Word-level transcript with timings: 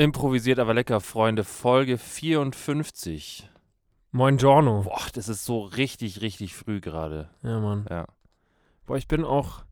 Improvisiert 0.00 0.58
aber 0.58 0.72
lecker, 0.72 1.02
Freunde. 1.02 1.44
Folge 1.44 1.98
54. 1.98 3.50
Moin 4.12 4.38
Giorno. 4.38 4.84
Boah, 4.84 5.06
das 5.12 5.28
ist 5.28 5.44
so 5.44 5.60
richtig, 5.60 6.22
richtig 6.22 6.54
früh 6.54 6.80
gerade. 6.80 7.28
Ja, 7.42 7.60
Mann. 7.60 7.86
Ja. 7.90 8.06
Boah, 8.86 8.96
ich 8.96 9.08
bin 9.08 9.24
auch 9.24 9.62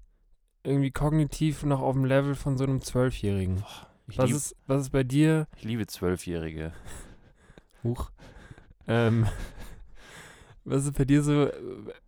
irgendwie 0.64 0.90
kognitiv 0.90 1.62
noch 1.62 1.80
auf 1.80 1.94
dem 1.94 2.04
Level 2.04 2.34
von 2.34 2.58
so 2.58 2.64
einem 2.64 2.82
Zwölfjährigen. 2.82 3.64
Ich, 4.06 4.18
Was 4.18 4.30
ist, 4.30 4.56
was 4.66 4.82
ist 4.82 4.90
bei 4.90 5.02
dir? 5.02 5.46
ich 5.56 5.64
liebe 5.64 5.86
Zwölfjährige. 5.86 6.74
Huch. 7.82 8.10
Ähm, 8.86 9.26
was 10.66 10.84
ist 10.84 10.98
bei 10.98 11.06
dir 11.06 11.22
so, 11.22 11.48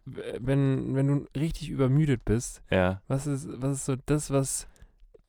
wenn, 0.05 0.95
wenn 0.95 1.07
du 1.07 1.27
richtig 1.35 1.71
übermüdet 1.71 2.27
bist? 2.27 2.61
Ja. 2.69 3.01
Was 3.09 3.27
ist, 3.27 3.49
was 3.63 3.79
ist 3.79 3.87
so 3.87 3.97
das, 4.05 4.31
was 4.31 4.69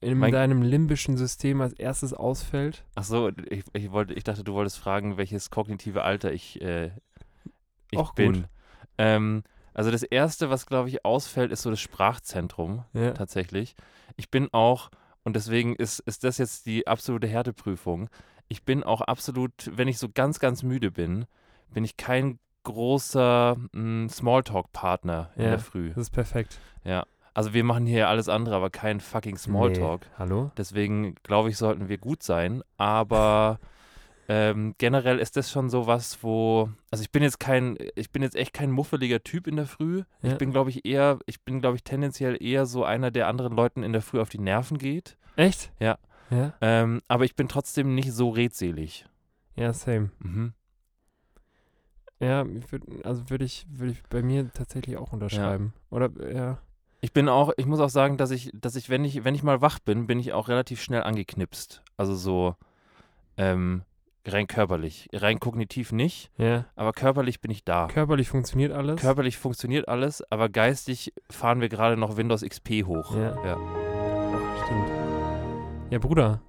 in 0.02 0.18
Mein- 0.18 0.32
deinem 0.32 0.62
limbischen 0.62 1.16
System 1.18 1.62
als 1.62 1.73
erstes 1.73 2.14
ausfällt? 2.14 2.84
Ach 2.95 3.03
so, 3.03 3.30
ich, 3.50 3.64
ich, 3.73 3.92
wollte, 3.92 4.14
ich 4.14 4.23
dachte, 4.23 4.44
du 4.44 4.53
wolltest 4.53 4.80
fragen, 4.80 5.17
welches 5.17 5.50
kognitive 5.50 6.03
Alter 6.03 6.31
ich, 6.34 6.59
äh, 6.62 6.92
ich 7.92 8.00
Auch 8.00 8.14
bin. 8.14 8.34
gut. 8.34 8.44
Ähm, 8.98 9.44
also 9.73 9.90
das 9.92 10.03
Erste, 10.03 10.50
was, 10.50 10.66
glaube 10.66 10.90
ich, 10.90 11.06
ausfällt, 11.06 11.52
ist 11.52 11.62
so 11.62 11.70
das 11.70 11.80
Sprachzentrum 11.80 12.84
Ja. 12.94 13.12
tatsächlich. 13.14 13.75
Ich 14.17 14.30
bin 14.30 14.50
auch, 14.52 14.90
und 15.23 15.36
deswegen 15.36 15.75
ist, 15.75 16.00
ist 16.00 16.23
das 16.23 16.38
jetzt 16.40 16.66
die 16.66 16.88
absolute 16.88 17.28
Härteprüfung, 17.28 18.09
ich 18.47 18.64
bin 18.66 18.84
auch 18.84 19.00
absolut, 19.02 19.53
wenn 19.72 19.88
ich 19.88 19.97
so 19.97 20.09
ganz, 20.09 20.40
ganz 20.40 20.62
müde 20.64 20.92
bin, 20.92 21.25
bin 21.73 21.86
ich 21.86 21.95
kein 21.95 22.38
großer 22.64 23.56
mm, 23.72 24.08
Smalltalk-Partner 24.09 25.31
in 25.36 25.44
Ja. 25.44 25.50
der 25.52 25.59
Früh. 25.59 25.90
Das 25.90 25.97
ist 26.00 26.09
perfekt. 26.12 26.59
Also 27.34 27.54
wir 27.54 27.64
machen 27.64 27.86
hier 27.86 28.10
alles 28.10 28.28
andere, 28.28 28.56
aber 28.56 28.70
kein 28.70 29.00
fucking 29.00 29.38
Smalltalk. 29.38 30.02
Nee. 30.02 30.16
Hallo? 30.18 30.52
Deswegen 30.58 31.16
glaube 31.24 31.50
ich, 31.50 31.58
sollten 31.58 31.88
wir 31.88 31.98
gut 31.98 32.24
sein. 32.24 32.62
Aber 32.78 33.60
ähm, 34.28 34.76
generell 34.78 35.18
ist 35.18 35.38
das 35.38 35.50
schon 35.50 35.70
so 35.70 35.88
was, 35.88 36.24
wo. 36.24 36.70
Also 36.90 37.04
ich 37.04 37.12
bin 37.12 37.24
jetzt 37.24 37.40
kein, 37.40 37.78
ich 37.96 38.12
bin 38.12 38.22
jetzt 38.22 38.36
echt 38.36 38.54
kein 38.54 38.72
muffeliger 38.72 39.24
Typ 39.24 39.48
in 39.48 39.56
der 39.56 39.66
Früh. 39.66 40.04
Ja. 40.22 40.34
Ich 40.34 40.38
bin, 40.38 40.52
glaube 40.52 40.72
ich, 40.72 40.86
eher, 40.86 41.20
ich 41.26 41.42
bin, 41.42 41.62
glaube 41.62 41.78
ich, 41.78 41.84
tendenziell 41.84 42.42
eher 42.42 42.66
so 42.66 42.84
einer, 42.84 43.12
der 43.12 43.28
anderen 43.28 43.56
Leuten 43.56 43.84
in 43.84 43.94
der 43.94 44.02
Früh 44.02 44.20
auf 44.20 44.30
die 44.30 44.40
Nerven 44.40 44.78
geht. 44.78 45.18
Echt? 45.38 45.72
Ja. 45.80 45.98
Ja? 46.30 46.54
Ähm, 46.62 47.02
aber 47.08 47.26
ich 47.26 47.36
bin 47.36 47.48
trotzdem 47.48 47.96
nicht 47.96 48.12
so 48.12 48.30
redselig. 48.30 49.06
Ja, 49.56 49.74
same. 49.74 50.12
Mhm. 50.20 50.54
Ja, 52.20 52.46
ich 52.46 52.72
würd, 52.72 52.84
also 53.04 53.30
würde 53.30 53.46
ich, 53.46 53.66
würde 53.70 53.94
ich 53.94 54.04
bei 54.04 54.22
mir 54.22 54.52
tatsächlich 54.54 54.98
auch 54.98 55.12
unterschreiben. 55.12 55.74
Oder, 55.90 56.09
ja. 56.32 56.59
Ich 57.03 57.13
bin 57.13 57.27
auch, 57.30 57.52
ich 57.57 57.66
muss 57.66 57.80
auch 57.80 57.89
sagen, 57.89 58.17
dass 58.17 58.30
ich, 58.31 58.52
dass 58.53 58.75
ich, 58.75 58.89
wenn 58.89 59.03
ich, 59.03 59.23
wenn 59.23 59.33
ich 59.33 59.41
mal 59.44 59.59
wach 59.61 59.80
bin, 59.80 60.05
bin 60.07 60.19
ich 60.19 60.33
auch 60.33 60.47
relativ 60.49 60.81
schnell 60.81 61.02
angeknipst. 61.03 61.81
Also 61.97 62.13
so 62.16 62.55
ähm, 63.38 63.81
rein 64.27 64.45
körperlich. 64.45 65.09
Rein 65.11 65.39
kognitiv 65.39 65.91
nicht, 65.91 66.29
Ja. 66.38 66.66
aber 66.75 66.94
körperlich 66.94 67.41
bin 67.41 67.50
ich 67.50 67.63
da. 67.63 67.88
Körperlich 67.88 68.29
funktioniert 68.29 68.72
alles. 68.72 69.01
Körperlich 69.01 69.38
funktioniert 69.38 69.88
alles, 69.88 70.23
aber 70.31 70.47
geistig 70.50 71.11
fahren 71.31 71.59
wir 71.59 71.69
gerade 71.69 71.97
noch 71.97 72.17
Windows 72.17 72.44
XP 72.44 72.85
hoch. 72.85 73.16
Ja. 73.16 73.35
Ja. 73.45 73.57
Ach, 73.57 74.66
stimmt. 74.66 74.90
Ja, 75.91 75.97
Bruder, 75.97 76.40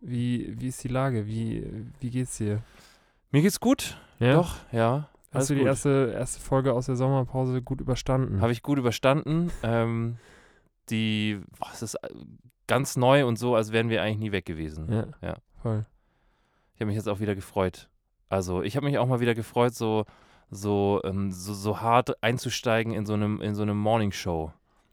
wie, 0.00 0.58
wie 0.58 0.68
ist 0.68 0.82
die 0.82 0.88
Lage? 0.88 1.26
Wie, 1.26 1.62
wie 2.00 2.08
geht's 2.10 2.38
dir? 2.38 2.62
Mir 3.32 3.42
geht's 3.42 3.60
gut. 3.60 3.98
Ja? 4.18 4.32
Doch, 4.32 4.56
ja. 4.72 5.08
Hast 5.32 5.50
du 5.50 5.54
die 5.54 5.60
gut. 5.60 5.68
erste, 5.68 6.12
erste 6.14 6.40
Folge 6.40 6.72
aus 6.72 6.86
der 6.86 6.96
Sommerpause 6.96 7.62
gut 7.62 7.80
überstanden? 7.80 8.40
Habe 8.40 8.52
ich 8.52 8.62
gut 8.62 8.78
überstanden. 8.78 9.52
Ähm, 9.62 10.16
die, 10.90 11.40
boah, 11.58 11.68
es 11.72 11.82
ist 11.82 11.94
äh, 11.94 12.08
ganz 12.66 12.96
neu 12.96 13.24
und 13.26 13.38
so, 13.38 13.54
als 13.54 13.70
wären 13.72 13.88
wir 13.90 14.02
eigentlich 14.02 14.18
nie 14.18 14.32
weg 14.32 14.44
gewesen. 14.44 14.90
Ja. 14.92 15.06
Ja. 15.22 15.36
Voll. 15.62 15.86
Ich 16.74 16.80
habe 16.80 16.86
mich 16.86 16.96
jetzt 16.96 17.08
auch 17.08 17.20
wieder 17.20 17.34
gefreut. 17.34 17.88
Also 18.28 18.62
ich 18.62 18.76
habe 18.76 18.86
mich 18.86 18.98
auch 18.98 19.06
mal 19.06 19.20
wieder 19.20 19.34
gefreut, 19.34 19.74
so, 19.74 20.04
so, 20.50 21.00
ähm, 21.04 21.30
so, 21.30 21.54
so 21.54 21.80
hart 21.80 22.22
einzusteigen 22.22 22.92
in 22.92 23.06
so 23.06 23.14
einem, 23.14 23.40
in 23.40 23.54
so 23.54 23.62
einem 23.62 23.78
Morning 23.78 24.12
Show. 24.12 24.52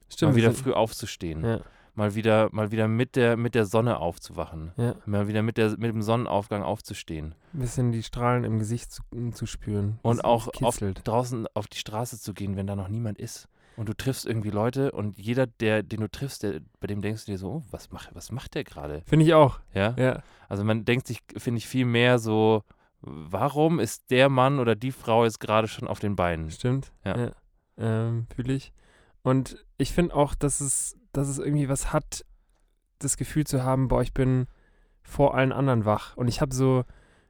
Stimmt. 0.10 0.34
mal 0.34 0.38
wieder 0.38 0.54
früh 0.54 0.72
aufzustehen. 0.72 1.44
Ja, 1.44 1.60
Mal 1.98 2.14
wieder, 2.14 2.50
mal 2.52 2.72
wieder 2.72 2.88
mit 2.88 3.16
der, 3.16 3.38
mit 3.38 3.56
der 3.56 3.66
Sonne 3.66 4.00
aufzuwachen. 4.00 4.72
ja. 4.78 4.94
Mal 5.08 5.28
wieder 5.28 5.42
mit, 5.42 5.58
der, 5.58 5.72
mit 5.72 5.92
dem 5.92 6.04
Sonnenaufgang 6.04 6.62
aufzustehen. 6.62 7.34
Ein 7.56 7.60
bisschen 7.60 7.92
die 7.92 8.04
Strahlen 8.04 8.44
im 8.44 8.60
Gesicht 8.60 8.92
zu, 8.92 9.02
zu 9.34 9.48
spüren. 9.48 9.98
Und 10.04 10.24
auch 10.24 10.48
auf, 10.62 10.78
draußen 10.78 11.48
auf 11.56 11.66
die 11.66 11.80
Straße 11.80 12.20
zu 12.20 12.36
gehen, 12.36 12.56
wenn 12.56 12.68
da 12.68 12.76
noch 12.76 12.88
niemand 12.88 13.18
ist. 13.18 13.50
Und 13.78 13.90
du 13.90 13.96
triffst 13.96 14.28
irgendwie 14.28 14.52
Leute 14.52 14.92
und 14.92 15.18
jeder, 15.18 15.48
der, 15.48 15.82
den 15.82 16.02
du 16.02 16.08
triffst, 16.08 16.44
der, 16.44 16.60
bei 16.80 16.86
dem 16.86 17.02
denkst 17.02 17.26
du 17.26 17.32
dir 17.32 17.40
so, 17.40 17.50
oh, 17.50 17.64
was, 17.72 17.92
mach, 17.92 18.14
was 18.14 18.32
macht 18.32 18.54
der 18.54 18.64
gerade? 18.64 19.02
Finde 19.08 19.26
ich 19.26 19.34
auch. 19.34 19.60
Ja? 19.74 19.96
Ja. 19.98 20.22
Also 20.50 20.64
man 20.64 20.86
denkt 20.86 21.08
sich, 21.08 21.22
finde 21.36 21.58
ich, 21.58 21.68
viel 21.68 21.86
mehr 21.86 22.20
so, 22.20 22.64
warum 23.02 23.80
ist 23.80 24.12
der 24.12 24.30
Mann 24.30 24.60
oder 24.60 24.76
die 24.76 24.92
Frau 24.92 25.24
jetzt 25.24 25.40
gerade 25.40 25.68
schon 25.68 25.88
auf 25.88 26.00
den 26.00 26.16
Beinen? 26.16 26.52
Stimmt. 26.52 26.92
Ja. 27.04 27.32
Ähm, 27.78 28.28
Fühle 28.36 28.54
ich. 28.54 28.72
Und 29.24 29.66
ich 29.78 29.94
finde 29.94 30.16
auch, 30.16 30.36
dass 30.36 30.62
es, 30.62 30.96
dass 31.18 31.28
es 31.28 31.40
irgendwie 31.40 31.68
was 31.68 31.92
hat, 31.92 32.24
das 33.00 33.18
Gefühl 33.18 33.46
zu 33.46 33.64
haben, 33.64 33.88
boah, 33.88 34.02
ich 34.02 34.14
bin 34.14 34.48
vor 35.02 35.36
allen 35.36 35.52
anderen 35.52 35.86
wach. 35.86 36.16
Und 36.16 36.28
ich 36.28 36.42
habe 36.42 36.54
so, 36.54 36.84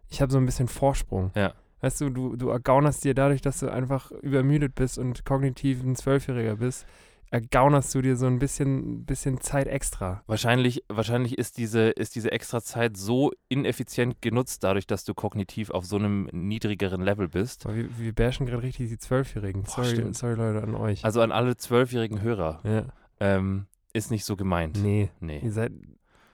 ich 0.09 0.21
habe 0.21 0.31
so 0.31 0.37
ein 0.37 0.45
bisschen 0.45 0.67
Vorsprung. 0.67 1.31
Ja. 1.35 1.53
Weißt 1.81 2.01
du, 2.01 2.09
du, 2.09 2.35
du 2.35 2.49
ergaunerst 2.49 3.03
dir 3.03 3.13
dadurch, 3.13 3.41
dass 3.41 3.59
du 3.59 3.71
einfach 3.71 4.11
übermüdet 4.11 4.75
bist 4.75 4.97
und 4.97 5.25
kognitiv 5.25 5.83
ein 5.83 5.95
Zwölfjähriger 5.95 6.55
bist, 6.55 6.85
ergaunerst 7.29 7.93
du 7.93 8.01
dir 8.01 8.15
so 8.15 8.25
ein 8.25 8.39
bisschen, 8.39 9.05
bisschen 9.05 9.41
Zeit 9.41 9.67
extra. 9.67 10.23
Wahrscheinlich, 10.27 10.83
wahrscheinlich 10.87 11.37
ist 11.37 11.57
diese, 11.57 11.89
ist 11.89 12.15
diese 12.15 12.31
extra 12.31 12.61
Zeit 12.61 12.97
so 12.97 13.31
ineffizient 13.49 14.21
genutzt, 14.21 14.63
dadurch, 14.63 14.87
dass 14.87 15.03
du 15.03 15.13
kognitiv 15.13 15.69
auf 15.69 15.85
so 15.85 15.97
einem 15.97 16.29
niedrigeren 16.31 17.01
Level 17.01 17.27
bist. 17.27 17.65
Boah, 17.65 17.75
wir, 17.75 17.97
wir 17.97 18.13
bashen 18.13 18.45
gerade 18.47 18.63
richtig 18.63 18.89
die 18.89 18.97
Zwölfjährigen. 18.97 19.63
Boah, 19.63 19.69
Sorry, 19.69 19.89
stimmt. 19.89 20.17
sorry 20.17 20.35
Leute 20.35 20.63
an 20.63 20.75
euch. 20.75 21.05
Also 21.05 21.21
an 21.21 21.31
alle 21.31 21.57
zwölfjährigen 21.57 22.21
Hörer, 22.21 22.59
ja. 22.63 22.85
ähm, 23.19 23.67
ist 23.97 24.11
nicht 24.11 24.23
so 24.25 24.35
gemeint. 24.35 24.77
Nee, 24.81 25.09
Nee. 25.19 25.39
ihr 25.43 25.51
seid 25.51 25.71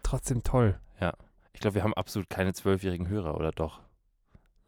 trotzdem 0.04 0.44
toll. 0.44 0.78
Ich 1.56 1.60
glaube, 1.60 1.76
wir 1.76 1.84
haben 1.84 1.94
absolut 1.94 2.30
keine 2.32 2.52
zwölfjährigen 2.54 3.08
Hörer, 3.08 3.36
oder 3.36 3.52
doch? 3.52 3.80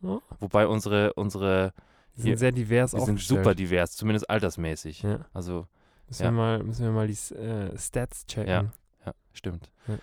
Ja. 0.02 0.20
Wobei 0.40 0.68
unsere, 0.68 1.14
unsere, 1.14 1.74
Wir 2.14 2.22
sind 2.22 2.26
Hier- 2.30 2.38
sehr 2.38 2.52
divers 2.52 2.92
sind 2.92 3.00
aufgestellt. 3.02 3.40
super 3.40 3.56
divers, 3.56 3.94
zumindest 3.94 4.30
altersmäßig. 4.30 5.02
Ja. 5.02 5.26
Also, 5.34 5.68
Müssen, 6.08 6.24
Ja. 6.24 6.28
wir 6.30 6.32
mal, 6.38 6.64
müssen 6.64 6.86
wir 6.86 6.92
mal 6.92 7.08
die 7.08 7.34
äh, 7.36 7.76
Stats 7.76 8.28
checken. 8.28 8.48
Ja. 8.50 8.66
ja, 9.08 9.14
stimmt. 9.34 9.72
Ja. 9.88 9.98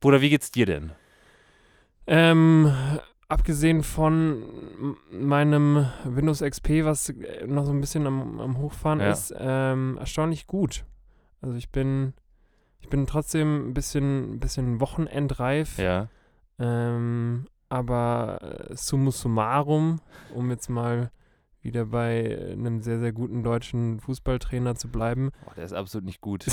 Bruder, 0.00 0.20
wie 0.20 0.28
geht's 0.28 0.50
dir 0.52 0.66
denn? 0.66 0.92
Ähm, 2.06 2.70
abgesehen 3.28 3.82
von 3.82 4.44
meinem 5.10 5.86
Windows 6.04 6.40
XP, 6.42 6.84
was 6.84 7.08
äh, 7.08 7.46
noch 7.46 7.64
so 7.64 7.72
ein 7.72 7.80
bisschen 7.80 8.06
am, 8.06 8.40
am 8.40 8.58
Hochfahren 8.58 9.00
Ja. 9.00 9.10
ist, 9.12 9.32
ähm, 9.38 9.96
erstaunlich 9.98 10.46
gut. 10.46 10.84
Also 11.40 11.56
ich 11.56 11.70
bin, 11.70 12.12
ich 12.80 12.88
bin 12.88 13.06
trotzdem 13.06 13.68
ein 13.70 13.74
bisschen, 13.74 14.34
ein 14.34 14.40
bisschen 14.40 14.80
wochenendreif. 14.80 15.78
Ja. 15.78 16.08
Ähm, 16.58 17.46
aber 17.68 18.68
äh, 18.70 18.76
summa 18.76 19.10
summarum, 19.10 20.00
um 20.34 20.50
jetzt 20.50 20.68
mal 20.68 21.10
wieder 21.62 21.86
bei 21.86 22.52
einem 22.52 22.80
sehr, 22.80 22.98
sehr 22.98 23.12
guten 23.12 23.42
deutschen 23.42 24.00
Fußballtrainer 24.00 24.74
zu 24.74 24.88
bleiben, 24.88 25.30
Boah, 25.44 25.54
der 25.54 25.64
ist 25.64 25.72
absolut 25.72 26.04
nicht 26.04 26.20
gut. 26.20 26.46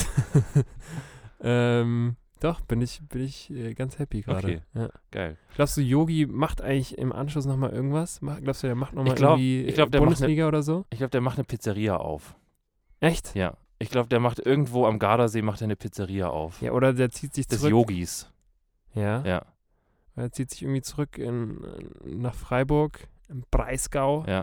ähm, 1.41 2.18
doch, 2.39 2.62
bin 2.62 2.81
ich, 2.81 3.01
bin 3.07 3.23
ich 3.23 3.50
äh, 3.50 3.73
ganz 3.73 3.97
happy 3.97 4.21
gerade. 4.21 4.47
Okay. 4.47 4.62
Ja. 4.75 4.89
Geil. 5.12 5.38
Glaubst 5.56 5.77
du, 5.77 5.81
Yogi 5.81 6.27
macht 6.27 6.62
eigentlich 6.62 6.97
im 6.97 7.12
Anschluss 7.12 7.45
nochmal 7.45 7.71
irgendwas? 7.71 8.19
Glaubst 8.19 8.63
du, 8.63 8.68
der 8.68 8.75
macht 8.75 8.94
nochmal 8.94 9.15
glaub- 9.15 9.39
irgendwie 9.39 9.71
glaub, 9.73 9.91
Bundesliga 9.91 10.47
oder 10.47 10.62
so? 10.62 10.85
Ich 10.91 10.97
glaube, 10.97 11.12
der 11.12 11.21
macht 11.21 11.38
eine 11.38 11.45
Pizzeria 11.45 11.97
auf. 11.97 12.35
Echt? 13.00 13.33
Ja. 13.35 13.57
Ich 13.79 13.89
glaube, 13.89 14.09
der 14.09 14.19
macht 14.19 14.39
irgendwo 14.39 14.85
am 14.85 14.97
Gardasee 15.00 15.41
macht 15.41 15.62
er 15.62 15.65
eine 15.65 15.75
Pizzeria 15.75 16.29
auf. 16.29 16.62
Ja, 16.62 16.71
oder 16.71 16.94
der 16.94 17.09
zieht 17.12 17.33
sich 17.33 17.47
Des 17.47 17.59
zurück. 17.59 17.71
Yogis. 17.71 18.29
Ja. 18.94 19.24
Ja, 19.24 19.45
Er 20.15 20.31
zieht 20.31 20.50
sich 20.50 20.63
irgendwie 20.63 20.81
zurück 20.81 21.18
in, 21.19 21.59
nach 22.06 22.33
Freiburg, 22.33 23.07
im 23.29 23.44
Breisgau. 23.51 24.25
ja. 24.27 24.41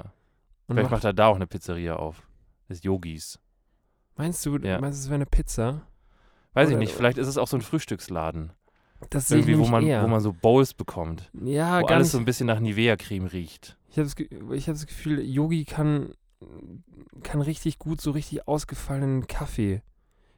und 0.67 0.77
Vielleicht 0.77 0.85
macht, 0.85 0.91
macht 0.93 1.05
er 1.05 1.13
da 1.13 1.27
auch 1.27 1.37
eine 1.37 1.47
Pizzeria 1.49 1.97
auf. 1.97 2.23
Des 2.69 2.83
Yogis. 2.85 3.39
meinst 4.17 4.45
du, 4.47 4.57
Ja. 4.59 4.81
meinst 4.81 5.01
du, 5.01 5.03
es 5.03 5.09
wäre 5.09 5.17
eine 5.17 5.27
Pizza? 5.27 5.83
Weiß 6.53 6.69
ich 6.69 6.75
Oder- 6.77 6.79
nicht, 6.85 6.93
vielleicht 6.95 7.19
ist 7.19 7.27
es 7.27 7.37
auch 7.37 7.49
so 7.49 7.57
ein 7.57 7.63
Frühstücksladen. 7.63 8.53
Das 9.11 9.29
ich 9.31 9.37
Irgendwie, 9.39 9.59
wo 9.59 9.67
man, 9.69 9.85
eher. 9.85 10.03
wo 10.05 10.07
man 10.07 10.21
so 10.21 10.33
Bowls 10.33 10.73
bekommt. 10.73 11.29
ja, 11.43 11.81
wo 11.83 11.87
gar 11.87 11.97
alles 11.97 12.07
nicht. 12.07 12.13
so 12.13 12.19
ein 12.19 12.25
bisschen 12.25 12.47
nach 12.47 12.61
Nivea-Creme 12.61 13.27
riecht. 13.27 13.77
Ich 13.91 13.97
habe 13.99 14.05
das, 14.05 14.15
Ge- 14.17 14.29
ich 14.53 14.69
hab 14.69 14.75
das 14.77 14.87
Gefühl, 14.87 15.21
Yogi 15.21 15.65
kann, 15.65 16.15
kann 17.23 17.41
richtig 17.41 17.79
gut 17.79 18.01
so 18.01 18.11
richtig 18.11 18.47
ausgefallenen 18.49 19.27
Kaffee. 19.27 19.83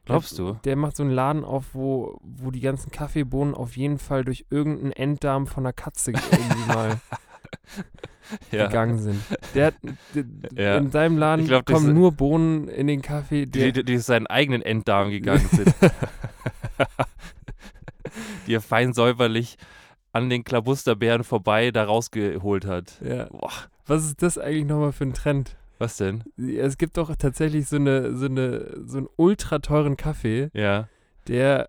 Glaubst 0.05 0.37
der, 0.37 0.45
du? 0.45 0.53
Der 0.63 0.75
macht 0.77 0.95
so 0.95 1.03
einen 1.03 1.11
Laden 1.11 1.43
auf, 1.43 1.73
wo, 1.73 2.17
wo 2.21 2.49
die 2.51 2.61
ganzen 2.61 2.91
Kaffeebohnen 2.91 3.53
auf 3.53 3.75
jeden 3.75 3.97
Fall 3.99 4.23
durch 4.23 4.45
irgendeinen 4.49 4.93
Enddarm 4.93 5.47
von 5.47 5.65
einer 5.65 5.73
Katze 5.73 6.11
irgendwie 6.11 6.67
mal 6.67 7.01
gegangen 8.51 8.99
sind. 8.99 9.21
Der, 9.53 9.67
hat- 9.67 9.75
d- 10.15 10.23
d- 10.23 10.61
Ja. 10.61 10.77
In 10.77 10.91
seinem 10.91 11.17
Laden 11.17 11.45
glaub, 11.45 11.65
kommen 11.65 11.93
nur 11.93 12.13
Bohnen 12.13 12.69
in 12.69 12.87
den 12.87 13.01
Kaffee. 13.01 13.45
Die, 13.45 13.59
Der, 13.59 13.71
die, 13.73 13.83
die 13.83 13.97
seinen 13.97 14.27
eigenen 14.27 14.61
Enddarm 14.61 15.09
gegangen 15.09 15.47
sind. 15.51 15.73
die 18.47 18.53
er 18.53 18.61
fein 18.61 18.93
säuberlich 18.93 19.57
an 20.13 20.29
den 20.29 20.43
Klabusterbeeren 20.43 21.23
vorbei 21.23 21.71
da 21.71 21.83
rausgeholt 21.83 22.65
hat. 22.65 22.99
ja. 23.03 23.27
Was 23.85 24.03
ist 24.03 24.21
das 24.21 24.37
eigentlich 24.37 24.65
nochmal 24.65 24.91
für 24.91 25.05
ein 25.05 25.13
Trend? 25.13 25.55
Was 25.79 25.97
denn? 25.97 26.23
Es 26.37 26.77
gibt 26.77 26.97
doch 26.97 27.15
tatsächlich 27.15 27.67
so, 27.67 27.75
eine, 27.77 28.15
so, 28.15 28.25
eine, 28.25 28.83
so 28.85 28.97
einen 28.99 29.07
ultra 29.15 29.59
teuren 29.59 29.97
Kaffee, 29.97 30.49
Ja. 30.53 30.87
der 31.27 31.67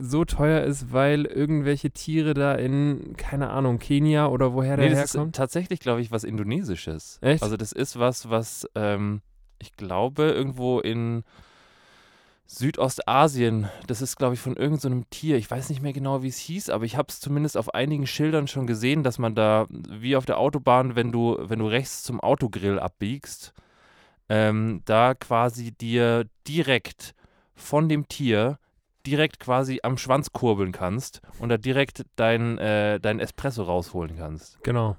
so 0.00 0.24
teuer 0.24 0.62
ist, 0.62 0.92
weil 0.92 1.24
irgendwelche 1.26 1.90
Tiere 1.90 2.32
da 2.32 2.54
in, 2.54 3.14
keine 3.16 3.50
Ahnung, 3.50 3.78
Kenia 3.78 4.28
oder 4.28 4.54
woher 4.54 4.76
der 4.76 4.88
Nee, 4.88 4.94
das 4.94 5.04
ist 5.06 5.14
herkommt. 5.14 5.36
tatsächlich, 5.36 5.80
glaube 5.80 6.00
ich, 6.00 6.10
was 6.10 6.24
Indonesisches. 6.24 7.18
Echt? 7.20 7.42
Also 7.42 7.56
das 7.56 7.72
ist 7.72 7.98
was, 7.98 8.30
was 8.30 8.66
ähm, 8.76 9.20
ich 9.58 9.76
glaube 9.76 10.24
irgendwo 10.24 10.80
in 10.80 11.22
Südostasien, 12.54 13.68
das 13.86 14.00
ist, 14.00 14.16
glaube 14.16 14.34
ich, 14.34 14.40
von 14.40 14.54
irgendeinem 14.54 14.80
so 14.80 14.88
einem 14.88 15.10
Tier. 15.10 15.36
Ich 15.36 15.50
weiß 15.50 15.68
nicht 15.70 15.82
mehr 15.82 15.92
genau, 15.92 16.22
wie 16.22 16.28
es 16.28 16.38
hieß, 16.38 16.70
aber 16.70 16.84
ich 16.84 16.96
habe 16.96 17.08
es 17.08 17.20
zumindest 17.20 17.56
auf 17.56 17.74
einigen 17.74 18.06
Schildern 18.06 18.46
schon 18.46 18.66
gesehen, 18.66 19.02
dass 19.02 19.18
man 19.18 19.34
da, 19.34 19.66
wie 19.68 20.16
auf 20.16 20.24
der 20.24 20.38
Autobahn, 20.38 20.94
wenn 20.94 21.10
du, 21.10 21.36
wenn 21.40 21.58
du 21.58 21.66
rechts 21.66 22.02
zum 22.04 22.20
Autogrill 22.20 22.78
abbiegst, 22.78 23.52
ähm, 24.28 24.82
da 24.84 25.14
quasi 25.14 25.72
dir 25.72 26.26
direkt 26.46 27.14
von 27.54 27.88
dem 27.88 28.08
Tier 28.08 28.58
direkt 29.06 29.40
quasi 29.40 29.80
am 29.82 29.98
Schwanz 29.98 30.32
kurbeln 30.32 30.72
kannst 30.72 31.20
und 31.38 31.48
da 31.48 31.58
direkt 31.58 32.06
dein, 32.16 32.58
äh, 32.58 33.00
dein 33.00 33.20
Espresso 33.20 33.64
rausholen 33.64 34.16
kannst. 34.16 34.62
Genau. 34.62 34.96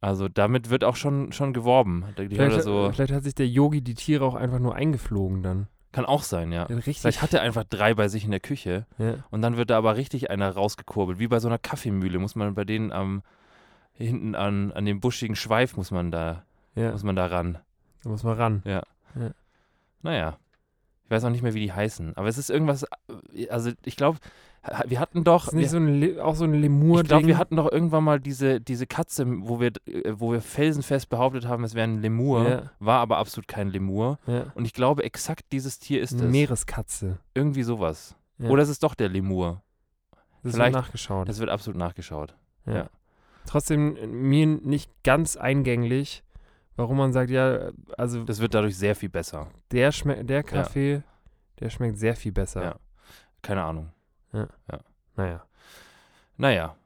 Also 0.00 0.28
damit 0.28 0.70
wird 0.70 0.84
auch 0.84 0.96
schon, 0.96 1.32
schon 1.32 1.52
geworben. 1.52 2.04
Vielleicht, 2.16 2.62
so, 2.62 2.90
vielleicht 2.92 3.12
hat 3.12 3.24
sich 3.24 3.34
der 3.34 3.48
Yogi 3.48 3.82
die 3.82 3.94
Tiere 3.94 4.24
auch 4.24 4.34
einfach 4.34 4.58
nur 4.58 4.74
eingeflogen 4.74 5.42
dann. 5.42 5.66
Kann 5.92 6.06
auch 6.06 6.22
sein, 6.22 6.52
ja. 6.52 6.64
Richtig. 6.64 7.00
Vielleicht 7.00 7.22
hat 7.22 7.34
er 7.34 7.42
einfach 7.42 7.64
drei 7.64 7.94
bei 7.94 8.08
sich 8.08 8.24
in 8.24 8.30
der 8.30 8.40
Küche 8.40 8.86
ja. 8.98 9.24
und 9.30 9.42
dann 9.42 9.56
wird 9.56 9.70
da 9.70 9.78
aber 9.78 9.96
richtig 9.96 10.30
einer 10.30 10.50
rausgekurbelt. 10.50 11.18
Wie 11.18 11.28
bei 11.28 11.40
so 11.40 11.48
einer 11.48 11.58
Kaffeemühle 11.58 12.18
muss 12.18 12.36
man 12.36 12.54
bei 12.54 12.64
denen 12.64 12.92
am 12.92 13.22
hinten 13.94 14.34
an, 14.34 14.72
an 14.72 14.84
dem 14.84 15.00
buschigen 15.00 15.36
Schweif 15.36 15.76
muss 15.76 15.90
man 15.90 16.10
da, 16.10 16.44
ja, 16.74 16.92
muss 16.92 17.02
man 17.02 17.16
da 17.16 17.26
ran. 17.26 17.58
da 18.02 18.08
muss 18.08 18.22
man 18.22 18.36
ran. 18.36 18.62
Naja. 20.02 20.38
Ich 21.04 21.10
weiß 21.10 21.24
auch 21.24 21.30
nicht 21.30 21.42
mehr, 21.42 21.54
wie 21.54 21.60
die 21.60 21.72
heißen. 21.72 22.16
Aber 22.16 22.28
es 22.28 22.38
ist 22.38 22.50
irgendwas, 22.50 22.84
äh, 23.34 23.48
also 23.48 23.72
ich 23.84 23.96
glaube, 23.96 24.18
wir 24.86 25.00
hatten 25.00 25.24
doch. 25.24 25.46
Ist 25.48 25.52
nicht 25.54 25.64
wir, 25.64 25.68
so 25.70 25.76
ein 25.78 26.20
auch 26.20 26.34
so 26.34 26.44
ein 26.44 26.52
Lemur 26.54 27.00
ich 27.00 27.08
glaube, 27.08 27.26
wir 27.26 27.38
hatten 27.38 27.56
doch 27.56 27.70
irgendwann 27.72 28.04
mal 28.04 28.20
diese, 28.20 28.60
diese 28.60 28.86
Katze, 28.86 29.24
wo 29.26 29.58
wir, 29.60 29.72
äh, 29.86 30.12
wo 30.14 30.32
wir 30.32 30.40
felsenfest 30.42 31.08
behauptet 31.08 31.46
haben, 31.48 31.64
es 31.64 31.74
wäre 31.74 31.88
ein 31.88 32.00
Lemur, 32.00 32.48
Ja. 32.48 32.70
war 32.78 33.00
aber 33.00 33.16
absolut 33.18 33.48
kein 33.48 33.68
Lemur. 33.68 34.18
ja. 34.26 34.46
Und 34.54 34.64
ich 34.66 34.74
glaube, 34.74 35.02
exakt 35.04 35.46
dieses 35.52 35.78
Tier 35.78 36.02
ist 36.02 36.12
eine 36.12 36.24
es. 36.26 36.30
Meereskatze. 36.30 37.18
Irgendwie 37.34 37.62
sowas. 37.62 38.14
Ja. 38.38 38.50
Oder 38.50 38.62
es 38.62 38.68
ist 38.68 38.82
doch 38.82 38.94
der 38.94 39.08
Lemur. 39.08 39.62
Das 40.42 40.54
vielleicht- 40.54 40.74
wird 40.74 40.84
nachgeschaut. 40.84 41.28
Das 41.28 41.38
wird 41.38 41.50
absolut 41.50 41.78
nachgeschaut. 41.78 42.34
ja. 42.66 42.88
Trotzdem 43.46 43.96
äh, 43.96 44.06
mir 44.06 44.46
nicht 44.46 44.90
ganz 45.02 45.36
eingänglich, 45.36 46.22
warum 46.76 46.98
man 46.98 47.12
sagt, 47.14 47.30
ja, 47.30 47.70
also 47.96 48.22
Das 48.24 48.40
wird 48.40 48.52
dadurch 48.54 48.76
sehr 48.76 48.94
viel 48.94 49.08
besser. 49.08 49.48
der 49.72 49.90
schmeckt, 49.92 50.28
der 50.28 50.42
Kaffee, 50.42 51.02
der 51.58 51.70
schmeckt 51.70 51.98
sehr 51.98 52.14
viel 52.14 52.32
besser. 52.32 52.62
Ja. 52.62 52.76
Keine 53.42 53.62
Ahnung. 53.62 53.88
Naja. 54.32 55.44
Naja. 56.36 56.76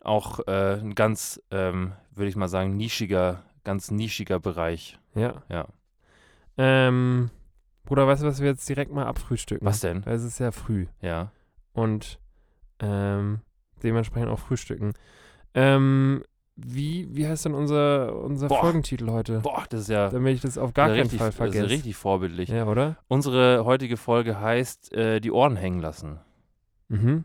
Auch 0.00 0.40
äh, 0.46 0.80
ein 0.80 0.94
ganz, 0.94 1.40
ähm, 1.50 1.92
würde 2.14 2.28
ich 2.28 2.36
mal 2.36 2.48
sagen, 2.48 2.76
nischiger, 2.76 3.42
ganz 3.64 3.90
nischiger 3.90 4.40
Bereich. 4.40 4.98
Ja. 5.14 5.42
Ja. 5.48 5.68
Ähm, 6.58 7.30
Bruder, 7.84 8.06
weißt 8.06 8.22
du, 8.22 8.26
was 8.26 8.40
wir 8.40 8.48
jetzt 8.48 8.68
direkt 8.68 8.92
mal 8.92 9.06
abfrühstücken? 9.06 9.66
Was 9.66 9.80
denn? 9.80 10.04
Weil 10.06 10.14
es 10.14 10.24
ist 10.24 10.38
ja 10.38 10.50
früh. 10.50 10.86
Ja. 11.00 11.30
Und 11.72 12.18
ähm, 12.80 13.40
dementsprechend 13.82 14.30
auch 14.30 14.38
frühstücken. 14.38 14.92
Ähm, 15.54 16.24
wie, 16.56 17.08
wie 17.14 17.26
heißt 17.26 17.44
denn 17.46 17.54
unser, 17.54 18.14
unser 18.16 18.48
Boah. 18.48 18.60
Folgentitel 18.60 19.10
heute? 19.10 19.40
Boah, 19.40 19.64
das 19.70 19.82
ist 19.82 19.88
ja 19.88 20.10
Damit 20.10 20.34
ich 20.34 20.40
das 20.42 20.58
auf 20.58 20.74
gar 20.74 20.88
keinen 20.88 21.00
richtig, 21.02 21.18
Fall 21.18 21.28
das 21.28 21.36
vergesse. 21.36 21.64
ist 21.64 21.70
richtig 21.70 21.96
vorbildlich. 21.96 22.48
Ja, 22.50 22.66
oder? 22.66 22.96
Unsere 23.08 23.64
heutige 23.64 23.96
Folge 23.96 24.38
heißt 24.40 24.92
äh, 24.92 25.20
Die 25.20 25.30
Ohren 25.30 25.56
hängen 25.56 25.80
lassen. 25.80 26.18
Mhm. 26.92 27.24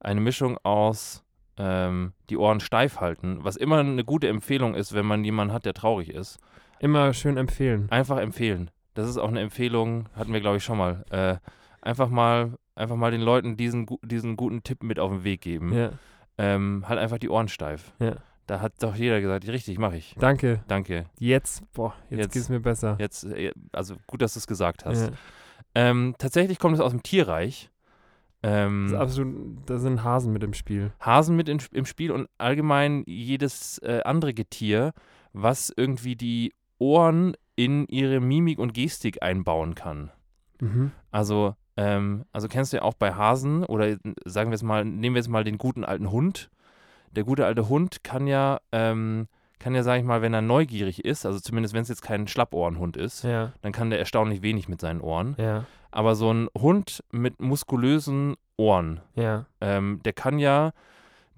Eine 0.00 0.20
Mischung 0.20 0.58
aus 0.62 1.24
ähm, 1.56 2.12
die 2.30 2.36
Ohren 2.36 2.60
steif 2.60 3.00
halten, 3.00 3.38
was 3.42 3.56
immer 3.56 3.78
eine 3.78 4.04
gute 4.04 4.28
Empfehlung 4.28 4.74
ist, 4.74 4.92
wenn 4.94 5.06
man 5.06 5.24
jemanden 5.24 5.54
hat, 5.54 5.64
der 5.64 5.72
traurig 5.74 6.10
ist. 6.10 6.38
Immer 6.80 7.12
schön 7.14 7.36
empfehlen. 7.36 7.86
Einfach 7.90 8.18
empfehlen. 8.18 8.70
Das 8.94 9.08
ist 9.08 9.16
auch 9.18 9.28
eine 9.28 9.40
Empfehlung, 9.40 10.08
hatten 10.14 10.32
wir, 10.32 10.40
glaube 10.40 10.58
ich, 10.58 10.64
schon 10.64 10.78
mal. 10.78 11.04
Äh, 11.10 11.36
einfach 11.80 12.08
mal. 12.08 12.52
Einfach 12.76 12.96
mal 12.96 13.12
den 13.12 13.20
Leuten 13.20 13.56
diesen, 13.56 13.86
diesen 14.02 14.36
guten 14.36 14.64
Tipp 14.64 14.82
mit 14.82 14.98
auf 14.98 15.10
den 15.12 15.22
Weg 15.22 15.40
geben. 15.42 15.72
Ja, 15.72 15.90
Ähm, 16.38 16.84
halt 16.88 16.98
einfach 16.98 17.18
die 17.18 17.28
Ohren 17.28 17.48
steif. 17.48 17.92
ja. 18.00 18.16
Da 18.46 18.60
hat 18.60 18.74
doch 18.82 18.94
jeder 18.94 19.22
gesagt, 19.22 19.46
richtig, 19.48 19.78
mache 19.78 19.96
ich. 19.96 20.14
Danke. 20.18 20.62
Danke. 20.68 21.06
Jetzt, 21.18 21.62
boah, 21.72 21.94
jetzt, 22.10 22.18
Jetzt- 22.20 22.32
geht's 22.34 22.48
mir 22.50 22.60
besser. 22.60 22.96
Jetzt, 22.98 23.24
äh, 23.24 23.52
also 23.72 23.94
gut, 24.06 24.20
dass 24.20 24.34
du 24.34 24.38
es 24.40 24.46
gesagt 24.46 24.84
hast. 24.84 25.02
Ja. 25.06 25.12
Ähm, 25.74 26.14
tatsächlich 26.18 26.58
kommt 26.58 26.74
es 26.74 26.80
aus 26.80 26.90
dem 26.90 27.02
Tierreich. 27.02 27.70
Ähm, 28.46 28.84
Das 28.84 28.92
ist 28.92 28.98
absolut, 28.98 29.56
da 29.66 29.78
sind 29.78 30.04
Hasen 30.04 30.32
mit 30.32 30.44
im 30.44 30.52
Spiel. 30.52 30.92
Hasen 31.00 31.34
mit 31.34 31.48
in, 31.48 31.62
im 31.72 31.86
Spiel 31.86 32.12
und 32.12 32.28
allgemein 32.36 33.02
jedes 33.06 33.78
äh, 33.78 34.02
andere 34.04 34.34
Getier, 34.34 34.92
was 35.32 35.72
irgendwie 35.74 36.14
die 36.14 36.52
Ohren 36.78 37.36
in 37.56 37.86
ihre 37.86 38.20
Mimik 38.20 38.58
und 38.58 38.74
Gestik 38.74 39.22
einbauen 39.22 39.74
kann. 39.74 40.10
Mhm. 40.60 40.92
Also, 41.10 41.54
ähm, 41.78 42.26
also 42.32 42.48
kennst 42.48 42.72
du 42.72 42.76
ja 42.76 42.82
auch 42.82 42.94
bei 42.94 43.14
Hasen 43.14 43.64
oder 43.64 43.96
sagen 44.26 44.50
wir 44.50 44.56
es 44.56 44.62
mal, 44.62 44.84
nehmen 44.84 45.14
wir 45.14 45.20
jetzt 45.20 45.28
mal 45.28 45.44
den 45.44 45.56
guten 45.56 45.84
alten 45.84 46.10
Hund. 46.10 46.50
Der 47.12 47.24
gute 47.24 47.46
alte 47.46 47.68
Hund 47.70 48.04
kann 48.04 48.26
ja, 48.26 48.60
ähm, 48.72 49.26
kann 49.64 49.74
ja, 49.74 49.82
sag 49.82 49.96
ich 49.98 50.04
mal, 50.04 50.20
wenn 50.20 50.34
er 50.34 50.42
neugierig 50.42 51.06
ist, 51.06 51.24
also 51.24 51.40
zumindest 51.40 51.72
wenn 51.72 51.80
es 51.80 51.88
jetzt 51.88 52.02
kein 52.02 52.28
Schlappohrenhund 52.28 52.98
ist, 52.98 53.24
Ja, 53.24 53.54
dann 53.62 53.72
kann 53.72 53.88
der 53.88 53.98
erstaunlich 53.98 54.42
wenig 54.42 54.68
mit 54.68 54.78
seinen 54.78 55.00
Ohren. 55.00 55.36
ja, 55.38 55.64
Aber 55.90 56.16
so 56.16 56.30
ein 56.30 56.50
Hund 56.54 57.02
mit 57.12 57.40
muskulösen 57.40 58.34
Ohren, 58.58 59.00
ja. 59.14 59.46
ähm, 59.62 60.00
der 60.04 60.12
kann 60.12 60.38
ja 60.38 60.72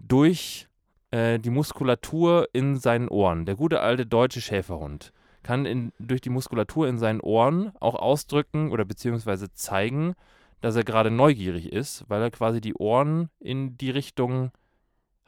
durch 0.00 0.66
äh, 1.12 1.38
die 1.38 1.50
Muskulatur 1.50 2.48
in 2.52 2.74
seinen 2.74 3.06
Ohren, 3.06 3.46
der 3.46 3.54
gute 3.54 3.78
alte 3.78 4.06
deutsche 4.06 4.40
Schäferhund, 4.40 5.12
kann 5.44 5.64
in, 5.64 5.92
durch 6.00 6.20
die 6.20 6.30
Muskulatur 6.30 6.88
in 6.88 6.98
seinen 6.98 7.20
Ohren 7.20 7.70
auch 7.78 7.94
ausdrücken 7.94 8.72
oder 8.72 8.84
beziehungsweise 8.84 9.52
zeigen, 9.52 10.14
dass 10.60 10.74
er 10.74 10.82
gerade 10.82 11.12
neugierig 11.12 11.72
ist, 11.72 12.04
weil 12.08 12.22
er 12.22 12.32
quasi 12.32 12.60
die 12.60 12.74
Ohren 12.74 13.30
in 13.38 13.78
die 13.78 13.90
Richtung 13.90 14.50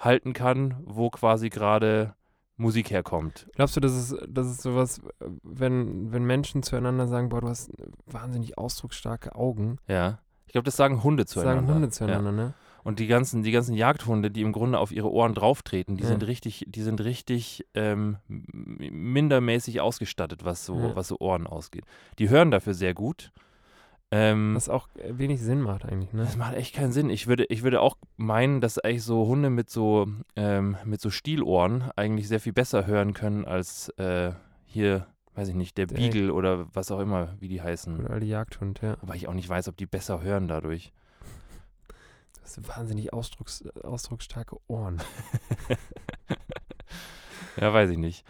halten 0.01 0.33
kann, 0.33 0.75
wo 0.85 1.11
quasi 1.11 1.49
gerade 1.49 2.15
Musik 2.59 2.91
herkommt. 2.91 3.49
Glaubst 3.55 3.77
du, 3.77 3.81
das 3.81 3.93
ist, 3.97 4.17
das 4.29 4.49
ist 4.49 4.61
sowas, 4.63 5.01
wenn, 5.43 6.13
wenn 6.13 6.25
Menschen 6.25 6.63
zueinander 6.63 7.07
sagen, 7.09 7.29
boah, 7.31 7.41
du 7.41 7.49
hast 7.49 7.71
wahnsinnig 8.07 8.59
ausdrucksstarke 8.59 9.35
Augen, 9.35 9.79
Ja. 9.87 10.19
Ich 10.47 10.53
glaube, 10.53 10.65
das 10.65 10.77
sagen 10.77 11.03
Hunde 11.05 11.27
zueinander. 11.27 11.61
sagen 11.63 11.75
Hunde 11.75 11.87
Ja. 11.89 11.91
zueinander, 11.93 12.33
ne? 12.33 12.55
Und 12.83 13.01
die 13.01 13.07
ganzen, 13.07 13.43
die 13.43 13.51
ganzen 13.51 13.75
Jagdhunde, 13.75 14.31
die 14.31 14.41
im 14.41 14.53
Grunde 14.53 14.79
auf 14.79 14.93
ihre 14.93 15.11
Ohren 15.13 15.35
drauftreten, 15.35 15.97
die 15.99 16.05
Ja. 16.05 16.09
sind 16.09 16.27
richtig, 16.27 16.65
die 16.69 16.81
sind 16.83 17.03
richtig 17.03 17.67
ähm, 17.75 18.17
mindermäßig 18.29 19.81
ausgestattet, 19.81 20.45
was 20.45 20.65
so, 20.65 20.79
Ja. 20.81 20.97
was 20.97 21.09
so 21.09 21.19
Ohren 21.21 21.47
ausgeht. 21.47 21.85
Die 22.19 22.29
hören 22.29 22.51
dafür 22.51 22.75
sehr 22.75 22.95
gut. 22.95 23.31
Ähm, 24.11 24.55
Was 24.55 24.69
auch 24.71 24.89
wenig 24.97 25.43
Sinn 25.43 25.61
macht 25.61 25.85
eigentlich, 25.85 26.13
ne? 26.15 26.23
das 26.23 26.37
macht 26.37 26.55
echt 26.55 26.75
keinen 26.75 26.93
Sinn. 26.93 27.11
Ich 27.11 27.27
würde, 27.27 27.45
ich 27.45 27.63
würde 27.63 27.81
auch 27.83 27.97
meinen, 28.17 28.61
dass 28.63 28.79
eigentlich 28.79 29.05
so 29.05 29.27
Hunde 29.27 29.51
mit 29.51 29.69
so, 29.69 30.07
ähm, 30.35 30.77
mit 30.85 31.01
so 31.01 31.11
Stielohren 31.11 31.91
eigentlich 31.95 32.27
sehr 32.27 32.41
viel 32.41 32.55
besser 32.55 32.87
hören 32.87 33.13
können 33.13 33.45
als 33.45 33.91
äh, 33.99 34.33
hier, 34.65 35.07
weiß 35.35 35.49
ich 35.49 35.55
nicht, 35.55 35.77
der 35.77 35.87
Beagle 35.87 36.33
oder 36.33 36.75
was 36.75 36.91
auch 36.91 37.01
immer, 37.01 37.37
wie 37.39 37.49
die 37.49 37.61
heißen. 37.61 38.07
Oder 38.07 38.21
die 38.21 38.29
Jagdhund, 38.29 38.81
ja. 38.81 38.97
Wobei 39.03 39.17
ich 39.17 39.29
auch 39.29 39.35
nicht 39.35 39.49
weiß, 39.49 39.69
ob 39.69 39.77
die 39.77 39.87
besser 39.87 40.23
hören 40.23 40.49
dadurch. 40.49 40.93
Das 42.41 42.55
sind 42.55 42.67
wahnsinnig 42.67 43.13
ausdrucks, 43.13 43.63
ausdrucksstarke 43.83 44.57
Ohren. 44.69 45.03
Ja, 47.61 47.73
weiß 47.73 47.91
ich 47.91 47.99
nicht. 47.99 48.25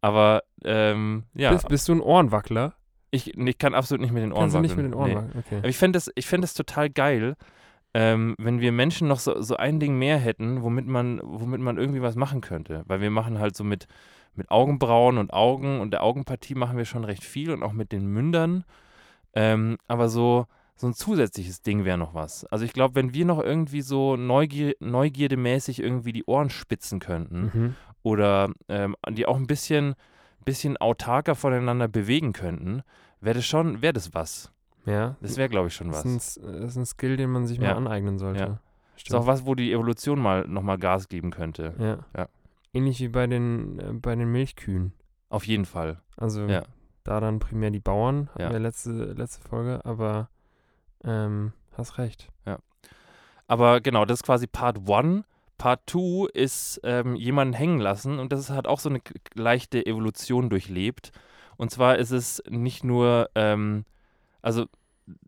Aber 0.00 0.42
ähm, 0.64 1.24
ja, 1.34 1.52
Bist, 1.52 1.68
bist 1.68 1.88
du 1.88 1.94
ein 1.94 2.00
Ich 2.00 2.74
ich, 3.16 3.36
ich 3.36 3.58
kann 3.58 3.74
absolut 3.74 4.00
nicht 4.02 4.12
mit 4.12 4.22
den 4.22 4.32
Ohren 4.32 4.42
Kannst 4.42 4.56
du 4.56 4.60
nicht 4.60 4.72
wackeln. 4.72 4.86
mit 4.90 4.94
den 4.94 4.98
Ohren 4.98 5.08
Nee. 5.10 5.16
wackeln? 5.16 5.44
Okay. 5.46 5.56
Aber 5.58 5.68
ich 5.68 5.76
fände 5.78 5.96
das, 5.96 6.10
ich 6.14 6.26
fänd 6.26 6.44
das 6.44 6.54
total 6.54 6.90
geil, 6.90 7.34
ähm, 7.94 8.34
wenn 8.38 8.60
wir 8.60 8.72
Menschen 8.72 9.08
noch 9.08 9.18
so, 9.18 9.40
so 9.40 9.56
ein 9.56 9.80
Ding 9.80 9.98
mehr 9.98 10.18
hätten, 10.18 10.62
womit 10.62 10.86
man, 10.86 11.20
womit 11.22 11.60
man 11.60 11.78
irgendwie 11.78 12.02
was 12.02 12.14
machen 12.16 12.40
könnte. 12.42 12.82
Weil 12.86 13.00
wir 13.00 13.10
machen 13.10 13.38
halt 13.38 13.56
so 13.56 13.64
mit, 13.64 13.86
mit 14.34 14.50
Augenbrauen 14.50 15.16
und 15.18 15.32
Augen 15.32 15.80
und 15.80 15.92
der 15.92 16.02
Augenpartie 16.02 16.54
machen 16.54 16.76
wir 16.76 16.84
schon 16.84 17.04
recht 17.04 17.24
viel 17.24 17.50
und 17.50 17.62
auch 17.62 17.72
mit 17.72 17.92
den 17.92 18.06
Mündern. 18.06 18.64
Ähm, 19.34 19.76
aber 19.88 20.08
so, 20.10 20.46
so 20.76 20.86
ein 20.86 20.94
zusätzliches 20.94 21.62
Ding 21.62 21.84
wäre 21.84 21.96
noch 21.98 22.12
was. 22.14 22.44
Also 22.46 22.64
ich 22.66 22.72
glaube, 22.74 22.94
wenn 22.96 23.14
wir 23.14 23.24
noch 23.24 23.42
irgendwie 23.42 23.80
so 23.82 24.16
Neugier, 24.16 24.74
neugierdemäßig 24.80 25.82
irgendwie 25.82 26.12
die 26.12 26.24
Ohren 26.24 26.50
spitzen 26.50 27.00
könnten 27.00 27.50
Mhm. 27.54 27.74
oder 28.02 28.50
ähm, 28.68 28.94
die 29.10 29.24
auch 29.26 29.36
ein 29.36 29.46
bisschen, 29.46 29.94
bisschen 30.44 30.76
autarker 30.76 31.34
voneinander 31.34 31.88
bewegen 31.88 32.32
könnten, 32.34 32.82
wäre 33.20 33.34
das 33.36 33.46
schon, 33.46 33.82
wäre 33.82 33.92
das 33.92 34.14
was. 34.14 34.52
Ja. 34.84 35.16
Das 35.20 35.36
wäre, 35.36 35.48
glaube 35.48 35.68
ich, 35.68 35.74
schon 35.74 35.90
das, 35.90 36.04
was. 36.04 36.12
ist 36.14 36.36
ein, 36.44 36.60
das 36.62 36.70
ist 36.72 36.76
ein 36.76 36.86
Skill, 36.86 37.16
den 37.16 37.30
man 37.30 37.46
sich 37.46 37.58
Ja. 37.58 37.70
mal 37.70 37.76
aneignen 37.78 38.18
sollte. 38.18 38.40
Ja. 38.40 38.58
Stimmt. 38.96 39.08
Ist 39.08 39.14
auch 39.14 39.26
was, 39.26 39.44
wo 39.44 39.54
die 39.54 39.72
Evolution 39.72 40.18
mal 40.20 40.46
nochmal 40.48 40.78
Gas 40.78 41.08
geben 41.08 41.30
könnte. 41.30 41.74
Ja. 41.78 41.98
Ja. 42.16 42.28
Ähnlich 42.72 43.00
wie 43.00 43.08
bei 43.08 43.26
den, 43.26 43.78
äh, 43.78 43.92
bei 43.92 44.14
den 44.14 44.30
Milchkühen. 44.30 44.92
Auf 45.28 45.46
jeden 45.46 45.64
Fall. 45.66 46.00
Also 46.16 46.46
Ja. 46.46 46.62
da 47.04 47.20
dann 47.20 47.38
primär 47.40 47.70
die 47.70 47.80
Bauern, 47.80 48.28
hatten 48.30 48.42
Ja. 48.42 48.50
wir 48.52 48.58
letzte, 48.58 48.90
letzte 49.12 49.46
Folge, 49.46 49.84
aber 49.84 50.28
ähm, 51.04 51.52
hast 51.76 51.98
recht. 51.98 52.28
Aber 53.48 53.80
genau, 53.80 54.04
das 54.04 54.20
ist 54.20 54.24
quasi 54.24 54.46
Part 54.48 54.88
1. 54.88 55.24
Part 55.58 55.82
2 55.88 56.28
ist 56.34 56.80
ähm, 56.84 57.14
jemanden 57.16 57.54
hängen 57.54 57.78
lassen 57.78 58.18
und 58.18 58.32
das 58.32 58.50
hat 58.50 58.66
auch 58.66 58.80
so 58.80 58.88
eine 58.88 59.00
leichte 59.34 59.86
Evolution 59.86 60.50
durchlebt. 60.50 61.12
Und 61.56 61.70
zwar 61.70 61.96
ist 61.96 62.10
es 62.10 62.42
nicht 62.48 62.84
nur, 62.84 63.30
ähm, 63.34 63.84
also 64.42 64.66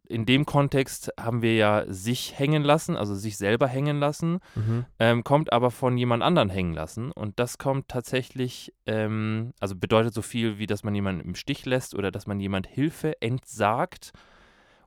in 0.08 0.26
dem 0.26 0.44
Kontext 0.44 1.12
haben 1.20 1.40
wir 1.40 1.54
ja 1.54 1.84
sich 1.86 2.36
hängen 2.36 2.64
lassen, 2.64 2.96
also 2.96 3.14
sich 3.14 3.36
selber 3.36 3.68
hängen 3.68 4.00
lassen, 4.00 4.40
Mhm. 4.56 4.86
ähm, 4.98 5.22
kommt 5.22 5.52
aber 5.52 5.70
von 5.70 5.96
jemand 5.96 6.22
anderen 6.24 6.50
hängen 6.50 6.74
lassen. 6.74 7.12
Und 7.12 7.38
das 7.38 7.58
kommt 7.58 7.86
tatsächlich, 7.88 8.74
ähm, 8.86 9.52
also 9.60 9.76
bedeutet 9.76 10.14
so 10.14 10.22
viel 10.22 10.58
wie, 10.58 10.66
dass 10.66 10.82
man 10.82 10.94
jemanden 10.96 11.20
im 11.20 11.34
Stich 11.36 11.64
lässt 11.64 11.94
oder 11.94 12.10
dass 12.10 12.26
man 12.26 12.40
jemand 12.40 12.66
Hilfe 12.66 13.20
entsagt. 13.22 14.12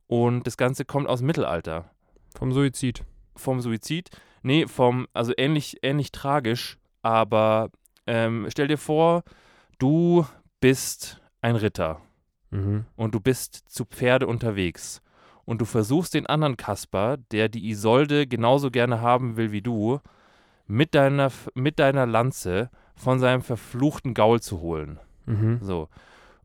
Und 0.08 0.46
das 0.46 0.58
Ganze 0.58 0.84
kommt 0.84 1.08
aus 1.08 1.20
dem 1.20 1.28
Mittelalter 1.28 1.90
Vom 2.36 2.52
Suizid. 2.52 3.04
vom 3.38 3.62
Suizid. 3.62 4.10
Nee, 4.44 4.68
vom, 4.68 5.08
also 5.14 5.32
ähnlich, 5.38 5.78
ähnlich 5.84 6.12
tragisch, 6.12 6.78
aber 7.02 7.70
ähm, 8.08 8.48
stell 8.50 8.68
dir 8.68 8.78
vor, 8.78 9.24
du 9.80 10.26
bist 10.60 11.21
ein 11.42 11.56
Ritter 11.56 12.02
Mhm. 12.54 12.86
und 12.98 13.16
du 13.16 13.20
bist 13.22 13.64
zu 13.70 13.86
Pferde 13.86 14.28
unterwegs 14.28 15.02
und 15.46 15.62
du 15.62 15.66
versuchst 15.66 16.14
den 16.14 16.28
anderen 16.28 16.58
Kasper, 16.58 17.18
der 17.32 17.48
die 17.50 17.70
Isolde 17.70 18.28
genauso 18.28 18.72
gerne 18.72 19.00
haben 19.02 19.38
will 19.38 19.52
wie 19.54 19.62
du, 19.62 20.00
mit 20.68 20.94
deiner, 20.94 21.32
mit 21.56 21.80
deiner 21.80 22.06
Lanze 22.06 22.70
von 22.96 23.20
seinem 23.20 23.42
verfluchten 23.42 24.14
Gaul 24.14 24.42
zu 24.42 24.60
holen. 24.60 25.00
Mhm. 25.26 25.60
So. 25.62 25.88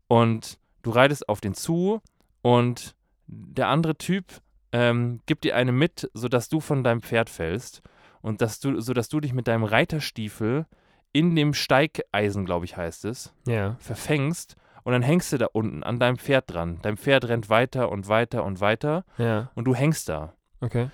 Und 0.07 0.57
du 0.81 0.91
reitest 0.91 1.27
auf 1.29 1.41
den 1.41 1.53
zu 1.53 2.01
und 2.41 2.95
der 3.27 3.67
andere 3.67 3.97
Typ 3.97 4.25
ähm, 4.71 5.19
gibt 5.25 5.43
dir 5.43 5.55
eine 5.55 5.71
mit, 5.73 6.09
sodass 6.13 6.47
du 6.49 6.59
von 6.61 6.83
deinem 6.83 7.01
Pferd 7.01 7.29
fällst 7.29 7.81
und 8.21 8.41
dass 8.41 8.59
du, 8.61 8.79
sodass 8.79 9.09
du 9.09 9.19
dich 9.19 9.33
mit 9.33 9.47
deinem 9.47 9.63
Reiterstiefel 9.65 10.65
in 11.13 11.35
dem 11.35 11.53
Steigeisen, 11.53 12.45
glaube 12.45 12.65
ich, 12.65 12.77
heißt 12.77 13.05
es, 13.05 13.33
Ja. 13.45 13.75
verfängst 13.79 14.55
und 14.87 14.93
dann 14.93 15.01
hängst 15.01 15.33
du 15.33 15.37
da 15.37 15.47
unten 15.51 15.83
an 15.83 15.99
deinem 15.99 16.17
Pferd 16.17 16.45
dran. 16.53 16.79
Dein 16.81 16.95
Pferd 16.95 17.25
rennt 17.27 17.49
weiter 17.49 17.91
und 17.91 18.07
weiter 18.07 18.45
und 18.45 18.61
weiter 18.61 19.03
Ja. 19.17 19.51
und 19.53 19.65
du 19.65 19.75
hängst 19.75 20.07
da. 20.07 20.31
Okay. 20.61 20.87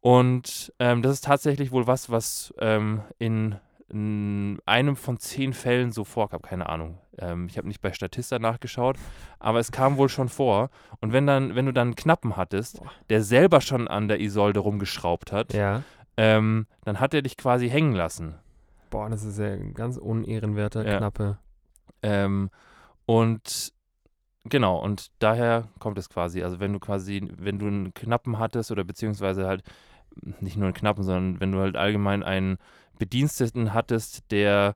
Und 0.00 0.72
ähm, 0.80 1.02
das 1.02 1.12
ist 1.12 1.24
tatsächlich 1.24 1.70
wohl 1.70 1.86
was, 1.86 2.10
was 2.10 2.52
ähm, 2.58 3.02
in, 3.18 3.54
in 3.88 4.58
einem 4.66 4.96
von 4.96 5.18
zehn 5.18 5.52
Fällen 5.52 5.92
so 5.92 6.02
vorkam. 6.04 6.42
Keine 6.42 6.68
Ahnung. 6.68 6.98
Ähm, 7.16 7.46
ich 7.48 7.58
habe 7.58 7.68
nicht 7.68 7.80
bei 7.80 7.92
Statista 7.92 8.40
nachgeschaut, 8.40 8.96
aber 9.38 9.60
es 9.60 9.70
kam 9.70 9.98
wohl 9.98 10.08
schon 10.08 10.28
vor. 10.28 10.70
Und 11.00 11.12
wenn 11.12 11.26
dann, 11.28 11.54
wenn 11.54 11.66
du 11.66 11.72
dann 11.72 11.88
einen 11.88 11.94
Knappen 11.96 12.36
hattest, 12.36 12.80
der 13.08 13.22
selber 13.22 13.60
schon 13.60 13.86
an 13.86 14.08
der 14.08 14.20
Isolde 14.20 14.60
rumgeschraubt 14.60 15.30
hat, 15.30 15.52
Ja. 15.54 15.82
ähm, 16.16 16.66
dann 16.84 16.98
hat 17.00 17.14
er 17.14 17.22
dich 17.22 17.36
quasi 17.36 17.68
hängen 17.70 17.94
lassen. 17.94 18.34
Boah, 18.90 19.08
das 19.08 19.22
ist 19.22 19.38
ja 19.38 19.46
ein 19.52 19.74
ganz 19.74 19.96
unehrenwerter 19.96 20.84
Ja. 20.84 20.98
Knappe. 20.98 21.38
Ähm, 22.02 22.50
und 23.08 23.72
genau, 24.44 24.78
und 24.78 25.06
daher 25.18 25.68
kommt 25.78 25.96
es 25.96 26.10
quasi. 26.10 26.42
Also 26.42 26.60
wenn 26.60 26.74
du 26.74 26.78
quasi, 26.78 27.26
wenn 27.38 27.58
du 27.58 27.66
einen 27.66 27.94
Knappen 27.94 28.38
hattest 28.38 28.70
oder 28.70 28.84
beziehungsweise 28.84 29.46
halt 29.46 29.62
nicht 30.40 30.58
nur 30.58 30.66
einen 30.66 30.74
Knappen, 30.74 31.02
sondern 31.02 31.40
wenn 31.40 31.50
du 31.50 31.58
halt 31.58 31.74
allgemein 31.74 32.22
einen 32.22 32.58
Bediensteten 32.98 33.72
hattest, 33.72 34.30
der 34.30 34.74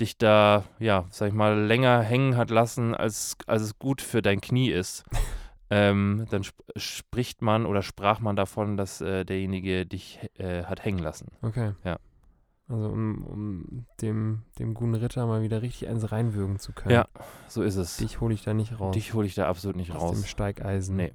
dich 0.00 0.16
da, 0.16 0.64
ja, 0.78 1.04
sag 1.10 1.28
ich 1.28 1.34
mal, 1.34 1.60
länger 1.60 2.00
hängen 2.00 2.38
hat 2.38 2.48
lassen, 2.48 2.94
als, 2.94 3.36
als 3.46 3.60
es 3.60 3.78
gut 3.78 4.00
für 4.00 4.22
dein 4.22 4.40
Knie 4.40 4.70
ist, 4.70 5.04
ähm, 5.68 6.24
dann 6.30 6.40
sp 6.40 6.56
spricht 6.76 7.42
man 7.42 7.66
oder 7.66 7.82
sprach 7.82 8.18
man 8.18 8.34
davon, 8.34 8.78
dass 8.78 9.02
äh, 9.02 9.26
derjenige 9.26 9.84
dich 9.84 10.20
äh, 10.38 10.64
hat 10.64 10.86
hängen 10.86 11.00
lassen. 11.00 11.28
Okay. 11.42 11.72
Ja. 11.84 11.98
Also 12.66 12.88
um, 12.88 13.24
um 13.24 13.86
dem, 14.00 14.42
dem 14.58 14.72
guten 14.74 14.94
Ritter 14.94 15.26
mal 15.26 15.42
wieder 15.42 15.60
richtig 15.60 15.88
eins 15.88 16.10
reinwürgen 16.10 16.58
zu 16.58 16.72
können. 16.72 16.94
Ja, 16.94 17.06
So 17.46 17.62
ist 17.62 17.76
es. 17.76 17.98
Dich 17.98 18.20
hole 18.20 18.32
ich 18.32 18.42
da 18.42 18.54
nicht 18.54 18.80
raus. 18.80 18.94
Dich 18.94 19.12
hole 19.12 19.26
ich 19.26 19.34
da 19.34 19.48
absolut 19.48 19.76
nicht 19.76 19.92
aus 19.92 20.00
raus. 20.02 20.20
dem 20.20 20.24
Steigeisen. 20.24 20.96
Nee. 20.96 21.12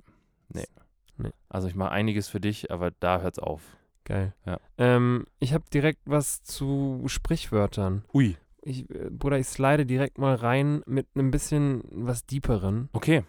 Also 1.49 1.67
ich 1.67 1.75
mache 1.75 1.91
einiges 1.91 2.29
für 2.29 2.39
dich, 2.39 2.71
aber 2.71 2.91
da 2.99 3.21
hört's 3.21 3.39
auf. 3.39 3.61
Geil. 4.05 4.33
Ja. 4.45 4.59
Ähm, 4.77 5.25
ich 5.39 5.53
habe 5.53 5.65
direkt 5.73 5.99
was 6.05 6.43
zu 6.43 7.03
Sprichwörtern. 7.07 8.05
Ui. 8.13 8.37
Ich, 8.61 8.89
äh, 8.89 9.09
Bruder, 9.09 9.37
ich 9.39 9.47
slide 9.47 9.85
direkt 9.85 10.17
mal 10.17 10.35
rein 10.35 10.81
mit 10.85 11.07
einem 11.15 11.31
bisschen 11.31 11.83
was 11.91 12.25
Deeperen. 12.25 12.89
Okay. 12.93 13.23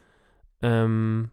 Ähm, 0.62 1.30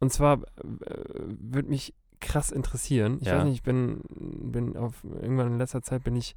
und 0.00 0.12
zwar 0.12 0.42
äh, 0.42 1.04
würde 1.38 1.68
mich 1.68 1.94
krass 2.22 2.50
interessieren. 2.50 3.18
Ich 3.20 3.26
Ja. 3.26 3.36
weiß 3.38 3.44
nicht, 3.44 3.54
ich 3.56 3.62
bin, 3.62 4.00
bin 4.08 4.76
auf 4.76 5.04
irgendwann 5.04 5.48
in 5.48 5.58
letzter 5.58 5.82
Zeit 5.82 6.04
bin 6.04 6.16
ich 6.16 6.34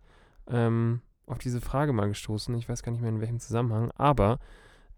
ähm, 0.47 1.01
auf 1.27 1.37
diese 1.37 1.61
Frage 1.61 1.93
mal 1.93 2.07
gestoßen. 2.09 2.53
Ich 2.55 2.67
weiß 2.67 2.83
gar 2.83 2.91
nicht 2.91 3.01
mehr 3.01 3.09
in 3.09 3.21
welchem 3.21 3.39
Zusammenhang, 3.39 3.91
aber 3.95 4.39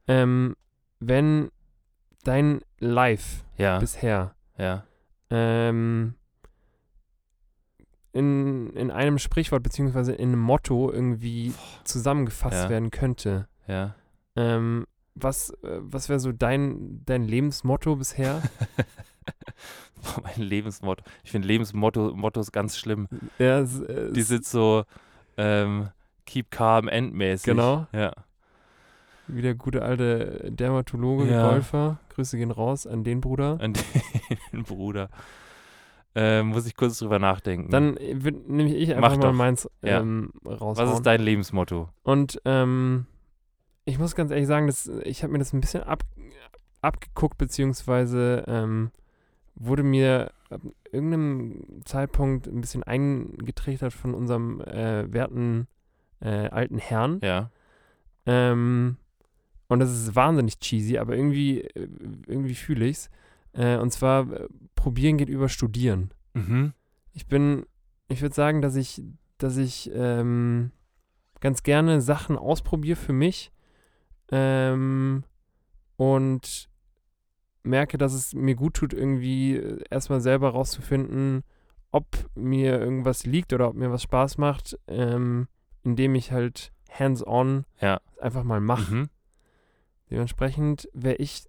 ähm, 0.07 0.55
wenn 0.99 1.49
dein 2.23 2.61
Life 2.79 3.43
Ja. 3.57 3.77
bisher 3.79 4.33
ja. 4.57 4.83
ähm, 5.29 6.15
in, 8.13 8.71
in 8.71 8.89
einem 8.91 9.19
Sprichwort 9.19 9.63
beziehungsweise 9.63 10.13
in 10.13 10.29
einem 10.29 10.39
Motto 10.41 10.91
irgendwie 10.91 11.53
zusammengefasst 11.83 12.63
Ja. 12.63 12.69
werden 12.69 12.89
könnte, 12.91 13.47
Ja. 13.67 13.95
ähm, 14.35 14.85
was, 15.15 15.49
äh, 15.63 15.79
was 15.81 16.09
wäre 16.09 16.19
so 16.19 16.31
dein, 16.31 17.03
dein 17.05 17.23
Lebensmotto 17.23 17.95
bisher? 17.95 18.41
Mein 20.23 20.41
Lebensmotto. 20.45 21.03
Ich 21.23 21.31
finde 21.31 21.47
Lebensmotto 21.47 22.13
Mottos 22.15 22.51
ganz 22.51 22.77
schlimm. 22.77 23.07
ja, 23.39 23.59
es, 23.59 23.79
äh, 23.81 24.11
Die 24.13 24.19
es- 24.21 24.27
sind 24.27 24.45
so 24.45 24.83
ähm, 25.37 25.89
keep 26.25 26.51
calm 26.51 26.87
endmäßig. 26.87 27.45
Genau. 27.45 27.87
Ja. 27.93 28.11
wie 29.27 29.41
der 29.41 29.55
gute 29.55 29.81
alte 29.83 30.49
Dermatologe 30.51 31.29
Ja. 31.29 31.49
Golfer. 31.49 31.99
Grüße 32.15 32.37
gehen 32.37 32.51
raus 32.51 32.87
an 32.87 33.03
den 33.03 33.21
Bruder. 33.21 33.57
An 33.61 33.73
den 34.53 34.63
Bruder. 34.63 35.09
Ähm, 36.15 36.47
muss 36.47 36.65
ich 36.65 36.75
kurz 36.75 36.97
drüber 36.97 37.19
nachdenken. 37.19 37.69
Dann 37.69 37.95
äh, 37.97 38.15
nehme 38.15 38.73
ich 38.73 38.89
Mach 38.89 38.95
einfach 38.95 39.17
mal 39.17 39.21
doch. 39.27 39.33
meins 39.33 39.69
Ja. 39.83 39.99
ähm, 39.99 40.31
raus. 40.45 40.77
Was 40.77 40.93
ist 40.93 41.03
dein 41.05 41.21
Lebensmotto? 41.21 41.89
Und 42.03 42.41
ähm, 42.45 43.05
ich 43.85 43.99
muss 43.99 44.15
ganz 44.15 44.31
ehrlich 44.31 44.47
sagen, 44.47 44.65
dass, 44.67 44.87
ich 45.03 45.21
habe 45.23 45.33
mir 45.33 45.39
das 45.39 45.53
ein 45.53 45.61
bisschen 45.61 45.83
ab, 45.83 46.03
abgeguckt, 46.81 47.37
beziehungsweise 47.37 48.43
ähm, 48.47 48.89
wurde 49.59 49.83
mir 49.83 50.31
ab 50.49 50.61
irgendeinem 50.91 51.81
Zeitpunkt 51.85 52.47
ein 52.47 52.61
bisschen 52.61 52.83
eingetrichtert 52.83 53.93
von 53.93 54.13
unserem 54.13 54.61
äh, 54.61 55.11
werten 55.11 55.67
äh, 56.21 56.49
alten 56.49 56.77
Herrn. 56.77 57.19
Ja. 57.21 57.51
Ähm, 58.25 58.97
und 59.67 59.79
das 59.79 59.91
ist 59.91 60.15
wahnsinnig 60.15 60.59
cheesy, 60.59 60.97
aber 60.97 61.15
irgendwie, 61.15 61.61
äh, 61.61 61.87
irgendwie 62.27 62.55
fühle 62.55 62.85
ich 62.85 62.97
es. 62.97 63.09
Äh, 63.53 63.77
und 63.77 63.91
zwar, 63.91 64.31
äh, 64.31 64.47
probieren 64.75 65.17
geht 65.17 65.29
über 65.29 65.49
studieren. 65.49 66.11
Mhm. 66.33 66.73
Ich 67.13 67.27
bin, 67.27 67.65
ich 68.07 68.21
würde 68.21 68.35
sagen, 68.35 68.61
dass 68.61 68.75
ich, 68.75 69.01
dass 69.37 69.57
ich 69.57 69.91
ähm, 69.93 70.71
ganz 71.39 71.63
gerne 71.63 72.01
Sachen 72.01 72.37
ausprobiere 72.37 72.95
für 72.95 73.13
mich 73.13 73.51
ähm, 74.31 75.23
und 75.95 76.69
merke, 77.67 77.97
dass 77.97 78.13
es 78.13 78.33
mir 78.33 78.55
gut 78.55 78.75
tut, 78.75 78.93
irgendwie 78.93 79.55
äh, 79.57 79.79
erstmal 79.89 80.21
selber 80.21 80.49
rauszufinden, 80.49 81.43
ob 81.91 82.05
mir 82.35 82.79
irgendwas 82.79 83.25
liegt 83.25 83.53
oder 83.53 83.69
ob 83.69 83.75
mir 83.75 83.91
was 83.91 84.03
Spaß 84.03 84.37
macht, 84.37 84.77
ähm, 84.87 85.47
indem 85.83 86.15
ich 86.15 86.31
halt 86.31 86.71
hands-on 86.91 87.65
Ja. 87.81 87.99
einfach 88.21 88.43
mal 88.43 88.59
mache. 88.59 88.93
Mhm. 88.93 89.09
Dementsprechend 90.09 90.89
wäre 90.93 91.15
ich 91.15 91.43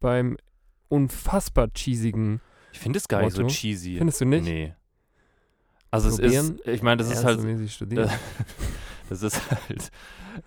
beim 0.00 0.36
unfassbar 0.88 1.68
cheesigen 1.74 2.40
Ich 2.72 2.80
finde 2.80 2.98
es 2.98 3.08
gar 3.08 3.22
nicht 3.22 3.34
so 3.34 3.42
Motto. 3.42 3.54
cheesy. 3.54 3.96
Findest 3.96 4.20
du 4.20 4.24
nicht? 4.26 4.44
Nee. 4.44 4.74
Also 5.90 6.08
es 6.08 6.16
Probieren, 6.16 6.56
ist, 6.58 6.68
ich 6.68 6.82
meine, 6.82 6.96
das 7.02 7.10
ist 7.10 7.24
halt, 7.24 7.70
studieren. 7.70 8.10
das 9.10 9.22
ist 9.22 9.50
halt, 9.50 9.90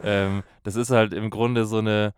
ähm, 0.03 0.43
das 0.63 0.75
ist 0.75 0.89
halt 0.89 1.13
im 1.13 1.29
Grunde 1.29 1.65
so 1.65 1.77
eine, 1.77 2.13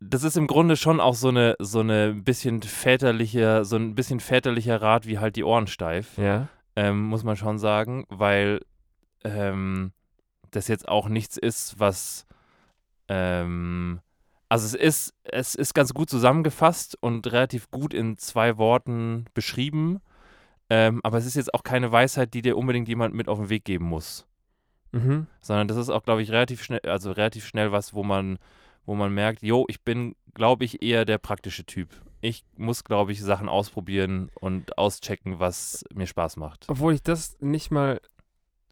das 0.00 0.22
ist 0.22 0.36
im 0.36 0.46
Grunde 0.46 0.76
schon 0.76 1.00
auch 1.00 1.14
so 1.14 1.28
eine, 1.28 1.56
so 1.58 1.80
eine 1.80 2.14
bisschen 2.14 2.62
väterliche, 2.62 3.64
so 3.64 3.76
ein 3.76 3.94
bisschen 3.94 4.20
väterlicher 4.20 4.80
Rat 4.80 5.06
wie 5.06 5.18
halt 5.18 5.36
die 5.36 5.44
Ohren 5.44 5.66
steif, 5.66 6.16
ja. 6.16 6.48
ähm, 6.74 7.02
muss 7.02 7.24
man 7.24 7.36
schon 7.36 7.58
sagen, 7.58 8.04
weil 8.08 8.60
ähm, 9.24 9.92
das 10.50 10.68
jetzt 10.68 10.88
auch 10.88 11.08
nichts 11.08 11.36
ist, 11.36 11.78
was, 11.78 12.26
ähm, 13.08 14.00
also 14.48 14.64
es 14.66 14.74
ist, 14.74 15.14
es 15.24 15.54
ist 15.54 15.74
ganz 15.74 15.92
gut 15.92 16.08
zusammengefasst 16.08 16.96
und 17.00 17.30
relativ 17.30 17.70
gut 17.70 17.92
in 17.92 18.16
zwei 18.16 18.56
Worten 18.56 19.26
beschrieben, 19.34 20.00
ähm, 20.70 21.00
aber 21.04 21.18
es 21.18 21.26
ist 21.26 21.36
jetzt 21.36 21.52
auch 21.52 21.62
keine 21.62 21.92
Weisheit, 21.92 22.32
die 22.32 22.42
dir 22.42 22.56
unbedingt 22.56 22.88
jemand 22.88 23.14
mit 23.14 23.28
auf 23.28 23.38
den 23.38 23.50
Weg 23.50 23.64
geben 23.64 23.84
muss 23.84 24.26
Mhm. 24.92 25.26
sondern 25.40 25.68
das 25.68 25.76
ist 25.76 25.90
auch, 25.90 26.02
glaube 26.04 26.22
ich, 26.22 26.30
relativ 26.30 26.62
schnell, 26.62 26.80
also 26.84 27.12
relativ 27.12 27.46
schnell 27.46 27.72
was, 27.72 27.92
wo 27.92 28.02
man, 28.02 28.38
wo 28.86 28.94
man 28.94 29.12
merkt, 29.12 29.42
jo, 29.42 29.66
ich 29.68 29.82
bin, 29.82 30.14
glaube 30.34 30.64
ich, 30.64 30.82
eher 30.82 31.04
der 31.04 31.18
praktische 31.18 31.64
Typ. 31.64 31.90
Ich 32.20 32.44
muss, 32.56 32.82
glaube 32.84 33.12
ich, 33.12 33.20
Sachen 33.22 33.48
ausprobieren 33.48 34.30
und 34.40 34.78
auschecken, 34.78 35.38
was 35.38 35.84
mir 35.92 36.06
Spaß 36.06 36.36
macht. 36.38 36.64
Obwohl 36.68 36.94
ich 36.94 37.02
das 37.02 37.36
nicht 37.40 37.70
mal, 37.70 38.00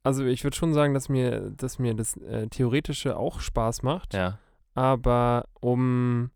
also 0.03 0.25
ich 0.25 0.45
würde 0.45 0.57
schon 0.57 0.73
sagen, 0.73 0.95
dass 0.95 1.09
mir, 1.09 1.51
dass 1.51 1.79
mir 1.79 1.95
das 1.95 2.17
äh, 2.17 2.49
Theoretische 2.49 3.17
auch 3.17 3.41
Spaß 3.41 3.83
macht, 3.83 4.15
Ja, 4.15 4.39
aber 4.75 5.47
um, 5.61 6.31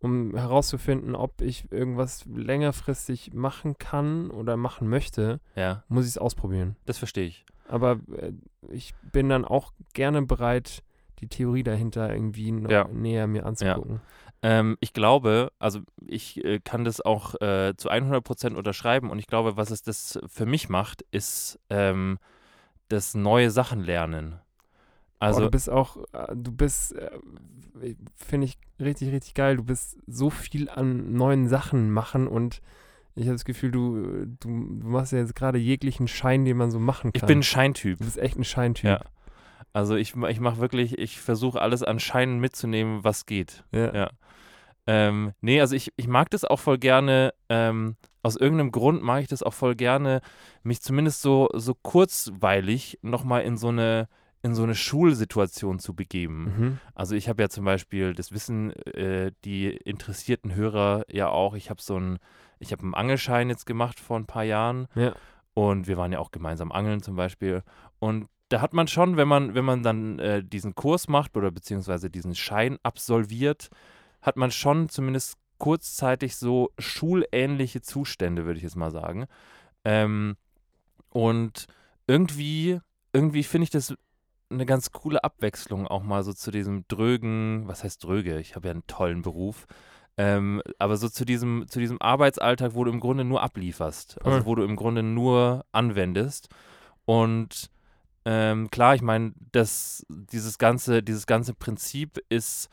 um 0.00 0.36
herauszufinden, 0.36 1.14
ob 1.14 1.40
ich 1.40 1.70
irgendwas 1.70 2.24
längerfristig 2.26 3.32
machen 3.32 3.78
kann 3.78 4.30
oder 4.30 4.56
machen 4.56 4.88
möchte, 4.88 5.40
ja, 5.54 5.84
muss 5.88 6.04
ich 6.04 6.10
es 6.10 6.18
ausprobieren. 6.18 6.76
das 6.84 6.98
verstehe 6.98 7.26
ich. 7.26 7.44
Aber 7.68 8.00
äh, 8.16 8.32
ich 8.70 8.94
bin 9.12 9.28
dann 9.28 9.44
auch 9.44 9.72
gerne 9.94 10.22
bereit, 10.22 10.82
die 11.22 11.28
Theorie 11.28 11.62
dahinter 11.62 12.12
irgendwie 12.12 12.52
noch 12.52 12.70
Ja. 12.70 12.88
näher 12.92 13.26
mir 13.26 13.46
anzugucken. 13.46 14.00
Ähm, 14.42 14.76
ich 14.80 14.92
glaube, 14.92 15.52
also 15.60 15.80
ich 16.04 16.44
äh, 16.44 16.58
kann 16.58 16.84
das 16.84 17.00
auch 17.00 17.40
äh, 17.40 17.74
zu 17.76 17.90
100% 17.90 18.54
unterschreiben 18.54 19.08
und 19.10 19.18
ich 19.20 19.28
glaube, 19.28 19.56
was 19.56 19.70
es 19.70 19.82
das 19.82 20.18
für 20.26 20.46
mich 20.46 20.68
macht, 20.68 21.02
ist 21.12 21.60
ähm, 21.70 22.18
das 22.88 23.14
neue 23.14 23.50
Sachen 23.52 23.80
lernen. 23.84 24.40
Also 25.20 25.36
Also, 25.36 25.40
du 25.44 25.50
bist 25.52 25.70
auch, 25.70 25.96
äh, 26.12 26.34
du 26.34 26.50
bist, 26.50 26.96
äh, 26.96 27.10
finde 28.16 28.46
ich 28.46 28.58
richtig, 28.80 29.12
richtig 29.12 29.34
geil. 29.34 29.56
Du 29.56 29.62
bist 29.62 29.98
so 30.08 30.28
viel 30.30 30.68
an 30.68 31.12
neuen 31.12 31.46
Sachen 31.46 31.92
machen 31.92 32.26
und 32.26 32.60
ich 33.14 33.26
habe 33.26 33.34
das 33.34 33.44
Gefühl, 33.44 33.70
du, 33.70 34.26
du, 34.40 34.48
du 34.80 34.88
machst 34.88 35.12
ja 35.12 35.18
jetzt 35.18 35.36
gerade 35.36 35.58
jeglichen 35.58 36.08
Schein, 36.08 36.44
den 36.44 36.56
man 36.56 36.72
so 36.72 36.80
machen 36.80 37.12
kann. 37.12 37.20
ich 37.20 37.26
bin 37.26 37.38
ein 37.38 37.42
Scheintyp. 37.44 37.98
du 37.98 38.04
bist 38.04 38.18
echt 38.18 38.36
ein 38.38 38.44
Scheintyp. 38.44 38.84
Ja. 38.84 39.00
Also 39.72 39.96
ich, 39.96 40.14
ich 40.14 40.40
mache 40.40 40.58
wirklich, 40.58 40.98
ich 40.98 41.20
versuche 41.20 41.60
alles 41.60 41.82
an 41.82 41.98
Scheinen 41.98 42.38
mitzunehmen, 42.40 43.04
was 43.04 43.26
geht. 43.26 43.64
Ja. 43.72 43.94
Ja. 43.94 44.10
Ähm, 44.86 45.32
nee, 45.40 45.60
also 45.60 45.76
ich, 45.76 45.92
ich 45.96 46.08
mag 46.08 46.28
das 46.30 46.44
auch 46.44 46.58
voll 46.58 46.78
gerne, 46.78 47.32
ähm, 47.48 47.96
aus 48.22 48.36
irgendeinem 48.36 48.72
Grund 48.72 49.02
mag 49.02 49.22
ich 49.22 49.28
das 49.28 49.42
auch 49.42 49.54
voll 49.54 49.74
gerne, 49.76 50.20
mich 50.62 50.82
zumindest 50.82 51.22
so, 51.22 51.48
so 51.54 51.74
kurzweilig 51.74 52.98
nochmal 53.02 53.42
in 53.42 53.56
so 53.56 53.68
eine 53.68 54.08
in 54.44 54.56
so 54.56 54.64
eine 54.64 54.74
Schulsituation 54.74 55.78
zu 55.78 55.94
begeben. 55.94 56.44
Mhm. 56.44 56.78
Also 56.96 57.14
ich 57.14 57.28
habe 57.28 57.40
ja 57.44 57.48
zum 57.48 57.64
Beispiel, 57.64 58.12
das 58.12 58.32
wissen 58.32 58.72
äh, 58.86 59.30
die 59.44 59.68
interessierten 59.68 60.56
Hörer 60.56 61.04
ja 61.08 61.28
auch, 61.28 61.54
ich 61.54 61.70
habe 61.70 61.80
so 61.80 61.96
ein, 61.96 62.18
ich 62.58 62.72
habe 62.72 62.82
einen 62.82 62.94
Angelschein 62.94 63.48
jetzt 63.50 63.66
gemacht 63.66 64.00
vor 64.00 64.18
ein 64.18 64.26
paar 64.26 64.42
Jahren 64.42 64.88
Ja. 64.96 65.14
und 65.54 65.86
wir 65.86 65.96
waren 65.96 66.10
ja 66.10 66.18
auch 66.18 66.32
gemeinsam 66.32 66.72
angeln 66.72 67.02
zum 67.04 67.14
Beispiel. 67.14 67.62
Und 68.00 68.26
da 68.52 68.60
hat 68.60 68.74
man 68.74 68.86
schon, 68.86 69.16
wenn 69.16 69.28
man, 69.28 69.54
wenn 69.54 69.64
man 69.64 69.82
dann 69.82 70.18
äh, 70.18 70.44
diesen 70.44 70.74
Kurs 70.74 71.08
macht 71.08 71.36
oder 71.36 71.50
beziehungsweise 71.50 72.10
diesen 72.10 72.34
Schein 72.34 72.78
absolviert, 72.82 73.70
hat 74.20 74.36
man 74.36 74.50
schon 74.50 74.88
zumindest 74.88 75.38
kurzzeitig 75.58 76.36
so 76.36 76.70
schulähnliche 76.78 77.80
Zustände, 77.80 78.44
würde 78.44 78.58
ich 78.58 78.64
jetzt 78.64 78.76
mal 78.76 78.90
sagen. 78.90 79.26
Ähm, 79.84 80.36
und 81.08 81.66
irgendwie, 82.06 82.80
irgendwie 83.12 83.42
finde 83.42 83.64
ich 83.64 83.70
das 83.70 83.94
eine 84.50 84.66
ganz 84.66 84.92
coole 84.92 85.24
Abwechslung 85.24 85.86
auch 85.86 86.02
mal 86.02 86.22
so 86.22 86.34
zu 86.34 86.50
diesem 86.50 86.84
drögen, 86.88 87.66
was 87.68 87.84
heißt 87.84 88.04
dröge? 88.04 88.38
Ich 88.38 88.54
habe 88.54 88.68
ja 88.68 88.72
einen 88.72 88.86
tollen 88.86 89.22
Beruf. 89.22 89.66
Ähm, 90.18 90.60
aber 90.78 90.98
so 90.98 91.08
zu 91.08 91.24
diesem, 91.24 91.64
zu 91.68 91.78
diesem 91.78 92.02
Arbeitsalltag, 92.02 92.74
wo 92.74 92.84
du 92.84 92.90
im 92.90 93.00
Grunde 93.00 93.24
nur 93.24 93.42
ablieferst. 93.42 94.18
Also 94.22 94.38
Voll. 94.38 94.46
wo 94.46 94.54
du 94.56 94.64
im 94.64 94.76
Grunde 94.76 95.02
nur 95.02 95.64
anwendest. 95.72 96.48
Und 97.06 97.70
ähm, 98.24 98.70
klar, 98.70 98.94
ich 98.94 99.02
meine, 99.02 99.32
das, 99.52 100.06
dieses 100.08 100.58
ganze, 100.58 101.02
dieses 101.02 101.26
ganze 101.26 101.54
Prinzip 101.54 102.18
ist, 102.28 102.68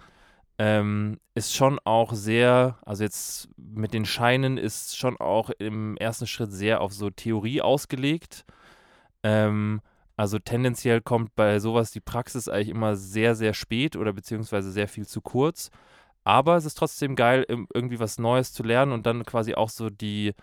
ähm, 0.59 1.19
ist 1.35 1.55
schon 1.55 1.79
auch 1.85 2.13
sehr, 2.13 2.77
also 2.85 3.03
jetzt 3.03 3.49
mit 3.57 3.93
den 3.93 4.05
Scheinen 4.05 4.57
ist 4.57 4.97
schon 4.97 5.17
auch 5.17 5.49
im 5.57 5.97
ersten 5.97 6.27
Schritt 6.27 6.51
sehr 6.51 6.81
auf 6.81 6.93
so 6.93 7.09
Theorie 7.09 7.61
ausgelegt. 7.61 8.45
Ähm, 9.23 9.81
also 10.17 10.37
tendenziell 10.37 11.01
kommt 11.01 11.33
bei 11.35 11.59
sowas 11.59 11.91
die 11.91 12.01
Praxis 12.01 12.49
eigentlich 12.49 12.69
immer 12.69 12.95
sehr, 12.97 13.35
sehr 13.35 13.53
spät 13.53 13.95
oder 13.95 14.13
beziehungsweise 14.13 14.71
sehr 14.71 14.89
viel 14.89 15.07
zu 15.07 15.21
kurz. 15.21 15.71
Aber 16.25 16.57
es 16.57 16.65
ist 16.65 16.77
trotzdem 16.77 17.15
geil, 17.15 17.45
irgendwie 17.47 17.99
was 17.99 18.19
Neues 18.19 18.53
zu 18.53 18.63
lernen 18.63 18.91
und 18.91 19.05
dann 19.05 19.25
quasi 19.25 19.55
auch 19.55 19.69
so 19.69 19.89
die, 19.89 20.33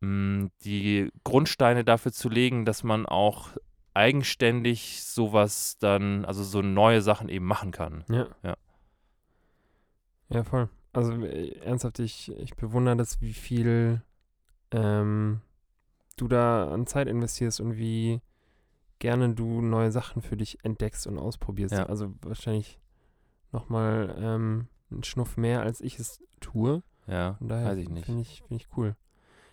mh, 0.00 0.48
die 0.64 1.10
Grundsteine 1.24 1.84
dafür 1.84 2.12
zu 2.12 2.28
legen, 2.30 2.64
dass 2.64 2.84
man 2.84 3.06
auch 3.06 3.50
eigenständig 3.94 5.02
sowas 5.04 5.76
dann, 5.78 6.24
also 6.24 6.42
so 6.44 6.62
neue 6.62 7.02
Sachen 7.02 7.28
eben 7.28 7.44
machen 7.46 7.70
kann. 7.72 8.04
Ja. 8.08 8.26
Ja. 8.42 8.56
Ja, 10.30 10.44
voll. 10.44 10.68
Also 10.92 11.12
äh, 11.24 11.50
ernsthaft, 11.60 11.98
ich, 11.98 12.32
ich 12.38 12.54
bewundere 12.54 12.96
das, 12.96 13.20
wie 13.20 13.34
viel 13.34 14.02
ähm, 14.70 15.40
du 16.16 16.28
da 16.28 16.70
an 16.70 16.86
Zeit 16.86 17.08
investierst 17.08 17.60
und 17.60 17.76
wie 17.76 18.20
gerne 18.98 19.34
du 19.34 19.60
neue 19.60 19.90
Sachen 19.90 20.22
für 20.22 20.36
dich 20.36 20.64
entdeckst 20.64 21.06
und 21.06 21.18
ausprobierst. 21.18 21.74
Ja. 21.74 21.86
Also 21.86 22.14
wahrscheinlich 22.22 22.78
nochmal 23.50 24.14
ähm, 24.18 24.68
einen 24.90 25.02
Schnuff 25.02 25.36
mehr, 25.36 25.62
als 25.62 25.80
ich 25.80 25.98
es 25.98 26.22
tue. 26.40 26.82
Ja, 27.06 27.36
daher 27.40 27.70
weiß 27.70 27.78
ich 27.78 27.88
nicht. 27.88 28.06
Finde 28.06 28.22
ich, 28.22 28.42
find 28.46 28.60
ich 28.60 28.68
cool. 28.76 28.94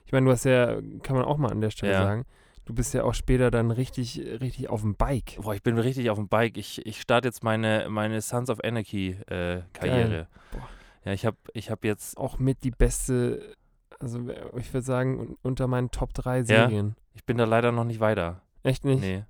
Ich 0.05 0.11
meine, 0.11 0.25
du 0.25 0.31
hast 0.31 0.43
ja, 0.45 0.79
kann 1.03 1.15
man 1.15 1.25
auch 1.25 1.37
mal 1.37 1.51
an 1.51 1.61
der 1.61 1.71
Stelle 1.71 1.93
Ja. 1.93 2.03
sagen, 2.03 2.25
du 2.69 2.75
bist 2.75 2.93
ja 2.93 3.03
auch 3.03 3.15
später 3.15 3.49
dann 3.49 3.71
richtig, 3.71 4.19
richtig 4.41 4.69
auf 4.69 4.81
dem 4.81 4.93
Bike. 4.95 5.37
Boah, 5.41 5.55
ich 5.55 5.63
bin 5.63 5.79
richtig 5.79 6.11
auf 6.11 6.19
dem 6.19 6.27
Bike. 6.27 6.55
Ich, 6.55 6.85
ich 6.85 7.01
starte 7.01 7.27
jetzt 7.27 7.43
meine, 7.43 7.87
meine 7.89 8.21
Sons 8.21 8.47
of 8.51 8.63
Anarchy 8.63 9.17
äh, 9.27 9.61
Karriere. 9.73 10.27
Boah. 10.51 10.69
Ja, 11.03 11.13
ich 11.13 11.25
habe 11.25 11.37
ich 11.53 11.71
hab 11.71 11.83
jetzt, 11.83 12.15
Auch 12.17 12.37
mit 12.37 12.63
die 12.63 12.69
beste, 12.69 13.55
also 13.99 14.19
äh, 14.29 14.35
ich 14.59 14.71
würde 14.71 14.85
sagen, 14.85 15.19
un- 15.19 15.37
unter 15.41 15.65
meinen 15.65 15.89
Top 15.89 16.13
3 16.13 16.43
Serien. 16.43 16.95
ich 17.15 17.23
bin 17.25 17.37
da 17.37 17.45
leider 17.45 17.71
noch 17.71 17.85
nicht 17.85 17.99
weiter. 18.01 18.41
Echt 18.61 18.85
nicht? 18.85 19.01
Nee. 19.01 19.23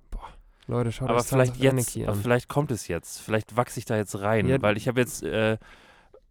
Leute, 0.66 0.92
schaut 0.92 1.08
aber 1.08 1.18
euch 1.20 1.24
Sons 1.24 1.30
vielleicht 1.30 1.52
of 1.52 1.62
jetzt, 1.62 1.72
Anarchy 1.72 2.02
aber 2.04 2.12
an. 2.12 2.22
vielleicht 2.22 2.48
kommt 2.48 2.70
es 2.70 2.88
jetzt. 2.88 3.20
Vielleicht 3.22 3.56
wachse 3.56 3.78
ich 3.78 3.86
da 3.86 3.96
jetzt 3.96 4.20
rein, 4.20 4.46
Ja. 4.48 4.60
weil 4.60 4.76
ich 4.76 4.86
habe 4.86 5.00
jetzt, 5.00 5.22
äh, 5.22 5.56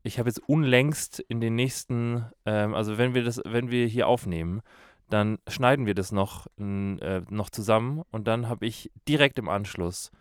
ich 0.03 0.19
habe 0.19 0.29
jetzt 0.29 0.47
unlängst 0.47 1.19
in 1.21 1.41
den 1.41 1.55
nächsten, 1.55 2.23
ähm, 2.45 2.75
also 2.75 2.97
wenn 2.99 3.15
wir 3.15 3.23
das, 3.23 3.41
wenn 3.45 3.71
wir 3.71 3.87
hier 3.87 4.07
aufnehmen, 4.07 4.61
dann 5.09 5.39
schneiden 5.47 5.85
wir 5.85 5.95
das 5.95 6.11
noch, 6.11 6.47
äh, 6.57 7.21
noch 7.29 7.49
zusammen 7.49 8.03
und 8.11 8.27
dann 8.27 8.47
habe 8.47 8.65
ich 8.65 8.91
direkt 9.07 9.39
im 9.39 9.49
Anschluss 9.49 10.11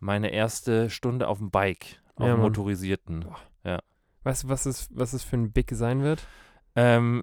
meine 0.00 0.30
erste 0.30 0.90
Stunde 0.90 1.28
auf 1.28 1.38
dem 1.38 1.50
Bike, 1.50 2.00
auf 2.16 2.26
Ja, 2.26 2.34
dem 2.34 2.40
motorisierten. 2.40 3.26
Weißt 4.22 4.44
du, 4.44 4.48
was 4.48 4.64
es, 4.64 4.88
was 4.90 5.12
es 5.12 5.22
für 5.22 5.36
ein 5.36 5.52
Big 5.52 5.70
sein 5.72 6.02
wird? 6.02 6.26
Ähm, 6.76 7.22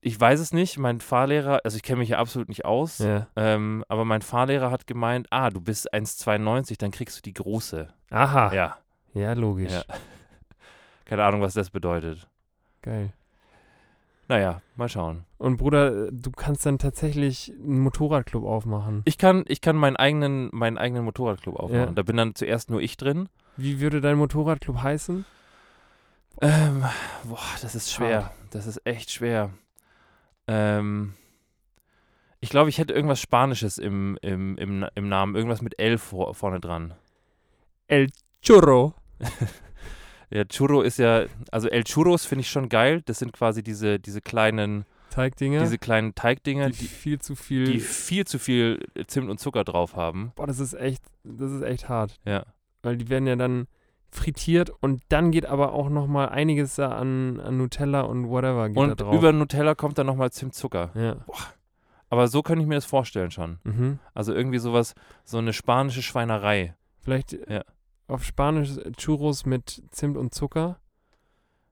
ich 0.00 0.20
weiß 0.20 0.38
es 0.38 0.52
nicht. 0.52 0.78
Mein 0.78 1.00
Fahrlehrer, 1.00 1.60
also 1.64 1.76
ich 1.76 1.82
kenne 1.82 1.98
mich 1.98 2.10
ja 2.10 2.18
absolut 2.18 2.48
nicht 2.48 2.64
aus, 2.64 2.98
Ja. 2.98 3.26
ähm, 3.34 3.84
aber 3.88 4.04
mein 4.04 4.22
Fahrlehrer 4.22 4.70
hat 4.70 4.86
gemeint, 4.86 5.26
ah, 5.30 5.50
du 5.50 5.60
bist 5.60 5.92
1,92, 5.92 6.78
dann 6.78 6.92
kriegst 6.92 7.18
du 7.18 7.22
die 7.22 7.34
große. 7.34 7.88
Aha. 8.10 8.54
Ja, 8.54 8.78
Ja, 9.14 9.32
logisch. 9.32 9.72
Ja. 9.72 9.82
keine 11.06 11.24
Ahnung, 11.24 11.40
was 11.40 11.54
das 11.54 11.70
bedeutet. 11.70 12.28
Geil. 12.82 13.12
Naja, 14.28 14.60
mal 14.76 14.90
schauen. 14.90 15.24
Und 15.38 15.56
Bruder, 15.56 16.10
du 16.12 16.30
kannst 16.30 16.66
dann 16.66 16.78
tatsächlich 16.78 17.50
einen 17.50 17.80
Motorradclub 17.80 18.44
aufmachen. 18.44 19.00
Ich 19.06 19.16
kann, 19.16 19.44
ich 19.48 19.62
kann 19.62 19.74
meinen 19.74 19.96
eigenen, 19.96 20.50
meinen 20.52 20.76
eigenen 20.76 21.04
Motorradclub 21.04 21.56
aufmachen. 21.56 21.88
Ja. 21.88 21.92
Da 21.92 22.02
bin 22.02 22.18
dann 22.18 22.34
zuerst 22.34 22.70
nur 22.70 22.82
ich 22.82 22.98
drin. 22.98 23.30
Wie 23.56 23.80
würde 23.80 24.02
dein 24.02 24.18
Motorradclub 24.18 24.82
heißen? 24.82 25.24
Ähm, 26.42 26.84
boah, 27.24 27.38
das 27.62 27.74
ist 27.74 27.90
schwer. 27.90 28.30
Das 28.50 28.66
ist 28.66 28.86
echt 28.86 29.10
schwer. 29.10 29.50
Ähm, 30.46 31.14
ich 32.40 32.50
glaube, 32.50 32.68
ich 32.68 32.78
hätte 32.78 32.92
irgendwas 32.92 33.20
Spanisches 33.20 33.78
im, 33.78 34.18
im, 34.20 34.58
im, 34.58 34.86
im 34.94 35.08
Namen. 35.08 35.34
Irgendwas 35.34 35.62
mit 35.62 35.78
L 35.78 35.96
vor, 35.96 36.34
vorne 36.34 36.60
dran. 36.60 36.94
El 37.86 38.08
Churro. 38.42 38.94
Ja, 40.30 40.44
Churro 40.44 40.82
ist 40.82 40.98
ja, 40.98 41.24
also 41.50 41.68
El 41.68 41.84
Churros 41.84 42.26
finde 42.26 42.40
ich 42.42 42.50
schon 42.50 42.68
geil. 42.68 43.02
Das 43.06 43.18
sind 43.18 43.32
quasi 43.32 43.62
diese, 43.62 43.98
diese 43.98 44.20
kleinen, 44.20 44.84
Teigdinger, 45.10 45.60
diese 45.60 45.78
kleinen 45.78 46.14
Teigdinger, 46.14 46.66
die, 46.70 46.76
die, 46.76 46.86
viel 46.86 47.18
zu 47.18 47.34
viel. 47.34 47.64
die 47.64 47.80
viel 47.80 48.26
zu 48.26 48.38
viel 48.38 48.78
Zimt 49.06 49.30
und 49.30 49.38
Zucker 49.40 49.64
drauf 49.64 49.96
haben. 49.96 50.32
boah, 50.36 50.46
das 50.46 50.60
ist 50.60 50.74
echt, 50.74 51.02
das 51.24 51.50
ist 51.50 51.62
echt 51.62 51.88
hart. 51.88 52.18
Ja. 52.24 52.44
Weil 52.82 52.96
die 52.98 53.08
werden 53.08 53.26
ja 53.26 53.36
dann 53.36 53.66
frittiert 54.10 54.70
und 54.80 55.02
dann 55.08 55.30
geht 55.32 55.44
aber 55.46 55.72
auch 55.72 55.88
noch 55.90 56.06
mal 56.06 56.28
einiges 56.28 56.76
da 56.76 56.90
an, 56.92 57.40
an 57.40 57.56
Nutella 57.58 58.02
und 58.02 58.28
whatever 58.28 58.68
geht 58.68 58.76
da 58.76 58.80
Und 58.82 59.00
drauf. 59.00 59.14
über 59.14 59.32
Nutella 59.32 59.74
kommt 59.74 59.98
dann 59.98 60.06
nochmal 60.06 60.30
Zimt-Zucker. 60.30 60.90
ja. 60.94 61.16
Aber 62.10 62.26
so 62.28 62.40
könnte 62.42 62.62
ich 62.62 62.66
mir 62.68 62.76
das 62.76 62.86
vorstellen 62.86 63.30
schon. 63.30 63.58
Mhm. 63.64 63.98
Also 64.14 64.32
irgendwie 64.32 64.58
sowas, 64.58 64.94
so 65.24 65.36
eine 65.36 65.52
spanische 65.52 66.00
Schweinerei. 66.00 66.74
Vielleicht 67.02 67.32
Ja. 67.50 67.64
Auf 68.08 68.24
Spanisch 68.24 68.70
Churros 68.96 69.46
mit 69.46 69.82
Zimt 69.90 70.16
und 70.16 70.34
Zucker. 70.34 70.80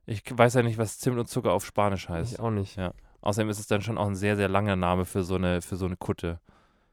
Ich 0.04 0.22
weiß 0.30 0.54
ja 0.54 0.62
nicht, 0.62 0.78
was 0.78 0.98
Zimt 0.98 1.18
und 1.18 1.28
Zucker 1.28 1.52
auf 1.52 1.64
Spanisch 1.64 2.08
heißt. 2.08 2.34
Ich 2.34 2.40
auch 2.40 2.50
nicht. 2.50 2.76
Ja. 2.76 2.92
Außerdem 3.22 3.50
ist 3.50 3.58
es 3.58 3.66
dann 3.66 3.82
schon 3.82 3.98
auch 3.98 4.06
ein 4.06 4.14
sehr, 4.14 4.36
sehr 4.36 4.48
langer 4.48 4.76
Name 4.76 5.04
für 5.04 5.24
so 5.24 5.34
eine, 5.34 5.62
für 5.62 5.76
so 5.76 5.86
eine 5.86 5.96
Kutte. 5.96 6.38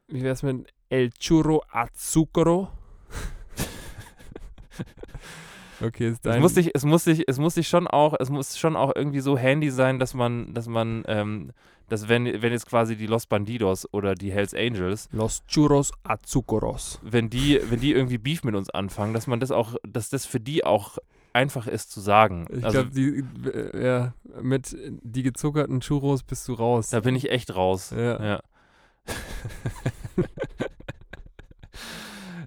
Wie 0.08 0.24
wär's 0.24 0.42
mit 0.42 0.74
El 0.90 1.12
Churro 1.12 1.64
Azucaro? 1.70 2.70
okay, 5.82 6.08
ist 6.08 6.14
Es 6.16 6.22
dein. 6.22 6.42
muss, 6.42 6.56
sich, 6.56 6.72
es, 6.74 6.86
muss 6.86 7.04
sich, 7.04 7.24
es 7.28 7.38
muss 7.38 7.54
sich 7.54 7.68
schon 7.68 7.88
auch, 7.88 8.16
es 8.20 8.30
muss 8.30 8.58
schon 8.58 8.76
auch 8.76 8.92
irgendwie 8.96 9.20
so 9.20 9.38
handy 9.38 9.70
sein, 9.70 10.00
dass 10.00 10.14
man, 10.14 10.54
dass 10.54 10.68
man, 10.68 11.04
ähm, 11.08 11.52
dass 11.90 12.10
wenn, 12.10 12.26
wenn 12.42 12.52
jetzt 12.52 12.68
quasi 12.68 12.96
die 12.96 13.08
Los 13.08 13.26
Bandidos 13.26 13.88
oder 13.92 14.16
die 14.16 14.32
Hells 14.32 14.54
Angels, 14.54 15.10
Los 15.12 15.44
Churros 15.48 15.92
Azucaros. 16.04 17.00
wenn 17.02 17.30
die, 17.30 17.60
wenn 17.70 17.80
die 17.80 17.92
irgendwie 17.92 18.18
Beef 18.18 18.44
mit 18.44 18.56
uns 18.56 18.70
anfangen, 18.70 19.14
dass 19.14 19.28
man 19.28 19.40
das 19.40 19.52
auch, 19.52 19.76
dass 19.88 20.10
das 20.10 20.26
für 20.26 20.40
die 20.40 20.66
auch 20.66 20.98
einfach 21.34 21.68
ist 21.68 21.92
zu 21.92 22.00
sagen. 22.00 22.48
Ich 22.50 22.64
also 22.64 22.84
glaube, 22.84 22.96
die, 22.96 23.24
äh, 23.50 23.86
ja, 23.86 24.14
mit 24.42 24.76
die 24.80 25.24
gezuckerten 25.24 25.82
Churros 25.82 26.24
bist 26.24 26.48
du 26.48 26.54
raus. 26.54 26.90
da 26.90 27.00
bin 27.00 27.16
ich 27.16 27.30
echt 27.32 27.56
raus. 27.56 27.92
Ja. 27.96 28.24
Ja. 28.24 28.42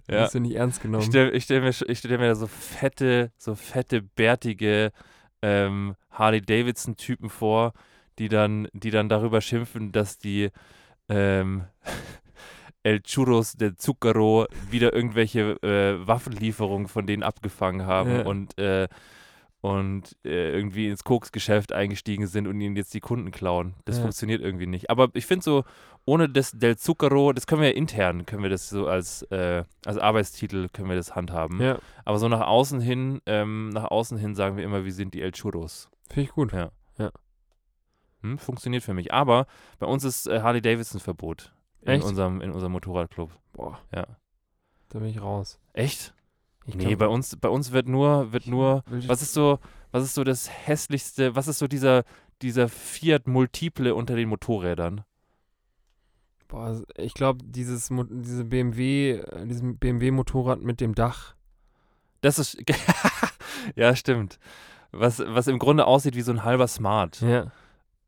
Ja. 0.08 0.22
Bist 0.22 0.34
du 0.34 0.40
nicht 0.40 0.54
ernst 0.54 0.80
genommen. 0.82 1.02
Ich 1.02 1.08
stelle 1.08 1.40
stell 1.40 1.60
mir, 1.60 1.70
ich 1.70 1.98
stell 1.98 2.18
mir 2.18 2.28
da 2.28 2.34
so 2.34 2.46
fette, 2.46 3.32
so 3.36 3.54
fette, 3.54 4.02
bärtige 4.02 4.92
ähm, 5.42 5.96
Harley-Davidson-Typen 6.12 7.28
vor, 7.28 7.72
die 8.18 8.28
dann, 8.28 8.68
die 8.72 8.90
dann 8.90 9.08
darüber 9.08 9.40
schimpfen, 9.40 9.92
dass 9.92 10.18
die 10.18 10.50
ähm, 11.08 11.64
El 12.82 13.00
Churros 13.02 13.54
de 13.54 13.74
Zucchero 13.76 14.46
wieder 14.70 14.92
irgendwelche 14.92 15.60
äh, 15.62 16.06
Waffenlieferungen 16.06 16.86
von 16.88 17.06
denen 17.06 17.22
abgefangen 17.24 17.84
haben 17.86 18.10
Ja. 18.10 18.22
und, 18.22 18.56
äh, 18.58 18.86
und 19.60 20.16
äh, 20.24 20.52
irgendwie 20.52 20.88
ins 20.88 21.02
Koksgeschäft 21.02 21.72
eingestiegen 21.72 22.28
sind 22.28 22.46
und 22.46 22.60
ihnen 22.60 22.76
jetzt 22.76 22.94
die 22.94 23.00
Kunden 23.00 23.32
klauen. 23.32 23.74
Das 23.86 23.96
Ja. 23.96 24.02
funktioniert 24.02 24.40
irgendwie 24.40 24.66
nicht. 24.68 24.88
Aber 24.90 25.08
ich 25.14 25.26
finde 25.26 25.42
so, 25.42 25.64
ohne 26.04 26.28
das 26.28 26.52
Del 26.52 26.76
Zucchero, 26.76 27.32
das 27.32 27.48
können 27.48 27.62
wir 27.62 27.70
ja 27.70 27.74
intern, 27.74 28.24
können 28.26 28.44
wir 28.44 28.50
das 28.50 28.68
so 28.68 28.86
als, 28.86 29.22
äh, 29.32 29.64
als 29.84 29.98
Arbeitstitel, 29.98 30.68
können 30.72 30.88
wir 30.88 30.94
das 30.94 31.16
handhaben. 31.16 31.60
Ja, 31.60 31.78
Aber 32.04 32.20
so 32.20 32.28
nach 32.28 32.46
außen 32.46 32.80
hin, 32.80 33.20
ähm, 33.26 33.70
nach 33.70 33.90
außen 33.90 34.16
hin 34.18 34.36
sagen 34.36 34.56
wir 34.56 34.62
immer, 34.62 34.84
wir 34.84 34.92
sind 34.92 35.14
die 35.14 35.22
El 35.22 35.32
Churros. 35.32 35.88
finde 36.08 36.22
ich 36.28 36.30
gut. 36.30 36.52
Ja. 36.52 36.70
Ja. 36.98 37.10
Hm, 38.30 38.38
funktioniert 38.38 38.82
für 38.82 38.94
mich. 38.94 39.12
Aber 39.12 39.46
bei 39.78 39.86
uns 39.86 40.04
ist 40.04 40.26
äh, 40.26 40.40
Harley 40.40 40.60
Davidson 40.60 41.00
Verbot. 41.00 41.52
In 41.82 41.88
Echt? 41.88 42.04
unserem, 42.04 42.40
in 42.40 42.50
unserem 42.50 42.72
Motorradclub. 42.72 43.30
Boah, 43.52 43.78
Ja. 43.94 44.06
da 44.88 44.98
bin 44.98 45.08
ich 45.08 45.20
raus. 45.20 45.58
Echt? 45.72 46.14
Ich 46.66 46.74
nee, 46.74 46.84
glaub, 46.86 46.98
bei 46.98 47.08
uns, 47.08 47.36
bei 47.36 47.48
uns 47.48 47.70
wird 47.70 47.88
nur, 47.88 48.32
wird 48.32 48.48
nur, 48.48 48.82
was 48.88 49.22
ist 49.22 49.34
so, 49.34 49.60
was 49.92 50.02
ist 50.02 50.14
so 50.14 50.24
das 50.24 50.50
hässlichste, 50.50 51.36
was 51.36 51.46
ist 51.46 51.60
so 51.60 51.68
dieser, 51.68 52.02
dieser 52.42 52.68
Fiat 52.68 53.28
Multiple 53.28 53.94
unter 53.94 54.16
den 54.16 54.28
Motorrädern? 54.28 55.04
Boah, 56.48 56.82
ich 56.96 57.14
glaube, 57.14 57.44
dieses 57.44 57.88
diese 57.88 58.44
BMW, 58.44 59.12
äh, 59.18 59.46
diesem 59.46 59.78
BMW-Motorrad 59.78 60.60
mit 60.60 60.80
dem 60.80 60.94
Dach. 60.94 61.34
Das 62.20 62.38
ist, 62.38 62.58
ja, 63.76 63.94
stimmt. 63.94 64.38
Was, 64.92 65.18
was 65.20 65.48
im 65.48 65.58
Grunde 65.58 65.86
aussieht 65.86 66.16
wie 66.16 66.22
so 66.22 66.32
ein 66.32 66.44
halber 66.44 66.68
Smart. 66.68 67.20
Ja. 67.20 67.50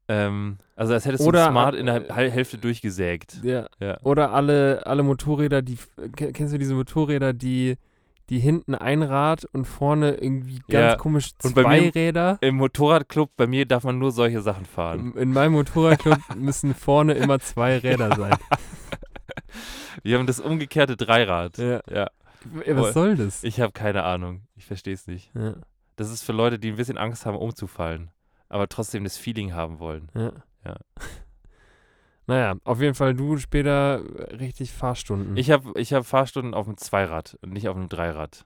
Ähm, 0.09 0.57
also 0.75 0.95
als 0.95 1.05
hättest 1.05 1.23
du 1.25 1.29
Oder, 1.29 1.47
ein 1.47 1.53
Smart 1.53 1.75
in 1.75 1.87
der 1.87 2.15
Hälfte 2.15 2.57
durchgesägt. 2.59 3.41
ja. 3.43 3.67
Ja. 3.79 3.99
Oder 4.03 4.33
alle, 4.33 4.87
alle 4.87 5.03
Motorräder, 5.03 5.61
die, 5.63 5.77
kennst 6.17 6.55
du 6.55 6.59
diese 6.59 6.75
Motorräder, 6.75 7.33
die, 7.35 7.77
die 8.31 8.39
hinten 8.39 8.75
ein 8.75 9.03
Rad 9.03 9.45
und 9.53 9.67
vorne 9.67 10.13
irgendwie 10.15 10.61
ganz 10.69 10.93
Ja, 10.93 10.97
komisch 10.97 11.31
und 11.43 11.55
bei 11.55 11.63
zwei 11.63 11.81
mir- 11.83 11.95
Räder? 11.95 12.39
Im 12.41 12.57
Motorradclub, 12.57 13.31
bei 13.37 13.47
mir 13.47 13.67
darf 13.67 13.85
man 13.85 13.99
nur 13.99 14.11
solche 14.13 14.41
Sachen 14.41 14.65
fahren. 14.67 15.13
In 15.15 15.23
in 15.23 15.33
meinem 15.33 15.53
Motorradclub 15.53 16.19
müssen 16.37 16.75
vorne 16.75 17.15
immer 17.15 17.39
zwei 17.41 17.77
Räder 17.79 18.15
sein. 18.17 18.35
Wir 20.03 20.19
haben 20.19 20.27
das 20.27 20.41
umgekehrte 20.41 20.97
Dreirad. 20.97 21.59
Ja. 21.59 21.81
Ja. 21.91 22.09
Was 22.67 22.95
soll 22.95 23.17
das? 23.17 23.43
Ich 23.45 23.61
habe 23.61 23.73
keine 23.73 24.05
Ahnung. 24.05 24.43
Ich 24.57 24.65
verstehe 24.65 24.95
es 24.95 25.07
nicht. 25.07 25.31
Ja, 25.35 25.55
Das 25.97 26.11
ist 26.11 26.23
für 26.23 26.33
Leute, 26.33 26.59
die 26.59 26.71
ein 26.71 26.77
bisschen 26.77 26.97
Angst 26.99 27.27
haben, 27.27 27.37
umzufallen. 27.37 28.11
Aber 28.49 28.69
trotzdem 28.69 29.05
das 29.05 29.17
Feeling 29.17 29.53
haben 29.53 29.79
wollen. 29.79 30.09
ja. 30.15 30.33
Ja. 30.65 30.77
Naja, 32.27 32.57
auf 32.65 32.83
jeden 32.83 32.95
Fall 32.95 33.15
du 33.15 33.39
später 33.39 34.03
richtig 34.39 34.71
Fahrstunden. 34.73 35.37
Ich 35.39 35.51
habe 35.51 35.73
ich 35.81 35.95
hab 35.95 36.05
Fahrstunden 36.05 36.53
auf 36.53 36.67
dem 36.67 36.77
Zweirad 36.77 37.39
und 37.41 37.55
nicht 37.55 37.69
auf 37.71 37.75
dem 37.77 37.89
Dreirad. 37.89 38.45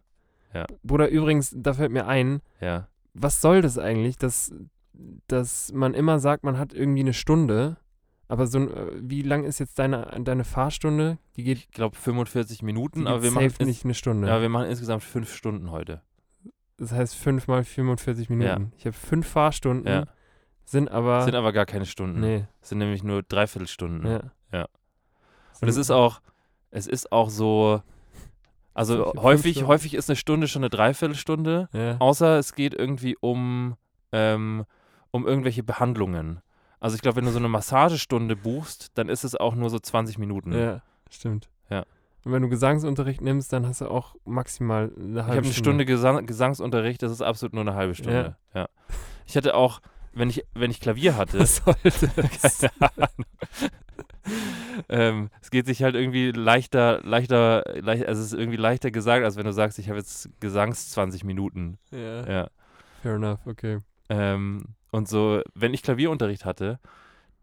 Bruder, 0.84 1.08
übrigens, 1.08 1.52
da 1.56 1.72
fällt 1.74 1.90
mir 1.90 2.06
ein, 2.06 2.42
Ja. 2.60 2.86
was 3.14 3.40
soll 3.40 3.60
das 3.62 3.78
eigentlich, 3.78 4.18
dass, 4.18 4.54
dass 5.26 5.72
man 5.72 5.94
immer 5.94 6.18
sagt, 6.20 6.44
man 6.44 6.58
hat 6.58 6.72
irgendwie 6.74 7.00
eine 7.00 7.12
Stunde, 7.14 7.76
aber 8.28 8.46
so 8.46 8.58
äh, 8.60 8.92
wie 9.00 9.22
lang 9.22 9.42
ist 9.44 9.58
jetzt 9.58 9.78
deine, 9.80 10.06
deine 10.22 10.44
Fahrstunde? 10.44 11.18
Die 11.36 11.42
geht, 11.42 11.58
Ich 11.58 11.70
glaube 11.72 11.96
45 11.96 12.58
die 12.58 12.64
Minuten, 12.64 13.06
aber 13.08 13.22
wir 13.24 13.30
machen, 13.32 13.46
ins, 13.46 13.58
nicht 13.60 13.84
eine 13.84 13.94
Stunde. 13.94 14.28
ja, 14.28 14.40
wir 14.40 14.48
machen 14.48 14.66
insgesamt 14.68 15.02
fünf 15.02 15.34
Stunden 15.34 15.70
heute. 15.72 16.02
Das 16.76 16.92
heißt 16.92 17.14
5 17.14 17.46
mal 17.48 17.64
45 17.64 18.28
Minuten. 18.30 18.72
Ich 18.76 18.86
habe 18.86 18.94
fünf 18.94 19.26
Fahrstunden, 19.28 19.86
Ja. 19.86 20.04
sind 20.64 20.90
aber, 20.90 21.22
Sind 21.22 21.34
aber 21.34 21.52
gar 21.52 21.66
keine 21.66 21.86
Stunden. 21.86 22.20
nee, 22.20 22.46
Sind 22.60 22.78
nämlich 22.78 23.02
nur 23.02 23.22
Dreiviertelstunden. 23.22 24.10
ja. 24.10 24.20
Ja. 24.52 24.66
Und 25.60 25.68
es 25.68 25.76
ist 25.76 25.90
auch, 25.90 26.20
es 26.70 26.86
ist 26.86 27.12
auch 27.12 27.30
so, 27.30 27.82
also 28.74 29.12
häufig, 29.16 29.64
häufig 29.64 29.94
ist 29.94 30.08
eine 30.10 30.16
Stunde 30.16 30.48
schon 30.48 30.62
eine 30.62 30.70
Dreiviertelstunde, 30.70 31.68
Ja. 31.72 31.96
außer 31.98 32.38
es 32.38 32.54
geht 32.54 32.74
irgendwie 32.74 33.16
um, 33.20 33.76
ähm, 34.12 34.64
um 35.10 35.26
irgendwelche 35.26 35.62
Behandlungen. 35.62 36.40
Also 36.80 36.96
ich 36.96 37.02
glaube, 37.02 37.16
wenn 37.16 37.26
du 37.26 37.30
so 37.30 37.38
eine 37.38 37.48
Massagestunde 37.48 38.34
buchst, 38.34 38.90
dann 38.98 39.08
ist 39.08 39.22
es 39.24 39.36
auch 39.36 39.54
nur 39.54 39.70
so 39.70 39.78
20 39.78 40.18
Minuten. 40.18 40.52
Ja, 40.52 40.82
stimmt. 41.10 41.48
Ja. 42.22 42.28
Und 42.28 42.32
wenn 42.32 42.42
du 42.42 42.48
Gesangsunterricht 42.48 43.20
nimmst, 43.20 43.52
dann 43.52 43.66
hast 43.66 43.80
du 43.80 43.88
auch 43.88 44.14
maximal 44.24 44.92
eine 44.96 45.10
Ich 45.10 45.16
halbe 45.16 45.36
habe 45.36 45.46
eine 45.46 45.52
Stunde 45.52 45.84
Gesang 45.84 46.26
Gesangsunterricht, 46.26 47.02
das 47.02 47.12
ist 47.12 47.22
absolut 47.22 47.54
nur 47.54 47.62
eine 47.62 47.74
halbe 47.74 47.94
Stunde. 47.94 48.36
Ja. 48.54 48.68
Ich 49.26 49.36
hatte 49.36 49.54
auch, 49.54 49.80
wenn 50.12 50.30
ich, 50.30 50.44
wenn 50.54 50.70
ich 50.70 50.80
Klavier 50.80 51.16
hatte, 51.16 51.38
Was 51.40 51.56
sollte 51.56 52.10
das? 52.16 52.58
keine 52.78 52.92
Ahnung. 52.92 53.26
ähm, 54.88 55.30
es 55.40 55.50
geht 55.50 55.66
sich 55.66 55.82
halt 55.82 55.94
irgendwie 55.94 56.30
leichter, 56.30 57.00
leichter, 57.02 57.64
leicht, 57.80 58.06
also 58.06 58.20
es 58.20 58.32
ist 58.32 58.38
irgendwie 58.38 58.56
leichter 58.56 58.90
gesagt, 58.90 59.24
als 59.24 59.36
wenn 59.36 59.46
du 59.46 59.52
sagst, 59.52 59.78
ich 59.78 59.88
habe 59.88 59.98
jetzt 59.98 60.28
Gesangs 60.40 60.90
20 60.90 61.24
Minuten. 61.24 61.78
ja. 61.90 62.28
Ja. 62.28 62.48
Fair 63.02 63.16
enough, 63.16 63.40
okay. 63.46 63.80
Ähm, 64.08 64.76
und 64.92 65.08
so, 65.08 65.42
wenn 65.54 65.74
ich 65.74 65.82
Klavierunterricht 65.82 66.44
hatte, 66.44 66.78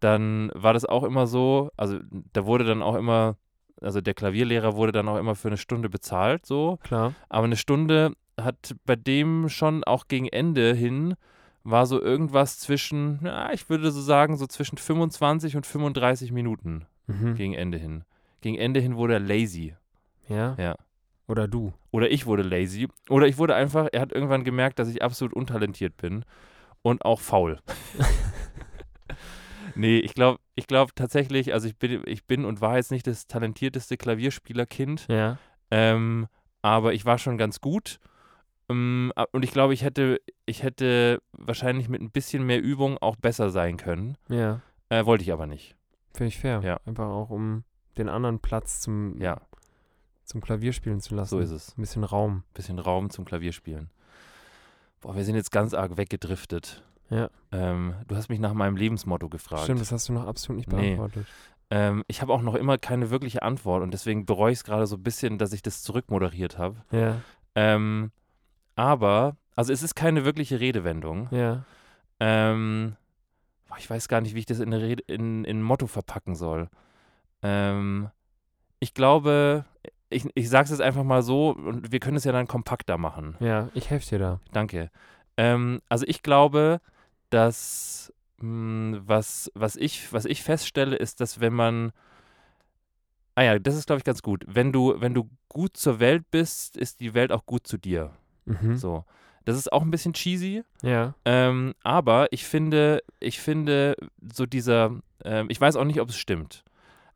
dann 0.00 0.50
war 0.54 0.72
das 0.72 0.86
auch 0.86 1.04
immer 1.04 1.26
so, 1.26 1.70
also 1.76 1.98
da 2.32 2.46
wurde 2.46 2.64
dann 2.64 2.82
auch 2.82 2.94
immer, 2.94 3.36
also 3.80 4.00
der 4.00 4.14
Klavierlehrer 4.14 4.74
wurde 4.76 4.92
dann 4.92 5.08
auch 5.08 5.16
immer 5.18 5.34
für 5.34 5.48
eine 5.48 5.56
Stunde 5.56 5.88
bezahlt, 5.88 6.46
so. 6.46 6.78
Klar. 6.82 7.14
Aber 7.28 7.44
eine 7.44 7.56
Stunde 7.56 8.12
hat 8.40 8.74
bei 8.86 8.96
dem 8.96 9.48
schon 9.48 9.84
auch 9.84 10.06
gegen 10.08 10.26
Ende 10.28 10.74
hin, 10.74 11.14
war 11.62 11.84
so 11.86 12.00
irgendwas 12.00 12.58
zwischen, 12.58 13.20
ja, 13.22 13.52
ich 13.52 13.68
würde 13.68 13.90
so 13.90 14.00
sagen, 14.00 14.36
so 14.36 14.46
zwischen 14.46 14.78
25 14.78 15.56
und 15.56 15.66
35 15.66 16.32
Minuten 16.32 16.86
Mhm. 17.06 17.34
gegen 17.34 17.54
Ende 17.54 17.76
hin. 17.76 18.04
Gegen 18.40 18.56
Ende 18.56 18.80
hin 18.80 18.96
wurde 18.96 19.14
er 19.14 19.20
lazy. 19.20 19.74
Ja? 20.28 20.54
Ja. 20.58 20.76
Oder 21.26 21.48
du. 21.48 21.72
Oder 21.90 22.10
ich 22.10 22.24
wurde 22.26 22.42
lazy. 22.42 22.88
Oder 23.08 23.26
ich 23.26 23.36
wurde 23.36 23.54
einfach, 23.54 23.88
er 23.92 24.00
hat 24.00 24.12
irgendwann 24.12 24.44
gemerkt, 24.44 24.78
dass 24.78 24.88
ich 24.88 25.02
absolut 25.02 25.34
untalentiert 25.34 25.96
bin 25.96 26.24
und 26.82 27.04
auch 27.04 27.20
faul. 27.20 27.58
nee, 29.80 29.98
ich 29.98 30.14
glaube 30.14 30.38
ich 30.54 30.66
glaub 30.66 30.94
tatsächlich, 30.94 31.52
also 31.54 31.66
ich 31.68 31.76
bin, 31.76 32.02
ich 32.06 32.26
bin 32.26 32.44
und 32.44 32.60
war 32.60 32.76
jetzt 32.76 32.90
nicht 32.90 33.06
das 33.06 33.26
talentierteste 33.26 33.96
Klavierspielerkind, 33.96 35.06
Ja. 35.08 35.38
ähm, 35.70 36.28
aber 36.62 36.92
ich 36.92 37.04
war 37.04 37.18
schon 37.18 37.38
ganz 37.38 37.60
gut. 37.60 37.98
Ähm, 38.68 39.12
und 39.32 39.42
ich 39.44 39.50
glaube, 39.52 39.74
ich 39.74 39.82
hätte, 39.82 40.20
ich 40.46 40.62
hätte 40.62 41.20
wahrscheinlich 41.32 41.88
mit 41.88 42.00
ein 42.02 42.10
bisschen 42.10 42.44
mehr 42.44 42.62
Übung 42.62 42.98
auch 42.98 43.16
besser 43.16 43.50
sein 43.50 43.76
können. 43.78 44.16
Ja. 44.28 44.60
Äh, 44.90 45.04
wollte 45.06 45.22
ich 45.24 45.32
aber 45.32 45.46
nicht. 45.46 45.74
Finde 46.14 46.28
ich 46.28 46.38
fair. 46.38 46.60
Ja. 46.62 46.78
Einfach 46.84 47.08
auch, 47.08 47.30
um 47.30 47.64
den 47.98 48.08
anderen 48.08 48.38
Platz 48.40 48.80
zum, 48.80 49.20
Ja, 49.20 49.40
zum 50.24 50.40
Klavierspielen 50.40 51.00
zu 51.00 51.14
lassen. 51.14 51.30
so 51.30 51.38
ist 51.40 51.50
es. 51.50 51.76
Ein 51.76 51.80
bisschen 51.80 52.04
Raum. 52.04 52.44
Bisschen 52.54 52.78
Raum 52.78 53.10
zum 53.10 53.24
Klavierspielen. 53.24 53.90
boah, 55.00 55.16
wir 55.16 55.24
sind 55.24 55.34
jetzt 55.36 55.50
ganz 55.50 55.72
arg 55.74 55.96
weggedriftet. 55.96 56.84
Ja. 57.10 57.28
Ähm, 57.52 57.94
du 58.08 58.16
hast 58.16 58.28
mich 58.28 58.38
nach 58.40 58.54
meinem 58.54 58.76
Lebensmotto 58.76 59.28
gefragt. 59.28 59.64
Stimmt, 59.64 59.80
das 59.80 59.90
hast 59.92 60.08
du 60.08 60.12
noch 60.12 60.26
absolut 60.26 60.58
nicht 60.58 60.70
Nee. 60.72 60.94
beantwortet. 60.96 61.26
Ähm, 61.70 62.04
ich 62.08 62.22
habe 62.22 62.32
auch 62.32 62.42
noch 62.42 62.54
immer 62.54 62.78
keine 62.78 63.10
wirkliche 63.10 63.42
Antwort 63.42 63.82
und 63.82 63.92
deswegen 63.92 64.26
bereue 64.26 64.52
ich 64.52 64.58
es 64.58 64.64
gerade 64.64 64.86
so 64.86 64.96
ein 64.96 65.02
bisschen, 65.02 65.38
dass 65.38 65.52
ich 65.52 65.62
das 65.62 65.82
zurückmoderiert 65.82 66.58
habe. 66.58 66.76
Ja, 66.90 67.20
Ähm, 67.54 68.10
aber, 68.76 69.36
also 69.56 69.72
es 69.72 69.82
ist 69.82 69.94
keine 69.94 70.24
wirkliche 70.24 70.58
Redewendung. 70.60 71.28
ja. 71.30 71.64
Ähm, 72.22 72.96
boah, 73.68 73.78
ich 73.78 73.88
weiß 73.88 74.08
gar 74.08 74.20
nicht, 74.20 74.34
wie 74.34 74.40
ich 74.40 74.46
das 74.46 74.60
in, 74.60 74.72
eine 74.72 74.82
Rede, 74.82 75.02
in, 75.06 75.44
in 75.44 75.58
ein 75.60 75.62
Motto 75.62 75.86
verpacken 75.86 76.34
soll. 76.34 76.68
Ähm, 77.42 78.10
ich 78.78 78.94
glaube, 78.94 79.64
ich, 80.10 80.28
ich 80.34 80.48
sage 80.50 80.64
es 80.64 80.70
jetzt 80.70 80.80
einfach 80.82 81.04
mal 81.04 81.22
so 81.22 81.50
und 81.50 81.90
wir 81.92 82.00
können 82.00 82.16
es 82.16 82.24
ja 82.24 82.32
dann 82.32 82.46
kompakter 82.46 82.98
machen. 82.98 83.36
Ja, 83.40 83.68
ich 83.74 83.90
helfe 83.90 84.08
dir 84.10 84.18
da. 84.18 84.40
Danke. 84.52 84.90
Ähm, 85.36 85.80
also 85.88 86.04
ich 86.06 86.22
glaube, 86.22 86.80
dass 87.30 88.12
mh, 88.38 89.02
was, 89.06 89.50
was, 89.54 89.76
ich, 89.76 90.12
was 90.12 90.24
ich 90.24 90.42
feststelle, 90.42 90.96
ist, 90.96 91.20
dass 91.20 91.40
wenn 91.40 91.54
man 91.54 91.92
Ah 93.36 93.42
ja, 93.42 93.58
das 93.58 93.76
ist, 93.76 93.86
glaube 93.86 93.98
ich, 93.98 94.04
ganz 94.04 94.22
gut. 94.22 94.44
Wenn 94.46 94.72
du, 94.72 95.00
wenn 95.00 95.14
du 95.14 95.30
gut 95.48 95.76
zur 95.76 95.98
Welt 96.00 96.30
bist, 96.30 96.76
ist 96.76 97.00
die 97.00 97.14
Welt 97.14 97.32
auch 97.32 97.46
gut 97.46 97.66
zu 97.66 97.78
dir. 97.78 98.10
Mhm. 98.44 98.76
So. 98.76 99.04
Das 99.44 99.56
ist 99.56 99.72
auch 99.72 99.82
ein 99.82 99.90
bisschen 99.90 100.12
cheesy, 100.12 100.62
Ja, 100.82 101.14
ähm, 101.24 101.74
aber 101.82 102.30
ich 102.32 102.44
finde, 102.44 103.02
ich 103.18 103.40
finde, 103.40 103.96
so 104.32 104.44
dieser, 104.44 105.00
ähm, 105.24 105.46
ich 105.48 105.58
weiß 105.58 105.76
auch 105.76 105.84
nicht, 105.84 106.00
ob 106.00 106.10
es 106.10 106.18
stimmt. 106.18 106.64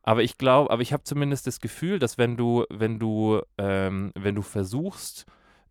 Aber 0.02 0.22
ich 0.22 0.38
glaube, 0.38 0.70
aber 0.70 0.82
ich 0.82 0.92
habe 0.92 1.02
zumindest 1.04 1.46
das 1.46 1.60
Gefühl, 1.60 1.98
dass 1.98 2.16
wenn 2.16 2.36
du, 2.36 2.64
wenn 2.70 2.98
du, 2.98 3.42
ähm, 3.58 4.12
wenn 4.14 4.34
du 4.34 4.42
versuchst, 4.42 5.26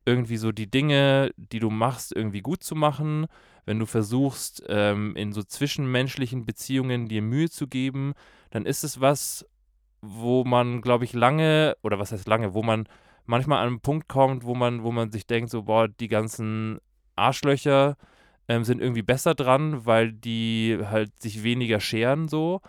irgendwie 0.06 0.38
so 0.38 0.52
die 0.52 0.70
Dinge, 0.70 1.32
die 1.38 1.60
du 1.60 1.70
machst, 1.70 2.16
irgendwie 2.16 2.42
gut 2.42 2.64
zu 2.64 2.76
machen, 2.76 3.28
wenn 3.66 3.80
du 3.80 3.86
versuchst, 3.86 4.64
ähm, 4.68 5.16
in 5.16 5.34
so 5.34 5.44
zwischenmenschlichen 5.44 6.46
Beziehungen 6.46 7.08
dir 7.08 7.22
Mühe 7.22 7.50
zu 7.50 7.68
geben, 7.68 8.14
dann 8.50 8.66
ist 8.66 8.84
es 8.84 9.00
was, 9.00 9.46
wo 10.02 10.44
man, 10.44 10.82
glaube 10.82 11.06
ich, 11.06 11.14
lange, 11.14 11.76
oder 11.82 12.00
was 12.00 12.12
heißt 12.12 12.28
lange, 12.28 12.54
wo 12.54 12.62
man 12.62 12.88
manchmal 13.26 13.60
an 13.60 13.68
einen 13.68 13.80
Punkt 13.80 14.10
kommt, 14.10 14.44
wo 14.44 14.54
man, 14.54 14.84
wo 14.84 14.92
man 14.92 15.12
sich 15.12 15.26
denkt, 15.26 15.50
so, 15.50 15.64
boah, 15.64 15.88
die 15.88 16.10
ganzen 16.10 16.80
Arschlöcher 17.16 17.96
ähm, 18.48 18.64
sind 18.64 18.82
irgendwie 18.82 19.02
besser 19.02 19.34
dran, 19.34 19.86
weil 19.86 20.12
die 20.12 20.80
halt 20.84 21.22
sich 21.22 21.44
weniger 21.44 21.80
scheren, 21.80 22.28
so. 22.28 22.62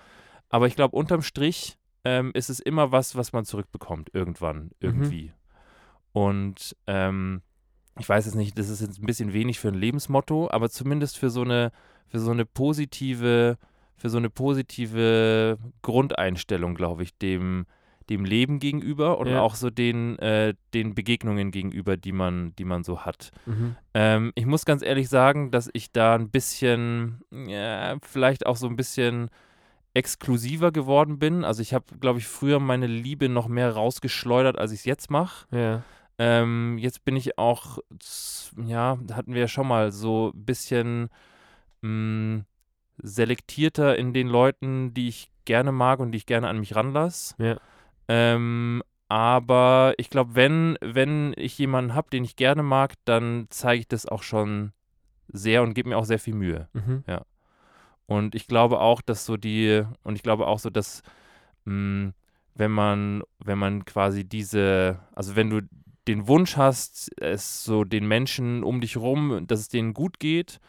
Aber 0.49 0.69
ich 0.69 0.77
glaube, 0.77 0.97
unterm 0.97 1.23
Strich 1.23 1.77
ähm, 2.05 2.31
ist 2.35 2.51
es 2.51 2.61
immer 2.61 2.93
was, 2.93 3.17
was 3.17 3.33
man 3.33 3.45
zurückbekommt, 3.45 4.11
irgendwann, 4.13 4.71
irgendwie. 4.79 5.33
Und 6.13 6.77
ähm, 6.87 7.43
ich 7.99 8.09
weiß 8.09 8.27
es 8.27 8.35
nicht, 8.35 8.59
das 8.59 8.69
ist 8.69 8.81
jetzt 8.81 9.01
ein 9.01 9.07
bisschen 9.07 9.33
wenig 9.33 9.61
für 9.61 9.69
ein 9.69 9.75
Lebensmotto, 9.75 10.51
aber 10.51 10.69
zumindest 10.71 11.19
für 11.19 11.31
so 11.31 11.43
eine, 11.43 11.71
für 12.09 12.19
so 12.19 12.31
eine 12.31 12.45
positive, 12.45 13.57
für 13.97 14.09
so 14.09 14.19
eine 14.19 14.31
positive 14.31 15.59
Grundeinstellung, 15.83 16.75
glaube 16.75 17.03
ich, 17.05 17.17
dem, 17.19 17.67
dem 18.11 18.25
Leben 18.25 18.59
gegenüber 18.59 19.19
und 19.19 19.29
Ja. 19.29 19.41
auch 19.41 19.55
so 19.55 19.71
den, 19.71 20.19
äh, 20.19 20.55
den 20.75 20.95
Begegnungen 20.95 21.51
gegenüber, 21.51 21.97
die 21.97 22.13
man, 22.13 22.55
die 22.57 22.65
man 22.65 22.85
so 22.85 23.01
hat. 23.01 23.31
mhm. 23.47 23.77
Ähm, 23.95 24.33
ich 24.35 24.45
muss 24.45 24.65
ganz 24.65 24.83
ehrlich 24.83 25.09
sagen, 25.09 25.51
dass 25.51 25.71
ich 25.73 25.93
da 25.93 26.15
ein 26.15 26.29
bisschen, 26.31 27.23
ja, 27.31 27.97
vielleicht 28.03 28.45
auch 28.47 28.57
so 28.57 28.67
ein 28.67 28.77
bisschen 28.77 29.31
exklusiver 29.95 30.73
geworden 30.73 31.19
bin. 31.19 31.45
Also 31.45 31.63
ich 31.63 31.73
habe, 31.73 31.85
glaube 32.01 32.19
ich, 32.19 32.27
früher 32.27 32.59
meine 32.59 32.89
Liebe 32.89 33.29
noch 33.29 33.47
mehr 33.49 33.73
rausgeschleudert, 33.73 34.59
als 34.59 34.73
ich 34.73 34.81
es 34.81 34.85
jetzt 34.85 35.11
mache. 35.11 35.47
ja, 35.57 35.83
Ähm, 36.19 36.79
jetzt 36.79 37.05
bin 37.05 37.17
ich 37.17 37.39
auch, 37.39 37.79
ja, 38.65 38.99
hatten 39.13 39.35
wir 39.35 39.43
ja 39.43 39.49
schon 39.49 39.67
mal 39.67 39.91
so 39.93 40.31
ein 40.35 40.45
bisschen 40.45 41.09
mh, 41.83 42.45
selektierter 42.99 43.97
in 43.97 44.13
den 44.13 44.29
Leuten, 44.29 44.95
die 44.95 45.09
ich 45.09 45.33
gerne 45.45 45.73
mag 45.73 45.99
und 45.99 46.13
die 46.13 46.19
ich 46.19 46.27
gerne 46.27 46.49
an 46.49 46.61
mich 46.61 46.77
ranlasse. 46.77 47.35
Ja. 47.39 47.57
Ähm, 48.09 48.83
aber 49.09 49.95
ich 49.99 50.11
glaube, 50.11 50.35
wenn, 50.35 50.79
wenn 50.81 51.35
ich 51.37 51.59
jemanden 51.59 51.95
habe, 51.95 52.11
den 52.11 52.25
ich 52.25 52.37
gerne 52.37 52.63
mag, 52.63 52.95
dann 53.05 53.47
zeige 53.51 53.81
ich 53.81 53.89
das 53.89 54.07
auch 54.07 54.23
schon 54.23 54.73
sehr 55.29 55.63
und 55.63 55.75
gebe 55.75 55.89
mir 55.89 55.99
auch 55.99 56.05
sehr 56.05 56.19
viel 56.19 56.35
Mühe. 56.35 56.69
mhm. 56.73 57.05
Und 58.07 58.35
ich 58.35 58.47
glaube 58.47 58.81
auch, 58.81 59.01
dass 59.01 59.25
so 59.25 59.37
die, 59.39 59.83
und 60.03 60.15
ich 60.15 60.23
glaube 60.23 60.47
auch 60.47 60.59
so, 60.59 60.69
dass 60.69 61.03
mh, 61.65 62.13
wenn 62.55 62.71
man, 62.71 63.23
wenn 63.39 63.59
man 63.59 63.85
quasi 63.85 64.25
diese, 64.25 65.01
also 65.15 65.37
wenn 65.37 65.51
du 65.51 65.63
den 66.09 66.29
Wunsch 66.29 66.57
hast, 66.57 67.11
es 67.21 67.65
so 67.65 67.85
den 67.85 68.07
Menschen 68.07 68.63
um 68.63 68.81
dich 68.81 68.97
rum, 68.97 69.45
dass 69.47 69.61
es 69.61 69.69
denen 69.69 69.95
gut 69.95 70.21
geht, 70.21 70.61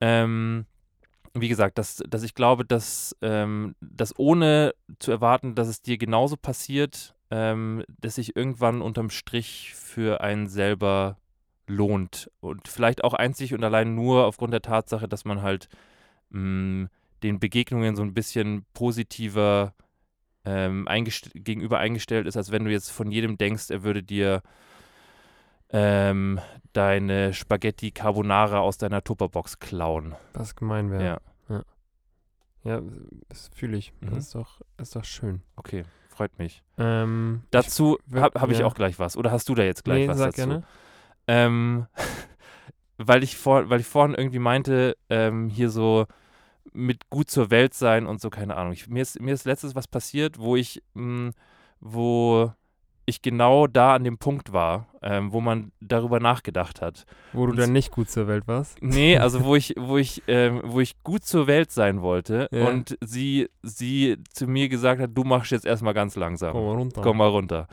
ähm, 0.00 0.66
wie 1.34 1.48
gesagt, 1.48 1.78
dass, 1.78 2.02
dass 2.08 2.22
ich 2.22 2.34
glaube, 2.34 2.64
dass, 2.64 3.16
ähm, 3.22 3.74
dass 3.80 4.18
ohne 4.18 4.74
zu 4.98 5.10
erwarten, 5.10 5.54
dass 5.54 5.68
es 5.68 5.82
dir 5.82 5.98
genauso 5.98 6.36
passiert, 6.36 7.14
ähm, 7.30 7.84
dass 8.00 8.16
sich 8.16 8.36
irgendwann 8.36 8.80
unterm 8.80 9.10
Strich 9.10 9.74
für 9.74 10.20
einen 10.20 10.48
selber 10.48 11.18
lohnt. 11.66 12.30
Und 12.40 12.68
vielleicht 12.68 13.04
auch 13.04 13.14
einzig 13.14 13.54
und 13.54 13.62
allein 13.62 13.94
nur 13.94 14.24
aufgrund 14.24 14.52
der 14.52 14.62
Tatsache, 14.62 15.08
dass 15.08 15.24
man 15.24 15.42
halt 15.42 15.68
mh, 16.30 16.88
den 17.22 17.38
Begegnungen 17.38 17.96
so 17.96 18.02
ein 18.02 18.14
bisschen 18.14 18.64
positiver 18.72 19.74
ähm, 20.48 20.88
eingest 20.88 21.30
gegenüber 21.34 21.78
eingestellt 21.78 22.26
ist, 22.26 22.38
als 22.38 22.50
wenn 22.50 22.64
du 22.64 22.70
jetzt 22.70 22.90
von 22.90 23.10
jedem 23.10 23.36
denkst, 23.36 23.70
er 23.70 23.82
würde 23.82 24.02
dir 24.02 24.42
ähm, 25.70 26.40
deine 26.72 27.34
Spaghetti 27.34 27.90
Carbonara 27.90 28.60
aus 28.60 28.78
deiner 28.78 29.04
Tupperbox 29.04 29.58
klauen. 29.58 30.14
Was 30.32 30.56
gemein 30.56 30.90
wäre. 30.90 31.04
Ja. 31.04 31.18
Ja, 32.64 32.82
das 33.28 33.50
fühle 33.54 33.76
ich. 33.76 33.92
Mhm. 34.00 34.10
Das 34.10 34.18
ist 34.18 34.34
doch, 34.34 34.60
ist 34.78 34.96
doch 34.96 35.04
schön. 35.04 35.42
Okay, 35.56 35.84
freut 36.08 36.38
mich. 36.38 36.62
Ähm, 36.76 37.42
Dazu 37.50 37.98
habe 38.12 38.40
hab 38.40 38.50
ich 38.50 38.58
ja. 38.58 38.66
auch 38.66 38.74
gleich 38.74 38.98
was. 38.98 39.16
Oder 39.16 39.30
hast 39.30 39.48
du 39.48 39.54
da 39.54 39.62
jetzt 39.62 39.84
gleich 39.84 40.02
nee, 40.02 40.08
was 40.08 40.18
sag 40.18 40.34
dazu? 40.34 40.48
gerne. 40.48 40.64
Ähm, 41.26 41.86
weil 42.98 43.22
ich 43.22 43.36
vor, 43.36 43.70
weil 43.70 43.80
ich 43.80 43.86
vorhin 43.86 44.14
irgendwie 44.14 44.38
meinte, 44.40 44.96
ähm, 45.08 45.48
hier 45.48 45.70
so 45.70 46.06
mit 46.72 47.10
gut 47.10 47.30
zur 47.30 47.50
Welt 47.50 47.74
sein 47.74 48.06
und 48.06 48.20
so, 48.20 48.30
keine 48.30 48.56
Ahnung. 48.56 48.72
Ich, 48.72 48.88
mir, 48.88 49.02
ist, 49.02 49.20
mir 49.20 49.34
ist 49.34 49.44
letztes 49.44 49.74
was 49.74 49.86
passiert, 49.88 50.38
wo 50.38 50.56
ich, 50.56 50.82
mh, 50.94 51.30
wo 51.80 52.52
ich 53.06 53.22
genau 53.22 53.66
da 53.66 53.94
an 53.94 54.04
dem 54.04 54.18
Punkt 54.18 54.52
war, 54.52 54.86
ähm, 55.00 55.32
wo 55.32 55.40
man 55.40 55.72
darüber 55.80 56.20
nachgedacht 56.20 56.82
hat. 56.82 57.06
Wo 57.32 57.46
du 57.46 57.52
Und 57.52 57.58
dann 57.58 57.72
nicht 57.72 57.90
gut 57.90 58.10
zur 58.10 58.28
Welt 58.28 58.46
warst. 58.46 58.76
Nee, 58.82 59.16
also 59.18 59.44
wo 59.44 59.56
ich, 59.56 59.74
wo 59.78 59.96
ich, 59.96 60.22
ähm, 60.26 60.60
wo 60.64 60.80
ich 60.80 61.02
gut 61.04 61.24
zur 61.24 61.46
Welt 61.46 61.70
sein 61.72 62.02
wollte 62.02 62.48
Ja. 62.52 62.68
und 62.68 62.98
sie, 63.00 63.48
sie 63.62 64.18
zu 64.30 64.46
mir 64.46 64.68
gesagt 64.68 65.00
hat, 65.00 65.10
du 65.14 65.24
machst 65.24 65.52
jetzt 65.52 65.64
erstmal 65.64 65.94
ganz 65.94 66.16
langsam. 66.16 66.52
Komm 66.52 66.66
mal 66.66 66.74
runter. 66.76 67.00
Komm 67.02 67.16
mal 67.16 67.28
runter. 67.28 67.66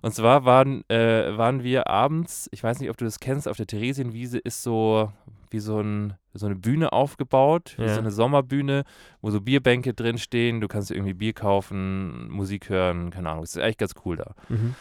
Und 0.00 0.14
zwar 0.14 0.44
waren, 0.46 0.88
äh, 0.88 1.36
waren 1.36 1.62
wir 1.64 1.88
abends, 1.88 2.48
ich 2.52 2.62
weiß 2.62 2.80
nicht, 2.80 2.88
ob 2.88 2.96
du 2.96 3.04
das 3.04 3.20
kennst, 3.20 3.46
auf 3.46 3.56
der 3.58 3.66
Theresienwiese 3.66 4.38
ist 4.38 4.62
so 4.62 5.12
wie 5.50 5.60
so, 5.60 5.80
ein, 5.80 6.14
so 6.34 6.46
eine 6.46 6.56
Bühne 6.56 6.92
aufgebaut, 6.92 7.74
wie 7.78 7.82
Ja. 7.82 7.94
so 7.94 8.00
eine 8.00 8.10
Sommerbühne, 8.10 8.84
wo 9.20 9.30
so 9.30 9.40
Bierbänke 9.40 9.94
drin 9.94 10.18
stehen, 10.18 10.60
du 10.60 10.68
kannst 10.68 10.90
irgendwie 10.90 11.14
Bier 11.14 11.32
kaufen, 11.32 12.28
Musik 12.30 12.68
hören, 12.68 13.10
keine 13.10 13.28
Ahnung, 13.30 13.42
das 13.42 13.56
ist 13.56 13.62
eigentlich 13.62 13.78
ganz 13.78 13.94
cool 14.04 14.16
da. 14.16 14.34
Mhm. 14.48 14.74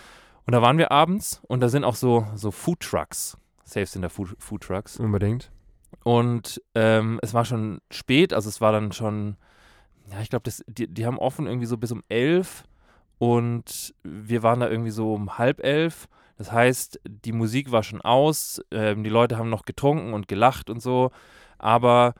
Und 0.45 0.51
da 0.53 0.61
waren 0.61 0.77
wir 0.77 0.91
abends 0.91 1.41
und 1.47 1.59
da 1.59 1.69
sind 1.69 1.83
auch 1.83 1.95
so, 1.95 2.25
so 2.35 2.51
Food 2.51 2.79
Trucks, 2.79 3.37
safe 3.63 3.85
sind 3.85 4.01
da 4.01 4.09
Food, 4.09 4.35
Food 4.39 4.61
Trucks. 4.63 4.97
Unbedingt. 4.99 5.51
Und 6.03 6.61
ähm, 6.75 7.19
es 7.21 7.33
war 7.33 7.43
schon 7.45 7.79
spät, 7.91 8.33
also 8.33 8.47
es 8.49 8.61
war 8.61 8.71
dann 8.71 8.91
schon, 8.91 9.35
ja, 10.11 10.21
ich 10.21 10.29
glaube, 10.29 10.49
die, 10.67 10.87
die 10.87 11.05
haben 11.05 11.17
offen 11.17 11.47
irgendwie 11.47 11.65
so 11.65 11.77
bis 11.77 11.91
um 11.91 12.03
elf 12.07 12.63
und 13.17 13.93
wir 14.03 14.43
waren 14.43 14.59
da 14.59 14.69
irgendwie 14.69 14.91
so 14.91 15.13
um 15.13 15.37
halb 15.37 15.63
elf. 15.63 16.07
Das 16.37 16.51
heißt, 16.51 17.01
die 17.07 17.31
Musik 17.31 17.71
war 17.71 17.83
schon 17.83 18.01
aus, 18.01 18.61
ähm, 18.71 19.03
die 19.03 19.09
Leute 19.09 19.37
haben 19.37 19.49
noch 19.49 19.65
getrunken 19.65 20.13
und 20.13 20.27
gelacht 20.27 20.69
und 20.69 20.81
so, 20.81 21.11
aber 21.57 22.13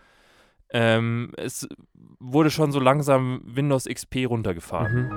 ähm, 0.69 1.31
es 1.37 1.67
wurde 2.19 2.49
schon 2.49 2.71
so 2.71 2.79
langsam 2.79 3.41
Windows 3.45 3.85
XP 3.85 4.27
runtergefahren. 4.27 5.09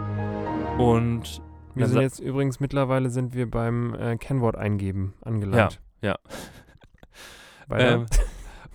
Mhm. 0.74 0.80
Und 0.80 1.42
Wir 1.74 1.88
sind 1.88 2.00
jetzt 2.00 2.20
übrigens 2.20 2.60
mittlerweile 2.60 3.10
sind 3.10 3.34
wir 3.34 3.50
beim 3.50 3.94
äh, 3.94 4.16
Kennwort 4.16 4.56
eingeben 4.56 5.14
angelangt. 5.22 5.80
ja. 6.02 6.16
Weiter. 7.68 7.94
Ähm, 7.94 8.06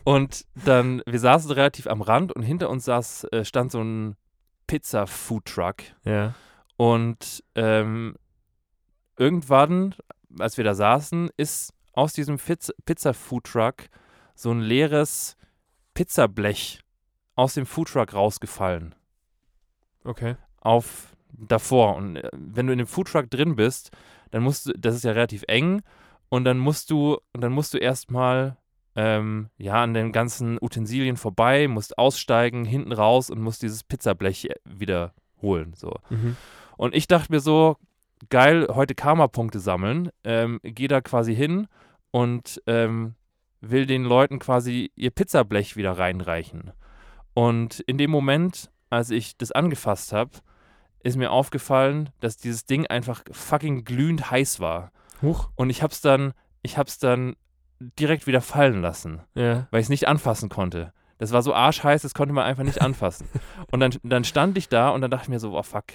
und 0.04 0.46
dann, 0.66 1.02
wir 1.06 1.20
saßen 1.20 1.52
relativ 1.52 1.88
am 1.88 2.02
Rand 2.02 2.32
und 2.32 2.44
hinter 2.44 2.70
uns 2.70 2.86
saß, 2.86 3.26
äh, 3.32 3.44
stand 3.44 3.72
so 3.72 3.82
ein 3.82 4.16
Pizza-Food-Truck. 4.68 5.78
ja. 6.04 6.34
Und 6.78 7.42
ähm, 7.56 8.16
irgendwann, 9.18 9.96
als 10.40 10.58
wir 10.58 10.64
da 10.64 10.74
saßen, 10.74 11.30
ist 11.38 11.74
aus 11.94 12.14
diesem 12.14 12.38
Pizza-Food-Truck 12.38 13.90
so 14.36 14.52
ein 14.52 14.60
leeres 14.60 15.38
Pizzablech 15.94 16.82
aus 17.36 17.54
dem 17.54 17.66
Foodtruck 17.66 18.14
rausgefallen. 18.14 18.96
Okay. 20.04 20.36
Auf 20.60 21.16
davor. 21.32 21.96
Und 21.96 22.18
äh, 22.18 22.30
wenn 22.34 22.68
du 22.68 22.74
in 22.74 22.80
dem 22.80 22.88
Foodtruck 22.88 23.30
drin 23.30 23.56
bist, 23.56 23.92
dann 24.32 24.44
musst 24.44 24.68
du, 24.68 24.74
das 24.78 24.96
ist 24.96 25.04
ja 25.04 25.12
relativ 25.12 25.44
eng, 25.48 25.82
und 26.30 26.44
dann 26.44 26.58
musst 26.58 26.90
du, 26.90 27.18
und 27.34 27.42
dann 27.42 27.54
musst 27.54 27.74
du 27.74 27.78
erstmal 27.78 28.58
ähm, 28.96 29.50
ja, 29.58 29.84
an 29.84 29.94
den 29.94 30.12
ganzen 30.12 30.58
Utensilien 30.62 31.18
vorbei, 31.18 31.68
musst 31.68 31.98
aussteigen, 31.98 32.66
hinten 32.66 32.92
raus 32.92 33.30
und 33.30 33.42
musst 33.42 33.62
dieses 33.62 33.84
Pizzablech 33.84 34.46
äh, 34.46 34.56
wieder 34.66 35.14
holen. 35.42 35.74
So. 35.76 35.94
Mhm. 36.10 36.36
Und 36.78 36.96
ich 36.96 37.08
dachte 37.08 37.32
mir 37.32 37.40
so, 37.40 37.78
geil, 38.30 38.68
heute 38.74 38.96
Karma-Punkte 38.96 39.60
sammeln. 39.60 40.10
Ähm, 40.24 40.60
geh 40.64 40.88
da 40.88 41.02
quasi 41.02 41.36
hin 41.36 41.68
und 42.12 42.62
ähm, 42.68 43.16
will 43.62 43.86
den 43.86 44.04
Leuten 44.04 44.40
quasi 44.40 44.92
ihr 44.96 45.12
Pizzablech 45.12 45.76
wieder 45.76 45.98
reinreichen. 45.98 46.72
Und 47.34 47.80
in 47.82 47.98
dem 47.98 48.12
Moment, 48.12 48.72
als 48.90 49.10
ich 49.10 49.38
das 49.38 49.52
angefasst 49.52 50.14
habe, 50.14 50.32
ist 51.04 51.18
mir 51.18 51.32
aufgefallen, 51.32 52.10
dass 52.20 52.38
dieses 52.38 52.66
Ding 52.66 52.88
einfach 52.88 53.24
fucking 53.32 53.84
glühend 53.84 54.32
heiß 54.32 54.60
war. 54.60 54.92
Huch. 55.22 55.50
Und 55.56 55.70
ich 55.70 55.84
hab's 55.84 56.02
dann, 56.02 56.34
ich 56.62 56.78
hab's 56.78 56.98
dann 56.98 57.36
direkt 58.00 58.26
wieder 58.26 58.42
fallen 58.42 58.82
lassen, 58.82 59.22
Ja. 59.36 59.68
weil 59.70 59.82
ich 59.82 59.86
es 59.86 59.90
nicht 59.90 60.08
anfassen 60.08 60.50
konnte. 60.50 60.94
Das 61.18 61.32
war 61.32 61.42
so 61.42 61.54
arschheiß, 61.54 62.02
das 62.02 62.14
konnte 62.14 62.34
man 62.34 62.46
einfach 62.46 62.64
nicht 62.64 62.82
anfassen. 62.82 63.28
und 63.72 63.80
dann, 63.82 63.94
dann 64.04 64.24
stand 64.24 64.58
ich 64.58 64.70
da 64.70 64.90
und 64.90 65.02
dann 65.02 65.12
dachte 65.12 65.24
ich 65.26 65.30
mir 65.30 65.40
so, 65.40 65.58
oh 65.58 65.64
fuck, 65.64 65.86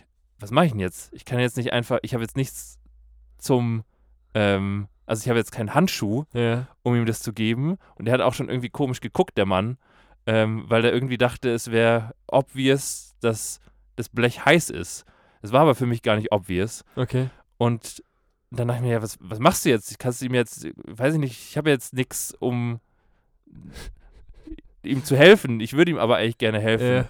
was 0.40 0.50
mache 0.50 0.66
ich 0.66 0.72
denn 0.72 0.81
jetzt? 0.81 1.12
Ich 1.12 1.24
kann 1.24 1.38
jetzt 1.38 1.57
nicht 1.57 1.72
einfach, 1.72 1.98
ich 2.03 2.14
habe 2.14 2.22
jetzt 2.24 2.37
nichts 2.37 2.79
zum, 3.38 3.85
ähm, 4.35 4.88
also 5.07 5.22
ich 5.22 5.29
habe 5.29 5.38
jetzt 5.38 5.53
keinen 5.53 5.74
Handschuh, 5.74 6.24
Ja. 6.33 6.68
um 6.83 6.94
ihm 6.94 7.07
das 7.07 7.20
zu 7.20 7.33
geben. 7.33 7.76
Und 7.96 8.07
er 8.07 8.14
hat 8.14 8.20
auch 8.20 8.35
schon 8.35 8.48
irgendwie 8.48 8.70
komisch 8.70 9.00
geguckt, 9.00 9.37
der 9.38 9.46
Mann, 9.46 9.76
ähm, 10.26 10.64
weil 10.68 10.85
er 10.85 10.92
irgendwie 10.92 11.18
dachte, 11.18 11.50
es 11.50 11.70
wäre 11.70 12.14
obvious, 12.26 13.14
dass 13.20 13.61
das 13.96 14.09
Blech 14.09 14.44
heiß 14.44 14.70
ist. 14.70 15.05
Es 15.42 15.53
war 15.53 15.62
aber 15.62 15.74
für 15.74 15.87
mich 15.87 16.03
gar 16.03 16.16
nicht 16.16 16.33
obvious. 16.33 16.85
Okay. 16.96 17.29
Und 17.59 18.03
dann 18.50 18.68
dachte 18.68 18.81
ich 18.81 18.87
mir, 18.87 18.92
ja, 18.94 19.03
was, 19.03 19.16
was 19.20 19.38
machst 19.38 19.64
du 19.64 19.68
jetzt? 19.70 19.98
Kannst 19.98 20.20
du 20.20 20.26
ihm 20.26 20.35
jetzt, 20.35 20.66
weiß 20.87 21.14
ich 21.14 21.20
nicht, 21.20 21.50
ich 21.50 21.57
habe 21.57 21.70
jetzt 21.70 21.92
nichts, 21.94 22.35
um 22.38 22.81
ihm 24.83 25.05
zu 25.05 25.16
helfen. 25.16 25.61
Ich 25.61 25.72
würde 25.74 25.90
ihm 25.90 25.98
aber 25.98 26.16
eigentlich 26.16 26.38
gerne 26.38 26.61
helfen. 26.61 26.87
Ja. 26.87 27.05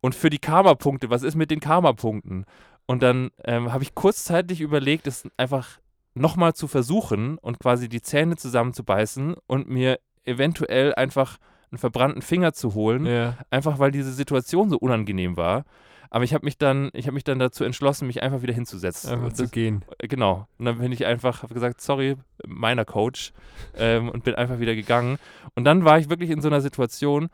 Und 0.00 0.14
für 0.14 0.30
die 0.30 0.38
Karma-Punkte, 0.38 1.10
was 1.10 1.22
ist 1.22 1.34
mit 1.34 1.50
den 1.50 1.60
Karma-Punkten? 1.60 2.44
Und 2.86 3.02
dann 3.02 3.30
ähm, 3.44 3.72
habe 3.72 3.82
ich 3.82 3.94
kurzzeitig 3.94 4.60
überlegt, 4.60 5.06
es 5.06 5.24
einfach 5.36 5.78
nochmal 6.14 6.54
zu 6.54 6.66
versuchen 6.68 7.38
und 7.38 7.58
quasi 7.58 7.88
die 7.88 8.00
Zähne 8.02 8.36
zusammenzubeißen 8.36 9.36
und 9.46 9.68
mir 9.68 9.98
eventuell 10.24 10.94
einfach 10.94 11.38
einen 11.70 11.78
verbrannten 11.78 12.22
Finger 12.22 12.52
zu 12.54 12.74
holen, 12.74 13.04
Ja. 13.06 13.36
einfach 13.50 13.78
weil 13.78 13.90
diese 13.90 14.12
Situation 14.12 14.70
so 14.70 14.78
unangenehm 14.78 15.36
war. 15.36 15.64
Aber 16.10 16.24
ich 16.24 16.32
habe 16.32 16.46
mich 16.46 16.56
dann, 16.56 16.88
ich 16.94 17.06
habe 17.06 17.14
mich 17.14 17.24
dann 17.24 17.38
dazu 17.38 17.64
entschlossen, 17.64 18.06
mich 18.06 18.22
einfach 18.22 18.40
wieder 18.40 18.54
hinzusetzen. 18.54 19.10
Einfach 19.12 19.34
zu 19.34 19.46
gehen. 19.48 19.84
Genau. 19.98 20.48
Und 20.58 20.64
dann 20.64 20.78
bin 20.78 20.90
ich 20.90 21.04
einfach, 21.04 21.42
habe 21.42 21.52
gesagt, 21.52 21.82
sorry, 21.82 22.16
meiner 22.46 22.86
Coach, 22.86 23.32
ähm, 23.76 24.08
und 24.08 24.24
bin 24.24 24.34
einfach 24.34 24.58
wieder 24.58 24.74
gegangen. 24.74 25.18
Und 25.54 25.64
dann 25.64 25.84
war 25.84 25.98
ich 25.98 26.08
wirklich 26.08 26.30
in 26.30 26.40
so 26.40 26.48
einer 26.48 26.62
Situation, 26.62 27.28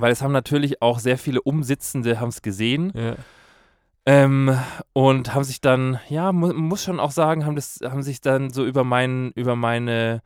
weil 0.00 0.12
es 0.12 0.22
haben 0.22 0.32
natürlich 0.32 0.82
auch 0.82 0.98
sehr 0.98 1.18
viele 1.18 1.42
Umsitzende 1.42 2.20
haben 2.20 2.28
es 2.28 2.42
gesehen 2.42 2.92
Ja. 2.94 3.14
ähm, 4.06 4.58
und 4.92 5.34
haben 5.34 5.44
sich 5.44 5.60
dann, 5.60 6.00
ja, 6.08 6.32
mu 6.32 6.52
muss 6.52 6.84
schon 6.84 7.00
auch 7.00 7.10
sagen, 7.10 7.44
haben 7.46 7.56
das, 7.56 7.80
haben 7.84 8.02
sich 8.02 8.20
dann 8.20 8.50
so 8.50 8.64
über 8.64 8.84
meinen, 8.84 9.30
über 9.32 9.56
meine, 9.56 10.22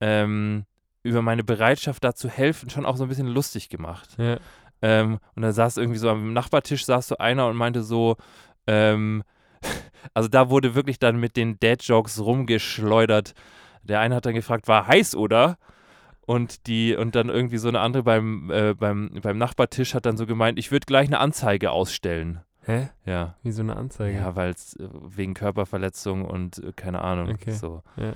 ähm, 0.00 0.64
über 1.02 1.22
meine 1.22 1.44
Bereitschaft 1.44 2.04
da 2.04 2.14
zu 2.14 2.28
helfen 2.28 2.70
schon 2.70 2.86
auch 2.86 2.96
so 2.96 3.04
ein 3.04 3.08
bisschen 3.08 3.28
lustig 3.28 3.68
gemacht. 3.68 4.10
Ja. 4.18 4.38
Ähm, 4.82 5.18
und 5.34 5.42
da 5.42 5.52
saß 5.52 5.76
irgendwie 5.76 5.98
so 5.98 6.08
am 6.10 6.32
Nachbartisch 6.32 6.84
saß 6.84 7.08
so 7.08 7.18
einer 7.18 7.46
und 7.48 7.56
meinte 7.56 7.82
so, 7.82 8.16
ähm, 8.66 9.22
also 10.14 10.28
da 10.28 10.50
wurde 10.50 10.74
wirklich 10.74 10.98
dann 10.98 11.18
mit 11.18 11.36
den 11.36 11.58
Dad-Jokes 11.58 12.20
rumgeschleudert. 12.20 13.34
Der 13.82 14.00
eine 14.00 14.14
hat 14.14 14.26
dann 14.26 14.34
gefragt, 14.34 14.68
war 14.68 14.86
heiß 14.86 15.16
oder? 15.16 15.56
Und 16.28 16.66
die, 16.66 16.94
und 16.94 17.14
dann 17.14 17.30
irgendwie 17.30 17.56
so 17.56 17.68
eine 17.68 17.80
andere 17.80 18.02
beim, 18.02 18.50
äh, 18.50 18.74
beim, 18.74 19.18
beim 19.22 19.38
Nachbartisch 19.38 19.94
hat 19.94 20.04
dann 20.04 20.18
so 20.18 20.26
gemeint, 20.26 20.58
ich 20.58 20.70
würde 20.70 20.84
gleich 20.84 21.06
eine 21.06 21.20
Anzeige 21.20 21.70
ausstellen. 21.70 22.42
Hä? 22.66 22.90
Ja. 23.06 23.36
Wie 23.42 23.50
so 23.50 23.62
eine 23.62 23.76
Anzeige. 23.76 24.18
Ja, 24.18 24.36
weil 24.36 24.50
es 24.50 24.76
äh, 24.76 24.90
wegen 24.92 25.32
Körperverletzung 25.32 26.26
und 26.26 26.58
äh, 26.58 26.72
keine 26.76 27.00
Ahnung. 27.00 27.30
Okay. 27.30 27.52
So. 27.52 27.82
Ja. 27.96 28.12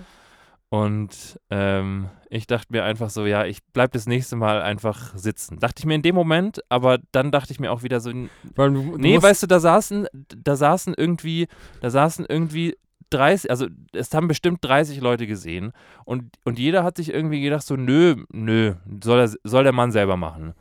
Und 0.68 1.40
ähm, 1.48 2.10
ich 2.28 2.46
dachte 2.46 2.66
mir 2.74 2.84
einfach 2.84 3.08
so, 3.08 3.24
ja, 3.24 3.46
ich 3.46 3.62
bleib 3.72 3.92
das 3.92 4.06
nächste 4.06 4.36
Mal 4.36 4.60
einfach 4.60 5.16
sitzen. 5.16 5.58
Dachte 5.58 5.80
ich 5.80 5.86
mir 5.86 5.94
in 5.94 6.02
dem 6.02 6.14
Moment, 6.14 6.60
aber 6.68 6.98
dann 7.12 7.30
dachte 7.30 7.52
ich 7.52 7.60
mir 7.60 7.72
auch 7.72 7.82
wieder 7.82 8.00
so, 8.00 8.10
Weil 8.54 8.74
du, 8.74 8.82
du 8.92 8.98
nee, 8.98 9.22
weißt 9.22 9.44
du, 9.44 9.46
da 9.46 9.58
saßen, 9.58 10.06
da 10.12 10.54
saßen 10.54 10.92
irgendwie, 10.98 11.48
da 11.80 11.88
saßen 11.88 12.26
irgendwie 12.28 12.76
30, 13.12 13.50
also 13.50 13.66
es 13.92 14.12
haben 14.14 14.28
bestimmt 14.28 14.64
30 14.64 15.00
Leute 15.00 15.26
gesehen 15.26 15.72
und, 16.04 16.24
und 16.44 16.58
jeder 16.58 16.84
hat 16.84 16.96
sich 16.96 17.12
irgendwie 17.12 17.40
gedacht 17.40 17.64
so, 17.64 17.76
nö, 17.76 18.24
nö, 18.32 18.74
soll, 19.02 19.20
er, 19.20 19.30
soll 19.44 19.64
der 19.64 19.72
Mann 19.72 19.92
selber 19.92 20.16
machen. 20.16 20.54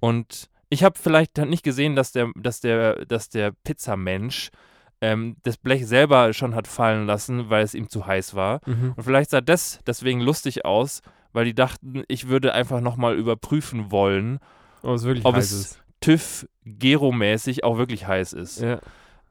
Und 0.00 0.48
ich 0.68 0.84
habe 0.84 0.98
vielleicht 0.98 1.36
nicht 1.38 1.62
gesehen, 1.62 1.96
dass 1.96 2.12
der, 2.12 2.30
dass 2.36 2.60
der, 2.60 3.04
dass 3.06 3.28
der 3.28 3.52
Pizzamensch 3.64 4.50
ähm, 5.00 5.36
das 5.42 5.56
Blech 5.56 5.86
selber 5.86 6.32
schon 6.32 6.54
hat 6.54 6.66
fallen 6.66 7.06
lassen, 7.06 7.50
weil 7.50 7.62
es 7.62 7.74
ihm 7.74 7.88
zu 7.88 8.06
heiß 8.06 8.34
war. 8.34 8.60
Mhm. 8.66 8.94
Und 8.96 9.04
vielleicht 9.04 9.30
sah 9.30 9.40
das 9.40 9.80
deswegen 9.86 10.20
lustig 10.20 10.64
aus, 10.64 11.02
weil 11.32 11.44
die 11.44 11.54
dachten, 11.54 12.02
ich 12.08 12.28
würde 12.28 12.54
einfach 12.54 12.80
nochmal 12.80 13.16
überprüfen 13.16 13.90
wollen, 13.90 14.40
Oh, 14.82 14.94
es 14.94 15.04
wirklich 15.04 15.24
ob 15.24 15.34
heiß 15.34 15.50
es 15.50 15.60
ist. 15.60 15.82
TÜV 16.00 16.46
Gero-mäßig 16.64 17.64
auch 17.64 17.78
wirklich 17.78 18.06
heiß 18.06 18.32
ist. 18.32 18.60
Ja. 18.60 18.78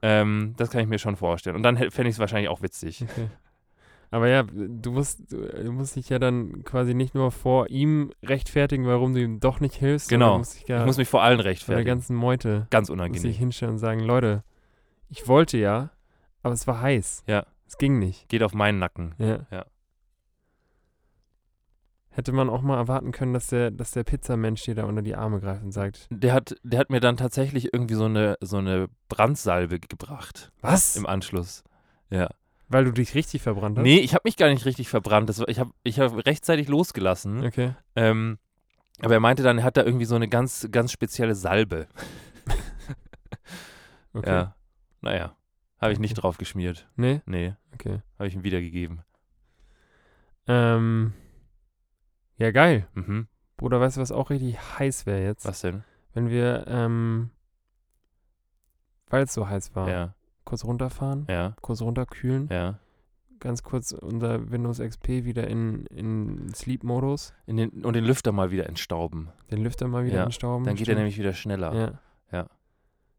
Ähm, 0.07 0.53
das 0.57 0.69
kann 0.69 0.81
ich 0.81 0.87
mir 0.87 0.99
schon 0.99 1.15
vorstellen. 1.15 1.55
Und 1.55 1.63
dann 1.63 1.77
fände 1.77 2.09
ich 2.09 2.15
es 2.15 2.19
wahrscheinlich 2.19 2.49
auch 2.49 2.61
witzig. 2.61 3.03
Okay. 3.03 3.27
Aber 4.11 4.27
ja, 4.27 4.43
du 4.43 4.91
musst, 4.91 5.31
du 5.31 5.71
musst 5.71 5.95
dich 5.95 6.09
ja 6.09 6.19
dann 6.19 6.63
quasi 6.63 6.93
nicht 6.93 7.15
nur 7.15 7.31
vor 7.31 7.69
ihm 7.69 8.11
rechtfertigen, 8.23 8.85
warum 8.85 9.13
du 9.13 9.21
ihm 9.21 9.39
doch 9.39 9.59
nicht 9.59 9.75
hilfst. 9.75 10.09
Genau. 10.09 10.33
Du 10.33 10.37
musst 10.39 10.59
dich 10.61 10.67
ja 10.67 10.81
Ich 10.81 10.85
muss 10.85 10.97
mich 10.97 11.09
vor 11.09 11.23
allen 11.23 11.37
vor 11.37 11.43
der 11.43 11.51
rechtfertigen. 11.51 11.87
ganzen 11.87 12.15
Meute 12.15 12.67
Ganz 12.69 12.89
musst 12.89 12.99
dich 12.99 13.03
unangenehm. 13.05 13.33
hinstellen 13.33 13.73
und 13.73 13.79
sagen, 13.79 14.01
Leute, 14.01 14.43
ich 15.09 15.27
wollte 15.27 15.57
ja, 15.57 15.89
aber 16.43 16.53
es 16.53 16.67
war 16.67 16.81
heiß. 16.81 17.23
Ja. 17.27 17.45
Es 17.67 17.77
ging 17.79 17.97
nicht. 17.97 18.29
Geht 18.29 18.43
auf 18.43 18.53
meinen 18.53 18.77
Nacken. 18.77 19.15
Ja. 19.17 19.47
Ja. 19.51 19.65
Hätte 22.15 22.31
man 22.31 22.49
auch 22.49 22.61
mal 22.61 22.77
erwarten 22.77 23.11
können, 23.11 23.33
dass 23.33 23.47
der, 23.47 23.71
dass 23.71 23.91
der 23.91 24.05
Pizzamensch 24.05 24.63
dir 24.63 24.73
da 24.73 24.85
unter 24.85 25.01
die 25.01 25.15
Arme 25.15 25.41
greift 25.41 25.63
und 25.63 25.73
sagt, 25.73 26.07
Der 26.11 26.31
hat, 26.33 26.55
der 26.63 26.79
hat 26.79 26.89
mir 26.89 27.01
dann 27.01 27.17
tatsächlich 27.17 27.73
irgendwie 27.73 27.95
so 27.95 28.05
eine, 28.05 28.37
so 28.39 28.55
eine 28.57 28.87
Brandsalbe 29.09 29.81
gebracht 29.81 30.49
was? 30.61 30.95
im 30.95 31.05
Anschluss. 31.05 31.63
Ja. 32.09 32.29
Weil 32.69 32.85
du 32.85 32.91
dich 32.93 33.15
richtig 33.15 33.41
verbrannt 33.41 33.77
hast? 33.77 33.83
Nee, 33.83 33.99
ich 33.99 34.13
habe 34.13 34.21
mich 34.23 34.37
gar 34.37 34.47
nicht 34.47 34.63
richtig 34.65 34.87
verbrannt. 34.87 35.27
Das 35.27 35.43
ich 35.47 35.59
habe 35.59 35.71
ich 35.83 35.99
hab 35.99 36.25
rechtzeitig 36.25 36.69
losgelassen. 36.69 37.45
Okay. 37.45 37.75
Ähm, 37.97 38.39
aber 39.01 39.15
er 39.15 39.19
meinte 39.19 39.43
dann, 39.43 39.57
er 39.57 39.65
hat 39.65 39.75
da 39.75 39.83
irgendwie 39.83 40.05
so 40.05 40.15
eine 40.15 40.29
ganz, 40.29 40.69
ganz 40.71 40.93
spezielle 40.93 41.35
Salbe. 41.35 41.87
okay. 44.13 44.29
Ja. 44.29 44.55
Naja. 45.01 45.35
Habe 45.81 45.91
ich 45.91 45.99
nicht 45.99 46.13
drauf 46.15 46.37
geschmiert. 46.37 46.87
Nee? 46.95 47.21
Nee, 47.25 47.55
Okay. 47.73 48.01
habe 48.17 48.27
ich 48.29 48.35
ihm 48.35 48.43
wiedergegeben. 48.43 49.01
Ähm, 50.47 51.13
ja, 52.37 52.51
geil. 52.51 52.87
Mhm. 52.93 53.27
Bruder, 53.57 53.79
weißt 53.79 53.97
du, 53.97 54.01
was 54.01 54.11
auch 54.11 54.29
richtig 54.29 54.57
heiß 54.79 55.05
wäre 55.05 55.23
jetzt? 55.23 55.45
Was 55.45 55.61
denn? 55.61 55.83
Wenn 56.13 56.29
wir, 56.29 56.65
ähm, 56.67 57.29
weil 59.09 59.23
es 59.23 59.33
so 59.33 59.47
heiß 59.47 59.75
war, 59.75 59.89
Ja, 59.89 60.15
kurz 60.43 60.65
runterfahren, 60.65 61.25
ja, 61.29 61.55
kurz 61.61 61.81
runterkühlen, 61.81 62.47
ja. 62.51 62.79
ganz 63.39 63.63
kurz 63.63 63.91
unser 63.91 64.51
Windows 64.51 64.79
XP 64.79 65.23
wieder 65.25 65.47
in, 65.47 65.85
in 65.87 66.53
Sleep-Modus, 66.53 67.33
In 67.45 67.57
den, 67.57 67.83
und 67.85 67.95
den 67.95 68.05
Lüfter 68.05 68.31
mal 68.31 68.51
wieder 68.51 68.67
entstauben. 68.67 69.29
den 69.51 69.61
Lüfter 69.63 69.87
mal 69.87 70.05
wieder 70.05 70.17
Ja, 70.17 70.23
entstauben. 70.23 70.65
Dann 70.65 70.75
geht 70.75 70.81
er 70.83 70.85
stimmt. 70.93 70.97
nämlich 70.99 71.17
wieder 71.17 71.33
schneller. 71.33 71.73
Ja. 71.73 71.99
Ja. 72.31 72.47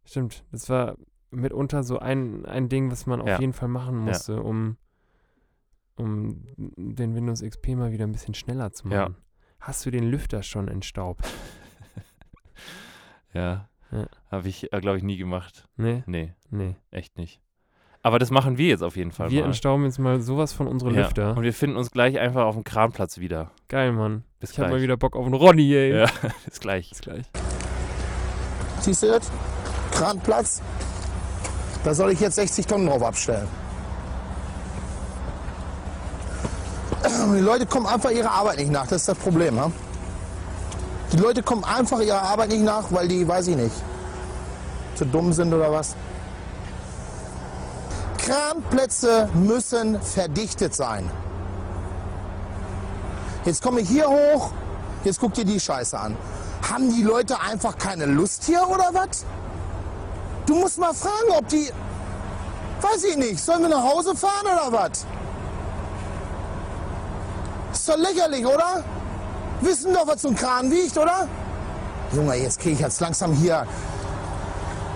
Stimmt. 0.04 0.44
Das 0.52 0.68
war 0.68 0.96
mitunter 1.30 1.82
so 1.82 1.98
ein, 1.98 2.44
ein 2.46 2.68
Ding, 2.68 2.90
was 2.90 3.06
man 3.06 3.20
auf 3.20 3.40
jeden 3.40 3.52
Fall 3.52 3.68
machen 3.68 3.96
musste, 3.98 4.42
um, 4.42 4.76
um 5.96 6.42
den 6.56 7.14
Windows 7.14 7.42
XP 7.42 7.68
mal 7.76 7.92
wieder 7.92 8.04
ein 8.06 8.12
bisschen 8.12 8.34
schneller 8.34 8.72
zu 8.72 8.88
machen. 8.88 8.96
Ja. 8.96 9.10
Hast 9.60 9.84
du 9.86 9.90
den 9.90 10.04
Lüfter 10.04 10.42
schon 10.42 10.68
entstaubt? 10.68 11.24
Ja. 13.32 13.68
Ja. 13.92 14.06
Habe 14.30 14.48
ich, 14.48 14.72
äh, 14.72 14.80
glaube 14.80 14.96
ich, 14.98 15.02
nie 15.04 15.16
gemacht. 15.16 15.68
Nee? 15.76 16.02
Nee, 16.06 16.32
Nee. 16.50 16.76
echt 16.90 17.18
nicht. 17.18 17.40
Aber 18.02 18.18
das 18.18 18.30
machen 18.30 18.56
wir 18.56 18.68
jetzt 18.68 18.82
auf 18.82 18.96
jeden 18.96 19.10
Fall 19.10 19.30
Wir 19.30 19.40
mal. 19.42 19.46
entstauben 19.48 19.84
jetzt 19.84 19.98
mal 19.98 20.20
sowas 20.20 20.52
von 20.52 20.66
unsere 20.68 20.92
ja. 20.92 21.02
Lüfter. 21.02 21.36
Und 21.36 21.42
wir 21.42 21.52
finden 21.52 21.76
uns 21.76 21.90
gleich 21.90 22.18
einfach 22.18 22.44
auf 22.44 22.54
dem 22.54 22.64
Kranplatz 22.64 23.18
wieder. 23.18 23.50
Geil, 23.68 23.92
Mann. 23.92 24.24
Bis 24.40 24.52
Ich 24.52 24.58
hab 24.58 24.66
gleich. 24.68 24.78
mal 24.78 24.82
wieder 24.82 24.96
Bock 24.96 25.16
auf 25.16 25.24
einen 25.26 25.34
Ronny, 25.34 25.74
ey. 25.74 25.98
Ja, 26.00 26.06
bis 26.46 26.60
gleich. 26.60 26.88
Bis 26.90 27.00
gleich. 27.00 27.26
Siehst 28.80 29.02
du 29.02 29.08
das? 29.08 29.30
Kranplatz. 29.92 30.62
Da 31.84 31.94
soll 31.94 32.12
ich 32.12 32.20
jetzt 32.20 32.36
60 32.36 32.66
Tonnen 32.66 32.86
drauf 32.86 33.02
abstellen. 33.02 33.48
Die 37.08 37.40
Leute 37.40 37.66
kommen 37.66 37.86
einfach 37.86 38.10
ihrer 38.10 38.30
Arbeit 38.30 38.58
nicht 38.58 38.70
nach, 38.70 38.86
das 38.86 39.02
ist 39.02 39.08
das 39.08 39.18
Problem. 39.18 39.60
Ha? 39.60 39.70
Die 41.12 41.16
Leute 41.18 41.42
kommen 41.42 41.64
einfach 41.64 42.00
ihrer 42.00 42.22
Arbeit 42.22 42.50
nicht 42.50 42.64
nach, 42.64 42.84
weil 42.90 43.06
die, 43.06 43.26
weiß 43.26 43.48
ich 43.48 43.56
nicht, 43.56 43.74
zu 44.96 45.04
dumm 45.04 45.32
sind 45.32 45.52
oder 45.52 45.70
was. 45.70 45.94
Kranplätze 48.18 49.28
müssen 49.34 50.00
verdichtet 50.02 50.74
sein. 50.74 51.08
Jetzt 53.44 53.62
komme 53.62 53.80
ich 53.80 53.88
hier 53.88 54.08
hoch, 54.08 54.50
jetzt 55.04 55.20
guck 55.20 55.32
dir 55.34 55.44
die 55.44 55.60
Scheiße 55.60 55.96
an. 55.96 56.16
Haben 56.68 56.92
die 56.92 57.02
Leute 57.02 57.40
einfach 57.40 57.78
keine 57.78 58.06
Lust 58.06 58.42
hier 58.44 58.68
oder 58.68 58.90
was? 58.92 59.24
Du 60.46 60.56
musst 60.56 60.78
mal 60.78 60.92
fragen, 60.92 61.30
ob 61.38 61.46
die. 61.48 61.70
Weiß 62.80 63.04
ich 63.04 63.16
nicht, 63.16 63.38
sollen 63.38 63.62
wir 63.62 63.68
nach 63.68 63.84
Hause 63.84 64.16
fahren 64.16 64.44
oder 64.44 64.72
was? 64.72 65.06
Ist 67.76 67.90
doch 67.90 67.98
lächerlich, 67.98 68.46
oder? 68.46 68.82
Wissen 69.60 69.92
doch, 69.92 70.06
was 70.06 70.22
so 70.22 70.28
ein 70.28 70.34
Kran 70.34 70.70
wiegt, 70.70 70.96
oder? 70.96 71.28
Junge, 72.10 72.34
jetzt 72.36 72.58
kriege 72.58 72.74
ich 72.74 72.80
jetzt 72.80 73.00
langsam 73.00 73.34
hier. 73.34 73.66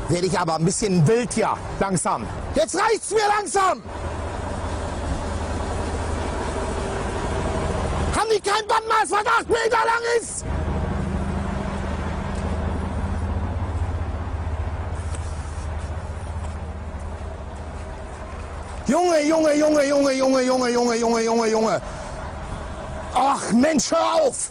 Werde 0.08 0.26
ich 0.26 0.38
aber 0.38 0.54
ein 0.54 0.64
bisschen 0.64 1.06
wild 1.06 1.30
hier, 1.34 1.50
langsam. 1.78 2.26
Jetzt 2.54 2.74
reicht's 2.74 3.10
mir 3.10 3.28
langsam! 3.36 3.82
Haben 8.16 8.28
die 8.34 8.40
kein 8.40 8.66
Bandmaß, 8.66 9.10
was 9.10 9.26
acht 9.26 9.48
Meter 9.48 9.84
lang 9.84 10.02
ist? 10.18 10.44
Junge, 18.86 19.22
Junge, 19.22 19.54
Junge, 19.54 19.84
Junge, 19.86 20.12
Junge, 20.12 20.42
Junge, 20.42 20.70
Junge, 20.70 20.96
Junge, 20.96 21.20
Junge, 21.22 21.46
Junge. 21.46 21.82
Ach 23.14 23.52
Mensch, 23.52 23.90
hör 23.90 24.22
auf! 24.22 24.50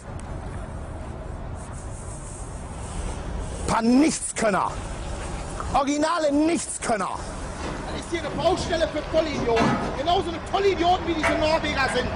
Paar 3.66 3.82
Nichtskönner. 3.82 4.70
Originale 5.72 6.32
Nichtskönner. 6.32 7.10
Das 7.86 8.00
ist 8.00 8.10
hier 8.10 8.20
eine 8.20 8.30
Baustelle 8.30 8.88
für 8.88 9.02
Vollidioten. 9.16 9.64
Genauso 9.96 10.28
eine 10.28 10.40
Vollidioten 10.50 11.06
wie 11.06 11.14
diese 11.14 11.32
Norweger 11.32 11.88
sind. 11.94 12.08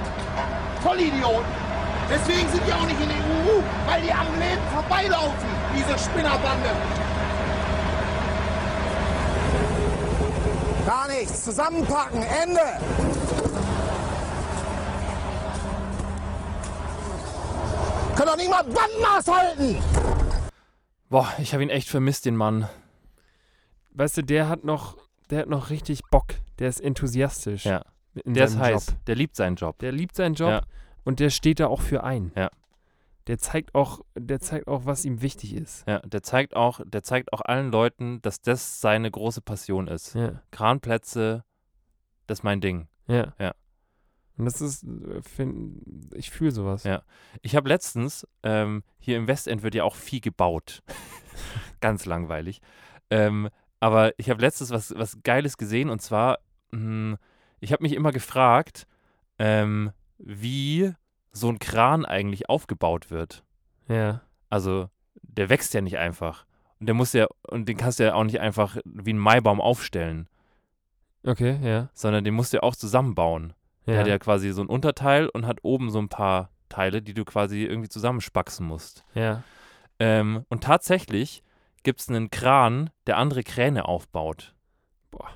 Vollidioten. 0.83 1.45
Deswegen 2.09 2.47
sind 2.51 2.61
die 2.67 2.73
auch 2.73 2.85
nicht 2.85 2.99
in 3.01 3.07
der 3.07 3.17
EU, 3.17 3.61
weil 3.87 4.01
die 4.01 4.11
am 4.11 4.27
Leben 4.39 4.61
vorbeilaufen, 4.71 5.49
diese 5.75 5.97
Spinnerbande. 5.97 6.69
Gar 10.85 11.07
nichts. 11.07 11.43
Zusammenpacken. 11.43 12.21
Ende. 12.21 13.44
Können 18.15 18.27
doch 18.27 18.37
nicht 18.37 18.49
mal 18.49 18.63
Bandmaß 18.63 19.27
halten. 19.27 19.75
Boah, 21.09 21.31
ich 21.37 21.53
habe 21.53 21.63
ihn 21.63 21.69
echt 21.69 21.89
vermisst, 21.89 22.25
den 22.25 22.35
Mann. 22.35 22.67
Weißt 23.91 24.17
du, 24.17 24.21
der 24.23 24.49
hat 24.49 24.63
noch, 24.63 24.97
der 25.29 25.39
hat 25.41 25.49
noch 25.49 25.69
richtig 25.69 26.01
Bock. 26.09 26.35
Der 26.59 26.69
ist 26.69 26.79
enthusiastisch. 26.81 27.65
Ja. 27.65 27.83
In 28.23 28.33
Der 28.33 28.45
ist 28.45 28.57
heiß. 28.57 28.87
Job. 28.87 28.95
Der 29.07 29.15
liebt 29.15 29.35
seinen 29.35 29.55
Job. 29.55 29.77
Der 29.79 29.91
liebt 29.91 30.15
seinen 30.15 30.35
Job 30.35 30.49
Ja. 30.49 30.61
und 31.03 31.19
der 31.19 31.29
steht 31.29 31.59
da 31.59 31.67
auch 31.67 31.81
für 31.81 32.03
ein. 32.03 32.31
Ja. 32.35 32.49
Der 33.27 33.37
zeigt 33.39 33.75
auch, 33.75 34.01
der 34.15 34.39
zeigt 34.39 34.67
auch, 34.67 34.85
was 34.85 35.03
ihm 35.03 35.21
wichtig 35.21 35.53
ist. 35.55 35.85
Ja, 35.87 35.99
der 35.99 36.21
zeigt 36.23 36.55
auch, 36.55 36.79
der 36.85 37.03
zeigt 37.03 37.33
auch 37.33 37.41
allen 37.41 37.71
Leuten, 37.71 38.21
dass 38.21 38.39
das 38.41 38.79
seine 38.81 39.09
große 39.11 39.41
Passion 39.41 39.87
ist. 39.87 40.13
Ja. 40.13 40.41
Kranplätze, 40.51 41.43
das 42.27 42.39
ist 42.39 42.43
mein 42.43 42.61
Ding. 42.61 42.87
Ja. 43.07 43.33
Ja. 43.39 43.53
Und 44.37 44.45
das 44.45 44.61
ist, 44.61 44.83
äh, 44.83 45.21
find, 45.21 45.81
ich 46.13 46.31
fühle 46.31 46.51
sowas. 46.51 46.83
Ja. 46.83 47.03
Ich 47.41 47.55
habe 47.55 47.69
letztens, 47.69 48.27
ähm, 48.43 48.83
hier 48.99 49.17
im 49.17 49.27
Westend 49.27 49.63
wird 49.63 49.75
ja 49.75 49.83
auch 49.83 49.95
viel 49.95 50.19
gebaut. 50.19 50.83
Ganz 51.81 52.05
langweilig. 52.05 52.61
Ähm, 53.09 53.49
aber 53.79 54.13
ich 54.17 54.29
habe 54.29 54.41
letztens 54.41 54.71
was, 54.71 54.93
was 54.97 55.21
Geiles 55.23 55.57
gesehen 55.57 55.89
und 55.89 56.01
zwar, 56.01 56.39
mh, 56.71 57.17
ich 57.59 57.71
habe 57.71 57.83
mich 57.83 57.93
immer 57.93 58.11
gefragt, 58.11 58.87
ähm, 59.39 59.91
wie 60.17 60.93
so 61.31 61.49
ein 61.49 61.59
Kran 61.59 62.05
eigentlich 62.05 62.49
aufgebaut 62.49 63.11
wird. 63.11 63.43
Ja. 63.87 64.21
Also, 64.49 64.89
der 65.21 65.49
wächst 65.49 65.73
ja 65.73 65.81
nicht 65.81 65.97
einfach. 65.97 66.45
Und 66.79 66.87
der 66.87 66.95
muss 66.95 67.13
ja, 67.13 67.27
und 67.47 67.67
den 67.67 67.77
kannst 67.77 67.99
du 67.99 68.03
ja 68.03 68.13
auch 68.13 68.23
nicht 68.23 68.39
einfach 68.39 68.77
wie 68.85 69.13
ein 69.13 69.19
Maibaum 69.19 69.61
aufstellen, 69.61 70.27
Okay, 71.25 71.57
ja. 71.63 71.89
sondern 71.93 72.23
den 72.23 72.33
musst 72.33 72.53
du 72.53 72.57
ja 72.57 72.63
auch 72.63 72.75
zusammenbauen. 72.75 73.53
Der 73.85 73.93
Ja. 73.95 73.99
hat 74.01 74.07
ja 74.07 74.17
quasi 74.19 74.51
so 74.51 74.61
ein 74.61 74.67
Unterteil 74.67 75.29
und 75.29 75.45
hat 75.45 75.59
oben 75.63 75.89
so 75.91 75.99
ein 75.99 76.09
paar 76.09 76.49
Teile, 76.69 77.01
die 77.01 77.13
du 77.13 77.23
quasi 77.25 77.63
irgendwie 77.63 77.89
zusammenspacksen 77.89 78.65
musst. 78.65 79.03
ja. 79.13 79.43
Ähm, 79.97 80.45
und 80.49 80.61
tatsächlich 80.61 81.41
gibt 81.83 82.01
es 82.01 82.09
einen 82.09 82.29
Kran, 82.29 82.89
der 83.07 83.15
andere 83.17 83.43
Kräne 83.43 83.85
aufbaut. 83.87 84.53
Boah. 85.09 85.29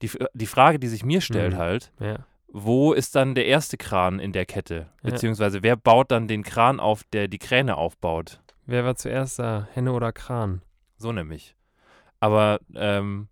Die, 0.00 0.10
die 0.32 0.46
Frage, 0.46 0.78
die 0.78 0.86
sich 0.88 1.04
mir 1.04 1.20
stellt 1.20 1.52
Mhm. 1.52 1.58
halt, 1.58 1.92
Ja. 2.00 2.20
wo 2.48 2.94
ist 2.94 3.14
dann 3.16 3.34
der 3.34 3.44
erste 3.44 3.76
Kran 3.76 4.18
in 4.18 4.32
der 4.32 4.46
Kette? 4.46 4.86
Ja. 5.02 5.10
Beziehungsweise 5.10 5.62
wer 5.62 5.76
baut 5.76 6.10
dann 6.10 6.26
den 6.26 6.42
Kran 6.42 6.80
auf, 6.80 7.04
der 7.12 7.28
die 7.28 7.38
Kräne 7.38 7.76
aufbaut? 7.76 8.40
Wer 8.64 8.84
war 8.86 8.94
zuerst 8.96 9.38
da? 9.40 9.68
Henne 9.74 9.92
oder 9.92 10.12
Kran? 10.12 10.62
So 10.96 11.12
nämlich. 11.12 11.54
Aber 12.18 12.60
ähm, 12.74 13.28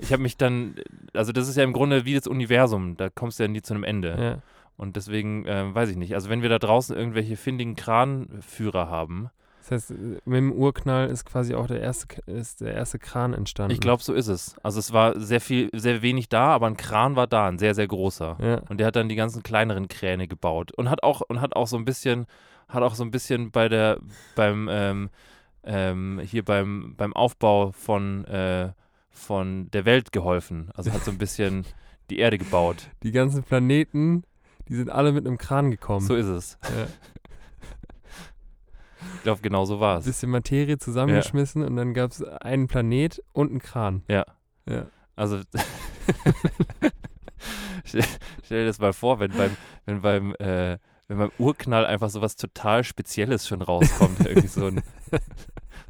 ich 0.00 0.12
habe 0.12 0.22
mich 0.22 0.36
dann, 0.36 0.74
also 1.14 1.32
das 1.32 1.48
ist 1.48 1.56
ja 1.56 1.64
im 1.64 1.72
Grunde 1.72 2.04
wie 2.04 2.14
das 2.14 2.26
Universum, 2.26 2.96
da 2.96 3.10
kommst 3.10 3.38
du 3.38 3.44
ja 3.44 3.48
nie 3.48 3.62
zu 3.62 3.74
einem 3.74 3.84
Ende. 3.84 4.16
Ja. 4.18 4.38
Und 4.76 4.96
deswegen 4.96 5.44
ähm, 5.46 5.74
weiß 5.74 5.90
ich 5.90 5.96
nicht. 5.96 6.14
Also 6.14 6.30
wenn 6.30 6.40
wir 6.40 6.48
da 6.48 6.58
draußen 6.58 6.96
irgendwelche 6.96 7.36
findigen 7.36 7.76
Kranführer 7.76 8.88
haben, 8.88 9.28
Das 9.60 9.70
heißt, 9.72 9.90
äh, 9.90 9.94
mit 10.24 10.38
dem 10.38 10.52
Urknall 10.52 11.08
ist 11.08 11.26
quasi 11.26 11.54
auch 11.54 11.66
der 11.66 11.80
erste, 11.80 12.06
ist 12.26 12.62
der 12.62 12.72
erste 12.72 12.98
Kran 12.98 13.34
entstanden. 13.34 13.72
ich 13.72 13.80
glaube, 13.80 14.02
so 14.02 14.14
ist 14.14 14.28
es. 14.28 14.56
Also 14.62 14.78
es 14.78 14.92
war 14.92 15.20
sehr 15.20 15.42
viel, 15.42 15.68
sehr 15.74 16.00
wenig 16.00 16.30
da, 16.30 16.46
aber 16.46 16.66
ein 16.66 16.78
Kran 16.78 17.14
war 17.14 17.26
da, 17.26 17.46
ein 17.46 17.58
sehr, 17.58 17.74
sehr 17.74 17.88
großer. 17.88 18.38
Ja. 18.40 18.62
Und 18.70 18.78
der 18.78 18.86
hat 18.86 18.96
dann 18.96 19.10
die 19.10 19.16
ganzen 19.16 19.42
kleineren 19.42 19.88
Kräne 19.88 20.26
gebaut 20.28 20.72
und 20.72 20.88
hat 20.88 21.02
auch 21.02 21.20
und 21.20 21.42
hat 21.42 21.56
auch 21.56 21.66
so 21.66 21.76
ein 21.76 21.84
bisschen, 21.84 22.26
hat 22.68 22.82
auch 22.82 22.94
so 22.94 23.04
ein 23.04 23.10
bisschen 23.10 23.50
bei 23.50 23.68
der, 23.68 23.98
beim 24.34 24.66
ähm, 24.70 25.10
ähm, 25.62 26.20
hier 26.24 26.42
beim, 26.44 26.94
beim 26.96 27.12
Aufbau 27.12 27.72
von, 27.72 28.24
äh, 28.24 28.70
von 29.10 29.70
der 29.70 29.84
Welt 29.84 30.12
geholfen. 30.12 30.70
Also 30.74 30.92
hat 30.92 31.04
so 31.04 31.10
ein 31.10 31.18
bisschen 31.18 31.64
die 32.10 32.18
Erde 32.18 32.38
gebaut. 32.38 32.90
Die 33.02 33.12
ganzen 33.12 33.42
Planeten, 33.42 34.24
die 34.68 34.74
sind 34.74 34.90
alle 34.90 35.12
mit 35.12 35.26
einem 35.26 35.38
Kran 35.38 35.70
gekommen. 35.70 36.06
So 36.06 36.14
ist 36.14 36.26
es. 36.26 36.58
ja. 36.62 36.86
Ich 39.16 39.22
glaube, 39.22 39.42
genau 39.42 39.66
so 39.66 39.80
war 39.80 39.96
Ein 39.96 40.00
es. 40.00 40.06
bisschen 40.06 40.30
Materie 40.30 40.78
zusammengeschmissen 40.78 41.62
und 41.62 41.76
dann 41.76 41.92
gab 41.92 42.10
es 42.10 42.22
einen 42.22 42.68
Planet 42.68 43.22
und 43.32 43.50
einen 43.50 43.60
Kran. 43.60 44.02
Ja. 44.08 44.24
Ja. 44.66 44.86
Also 45.16 45.40
stell, 47.84 48.04
stell 48.44 48.60
dir 48.60 48.66
das 48.66 48.78
mal 48.78 48.92
vor, 48.94 49.20
wenn 49.20 49.32
beim, 49.32 49.56
wenn 49.84 50.00
beim, 50.00 50.34
äh, 50.36 50.78
wenn 51.08 51.18
beim 51.18 51.32
Urknall 51.38 51.84
einfach 51.86 52.08
so 52.08 52.22
was 52.22 52.36
total 52.36 52.82
Spezielles 52.84 53.46
schon 53.46 53.60
rauskommt, 53.62 54.20
irgendwie 54.26 54.48
so 54.48 54.66
ein, 54.66 54.82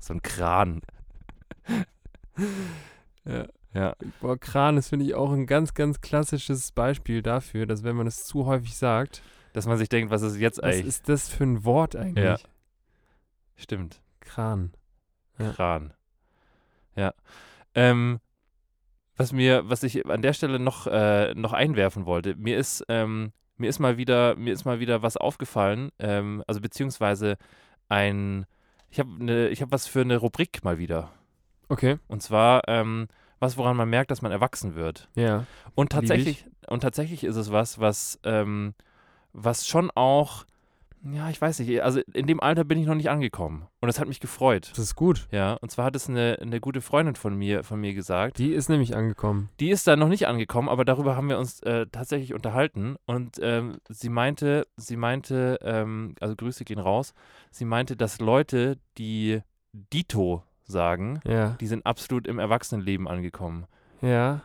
so 0.00 0.14
ein 0.14 0.22
Kran. 0.22 0.80
Ja. 3.32 3.46
Ja. 3.72 3.94
Boah, 4.20 4.36
Kran 4.36 4.76
ist, 4.76 4.88
finde 4.88 5.04
ich, 5.04 5.14
auch 5.14 5.30
ein 5.30 5.46
ganz, 5.46 5.74
ganz 5.74 6.00
klassisches 6.00 6.72
Beispiel 6.72 7.22
dafür, 7.22 7.66
dass 7.66 7.84
wenn 7.84 7.94
man 7.94 8.06
es 8.06 8.24
zu 8.24 8.46
häufig 8.46 8.76
sagt, 8.76 9.22
Dass 9.52 9.66
man 9.66 9.78
sich 9.78 9.88
denkt, 9.88 10.10
was 10.10 10.22
ist 10.22 10.36
jetzt 10.38 10.58
was 10.58 10.64
eigentlich? 10.64 10.86
ist 10.86 11.08
das 11.08 11.28
für 11.28 11.44
ein 11.44 11.64
Wort 11.64 11.94
eigentlich? 11.94 12.24
Ja. 12.24 12.36
Stimmt. 13.56 14.00
Kran. 14.20 14.72
Ja. 15.38 15.52
Kran. 15.52 15.92
Ja. 16.96 17.14
Ähm, 17.74 18.18
was 19.16 19.32
mir, 19.32 19.68
was 19.68 19.82
ich 19.82 20.04
an 20.06 20.22
der 20.22 20.32
Stelle 20.32 20.58
noch, 20.58 20.86
äh, 20.86 21.34
noch 21.34 21.52
einwerfen 21.52 22.06
wollte, 22.06 22.34
mir 22.36 22.56
ist, 22.56 22.84
ähm, 22.88 23.32
mir 23.56 23.68
ist 23.68 23.78
mal 23.78 23.96
wieder, 23.98 24.34
mir 24.36 24.52
ist 24.52 24.64
mal 24.64 24.80
wieder 24.80 25.02
was 25.02 25.16
aufgefallen, 25.16 25.90
ähm, 25.98 26.42
also 26.46 26.60
beziehungsweise 26.60 27.36
ein, 27.88 28.46
ich 28.88 28.98
habe 28.98 29.22
ne, 29.22 29.48
ich 29.48 29.60
habe 29.60 29.72
was 29.72 29.86
für 29.86 30.00
eine 30.00 30.16
Rubrik 30.16 30.64
mal 30.64 30.78
wieder. 30.78 31.12
Okay. 31.68 31.98
Und 32.08 32.22
zwar 32.22 32.62
ähm, 32.66 33.06
was, 33.40 33.56
woran 33.56 33.76
man 33.76 33.88
merkt, 33.88 34.10
dass 34.10 34.22
man 34.22 34.30
erwachsen 34.30 34.76
wird. 34.76 35.08
Ja. 35.16 35.46
Und 35.74 35.90
tatsächlich, 35.90 36.46
und 36.68 36.80
tatsächlich 36.80 37.24
ist 37.24 37.36
es 37.36 37.50
was, 37.50 37.80
was, 37.80 38.20
ähm, 38.22 38.74
was 39.32 39.66
schon 39.66 39.90
auch, 39.94 40.44
ja, 41.02 41.30
ich 41.30 41.40
weiß 41.40 41.60
nicht, 41.60 41.82
also 41.82 42.00
in 42.12 42.26
dem 42.26 42.40
Alter 42.40 42.64
bin 42.64 42.78
ich 42.78 42.86
noch 42.86 42.94
nicht 42.94 43.08
angekommen. 43.08 43.66
Und 43.80 43.86
das 43.86 43.98
hat 43.98 44.06
mich 44.06 44.20
gefreut. 44.20 44.68
Das 44.70 44.78
ist 44.78 44.96
gut. 44.96 45.28
Ja, 45.30 45.54
und 45.54 45.70
zwar 45.70 45.86
hat 45.86 45.96
es 45.96 46.10
eine, 46.10 46.38
eine 46.40 46.60
gute 46.60 46.82
Freundin 46.82 47.14
von 47.16 47.34
mir, 47.34 47.64
von 47.64 47.80
mir 47.80 47.94
gesagt. 47.94 48.38
Die 48.38 48.52
ist 48.52 48.68
nämlich 48.68 48.94
angekommen. 48.94 49.48
Die 49.60 49.70
ist 49.70 49.86
da 49.86 49.96
noch 49.96 50.08
nicht 50.08 50.26
angekommen, 50.26 50.68
aber 50.68 50.84
darüber 50.84 51.16
haben 51.16 51.30
wir 51.30 51.38
uns 51.38 51.62
äh, 51.62 51.86
tatsächlich 51.90 52.34
unterhalten. 52.34 52.96
Und 53.06 53.38
ähm, 53.40 53.78
sie 53.88 54.10
meinte, 54.10 54.66
sie 54.76 54.96
meinte, 54.96 55.58
ähm, 55.62 56.14
also 56.20 56.36
Grüße 56.36 56.64
gehen 56.64 56.78
raus, 56.78 57.14
sie 57.50 57.64
meinte, 57.64 57.96
dass 57.96 58.20
Leute, 58.20 58.76
die 58.98 59.40
Dito 59.72 60.42
sagen, 60.70 61.20
Ja. 61.26 61.50
die 61.60 61.66
sind 61.66 61.84
absolut 61.86 62.26
im 62.26 62.38
Erwachsenenleben 62.38 63.06
angekommen. 63.08 63.66
Ja. 64.00 64.42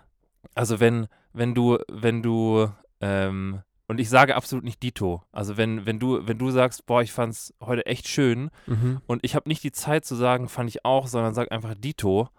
Also 0.54 0.80
wenn, 0.80 1.08
wenn 1.34 1.54
du, 1.56 1.78
wenn 1.92 2.22
du, 2.22 2.68
ähm, 3.02 3.62
und 3.88 4.00
ich 4.00 4.10
sage 4.10 4.36
absolut 4.36 4.64
nicht 4.66 4.82
Dito. 4.84 5.22
Also 5.32 5.58
wenn, 5.58 5.86
wenn 5.86 6.00
du, 6.00 6.28
wenn 6.28 6.38
du 6.38 6.50
sagst, 6.52 6.86
boah, 6.86 7.02
ich 7.02 7.12
fand's 7.12 7.54
heute 7.62 7.86
echt 7.86 8.08
schön 8.08 8.50
Mhm. 8.68 9.02
und 9.08 9.24
ich 9.24 9.36
habe 9.36 9.48
nicht 9.48 9.64
die 9.64 9.72
Zeit 9.72 10.06
zu 10.06 10.16
sagen, 10.16 10.50
fand 10.50 10.70
ich 10.70 10.84
auch, 10.86 11.08
sondern 11.08 11.34
sag 11.34 11.52
einfach 11.52 11.76
Dito, 11.76 12.30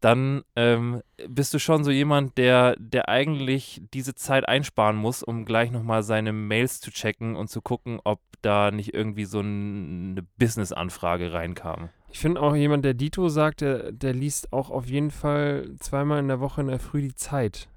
dann 0.00 0.42
ähm, 0.56 1.02
bist 1.28 1.52
du 1.52 1.58
schon 1.58 1.84
so 1.84 1.90
jemand, 1.90 2.38
der, 2.38 2.74
der 2.78 3.08
eigentlich 3.08 3.82
diese 3.92 4.14
Zeit 4.14 4.48
einsparen 4.48 4.96
muss, 4.96 5.22
um 5.22 5.44
gleich 5.44 5.70
nochmal 5.70 6.02
seine 6.02 6.32
Mails 6.32 6.80
zu 6.80 6.90
checken 6.90 7.36
und 7.36 7.48
zu 7.48 7.60
gucken, 7.60 8.00
ob 8.04 8.20
da 8.42 8.70
nicht 8.70 8.94
irgendwie 8.94 9.26
so 9.26 9.40
ein, 9.40 10.12
eine 10.12 10.26
Business-Anfrage 10.38 11.32
reinkam. 11.32 11.90
Ich 12.10 12.18
finde 12.18 12.40
auch 12.40 12.56
jemand, 12.56 12.84
der 12.84 12.94
Dito 12.94 13.28
sagt, 13.28 13.60
der, 13.60 13.92
der 13.92 14.14
liest 14.14 14.52
auch 14.52 14.70
auf 14.70 14.86
jeden 14.86 15.10
Fall 15.10 15.70
zweimal 15.78 16.18
in 16.18 16.28
der 16.28 16.40
Woche 16.40 16.62
in 16.62 16.68
der 16.68 16.80
Früh 16.80 17.02
die 17.02 17.14
Zeit. 17.14 17.68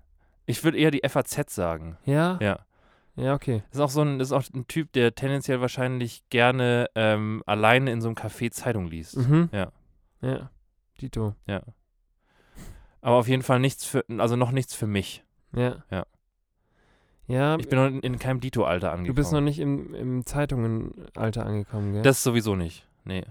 Ich 0.46 0.64
würde 0.64 0.78
eher 0.78 0.92
die 0.92 1.08
FAZ 1.08 1.54
sagen. 1.54 1.98
Ja? 2.06 2.40
Ja. 2.42 2.60
Ja, 3.16 3.36
okay. 3.36 3.62
Ist 3.72 3.80
auch 3.80 3.92
so 3.92 4.02
ein, 4.02 4.20
ist 4.20 4.32
auch 4.32 4.44
ein 4.56 4.68
Typ, 4.68 4.92
der 4.94 5.14
tendenziell 5.14 5.62
wahrscheinlich 5.62 6.24
gerne 6.30 6.90
ähm, 6.96 7.44
alleine 7.46 7.92
in 7.92 8.02
so 8.02 8.08
einem 8.08 8.16
Café 8.16 8.50
Zeitung 8.50 8.88
liest. 8.88 9.18
Mhm. 9.18 9.50
Ja. 9.52 9.72
Ja. 10.22 10.50
Dito. 11.00 11.36
Ja. 11.46 11.62
Aber 13.04 13.18
auf 13.18 13.28
jeden 13.28 13.44
Fall 13.44 13.60
nichts 13.60 13.86
für, 13.86 14.04
also 14.18 14.36
noch 14.36 14.52
nichts 14.52 14.74
für 14.74 14.88
mich. 14.88 15.24
Ja. 15.56 15.84
Ja. 15.92 16.06
Ja, 17.28 17.58
Ich 17.58 17.70
bin 17.70 17.80
noch 17.80 17.88
in, 17.88 18.00
in 18.02 18.20
keinem 18.20 18.40
Dito-Alter 18.42 18.92
angekommen. 18.92 19.08
du 19.08 19.14
bist 19.14 19.32
noch 19.32 19.42
nicht 19.42 19.60
im, 19.60 19.94
im 19.94 20.26
Zeitungenalter 20.26 21.46
angekommen, 21.46 21.94
gell? 21.94 22.02
Das 22.02 22.22
sowieso 22.24 22.56
nicht. 22.56 22.88
Nee. 23.06 23.24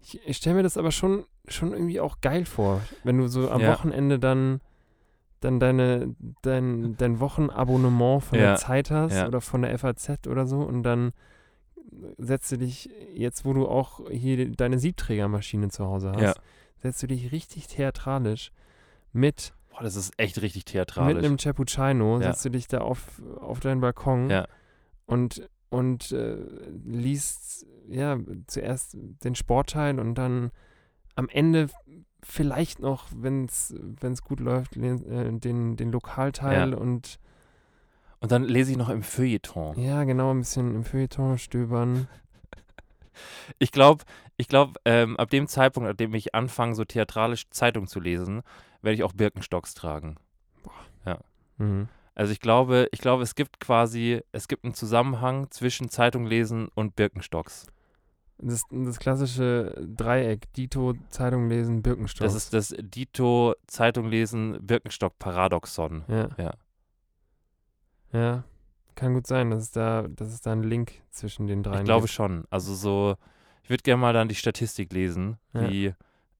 ich 0.00 0.20
ich 0.26 0.36
stelle 0.38 0.56
mir 0.56 0.62
das 0.62 0.76
aber 0.78 0.90
schon, 0.90 1.24
schon 1.48 1.72
irgendwie 1.72 2.00
auch 2.00 2.20
geil 2.20 2.44
vor, 2.46 2.80
wenn 3.04 3.18
du 3.18 3.26
so 3.28 3.50
am 3.50 3.60
Ja. 3.60 3.72
Wochenende 3.72 4.18
dann, 4.18 4.60
dann 5.40 5.60
deine, 5.60 6.14
dein, 6.42 6.96
dein 6.96 7.20
Wochenabonnement 7.20 8.22
von 8.24 8.38
Ja. 8.38 8.44
der 8.52 8.56
Zeit 8.56 8.90
hast 8.90 9.14
Ja. 9.14 9.26
oder 9.26 9.40
von 9.42 9.62
der 9.62 9.78
FAZ 9.78 10.26
oder 10.28 10.46
so 10.46 10.60
und 10.60 10.82
dann 10.82 11.12
setzt 12.18 12.52
du 12.52 12.58
dich, 12.58 12.90
jetzt 13.14 13.44
wo 13.44 13.52
du 13.52 13.68
auch 13.68 14.00
hier 14.10 14.50
deine 14.50 14.78
Siebträgermaschine 14.78 15.68
zu 15.68 15.86
Hause 15.86 16.12
hast, 16.16 16.40
setzt 16.82 17.02
du 17.02 17.06
dich 17.06 17.32
richtig 17.32 17.66
theatralisch 17.68 18.50
mit, 19.16 19.52
Boah, 19.70 19.82
das 19.82 19.96
ist 19.96 20.12
echt 20.18 20.40
richtig 20.42 20.60
mit 20.62 20.66
theatralisch. 20.68 21.24
einem 21.24 21.36
Cappuccino, 21.36 22.20
Ja. 22.20 22.28
setzt 22.32 22.44
du 22.44 22.50
dich 22.50 22.68
da 22.68 22.78
auf, 22.78 23.20
auf 23.40 23.60
deinen 23.60 23.80
Balkon 23.80 24.30
Ja. 24.30 24.46
und, 25.06 25.48
und 25.70 26.12
äh, 26.12 26.36
liest 26.84 27.66
ja 27.88 28.18
zuerst 28.46 28.96
den 29.24 29.34
Sportteil 29.34 29.98
und 29.98 30.14
dann 30.14 30.50
am 31.14 31.28
Ende 31.28 31.68
vielleicht 32.22 32.80
noch, 32.80 33.06
wenn 33.14 33.44
es 33.46 33.74
gut 34.22 34.40
läuft, 34.40 34.76
äh, 34.76 35.32
den, 35.32 35.76
den 35.76 35.92
Lokalteil 35.92 36.70
Ja. 36.72 36.76
und 36.78 37.18
Und 38.20 38.32
dann 38.32 38.44
lese 38.44 38.72
ich 38.72 38.76
noch 38.76 38.88
im 38.88 39.02
Feuilleton. 39.02 39.78
ja, 39.78 40.04
genau, 40.04 40.30
ein 40.30 40.38
bisschen 40.40 40.74
im 40.74 40.84
Feuilleton 40.84 41.38
stöbern. 41.38 42.08
Ich 43.58 43.72
glaube, 43.72 44.04
ich 44.36 44.46
glaube, 44.46 44.74
ähm, 44.84 45.16
ab 45.16 45.30
dem 45.30 45.46
Zeitpunkt, 45.46 45.88
ab 45.88 45.96
dem 45.96 46.12
ich 46.14 46.34
anfange, 46.34 46.74
so 46.74 46.84
theatralisch 46.84 47.48
Zeitung 47.48 47.86
zu 47.86 47.98
lesen, 47.98 48.42
werde 48.86 48.94
ich 48.94 49.02
auch 49.04 49.12
Birkenstocks 49.12 49.74
tragen. 49.74 50.16
Mhm. 51.58 51.88
Also 52.14 52.32
ich 52.32 52.40
glaube, 52.40 52.86
ich 52.92 53.00
glaube, 53.00 53.22
es 53.22 53.34
gibt 53.34 53.60
quasi, 53.60 54.20
es 54.32 54.46
gibt 54.48 54.64
einen 54.64 54.74
Zusammenhang 54.74 55.50
zwischen 55.50 55.88
Zeitung 55.88 56.26
lesen 56.26 56.68
und 56.74 56.96
Birkenstocks. 56.96 57.66
Das, 58.38 58.62
das 58.70 58.98
klassische 58.98 59.74
Dreieck, 59.86 60.52
Dito, 60.52 60.92
Zeitung 61.08 61.48
lesen, 61.48 61.80
Birkenstock. 61.82 62.26
Das 62.26 62.34
ist 62.34 62.52
das 62.52 62.74
Dito 62.78 63.54
Zeitung 63.66 64.08
lesen 64.08 64.58
Birkenstock 64.60 65.18
Paradoxon. 65.18 66.04
ja. 66.08 66.28
Ja. 66.36 66.52
Ja, 68.12 68.44
kann 68.94 69.14
gut 69.14 69.26
sein, 69.26 69.50
dass 69.50 69.62
es 69.62 69.70
da, 69.72 70.06
dass 70.08 70.28
es 70.28 70.40
da 70.40 70.52
einen 70.52 70.62
Link 70.62 70.92
zwischen 71.10 71.46
den 71.46 71.62
dreien 71.62 71.80
Ich 71.80 71.84
glaube 71.84 72.02
gibt. 72.06 72.14
schon. 72.14 72.44
Also 72.50 72.74
so, 72.74 73.16
ich 73.62 73.70
würde 73.70 73.82
gerne 73.82 74.00
mal 74.00 74.12
dann 74.12 74.28
die 74.28 74.34
Statistik 74.34 74.92
lesen, 74.92 75.38
Ja. 75.54 75.68
wie, 75.70 75.94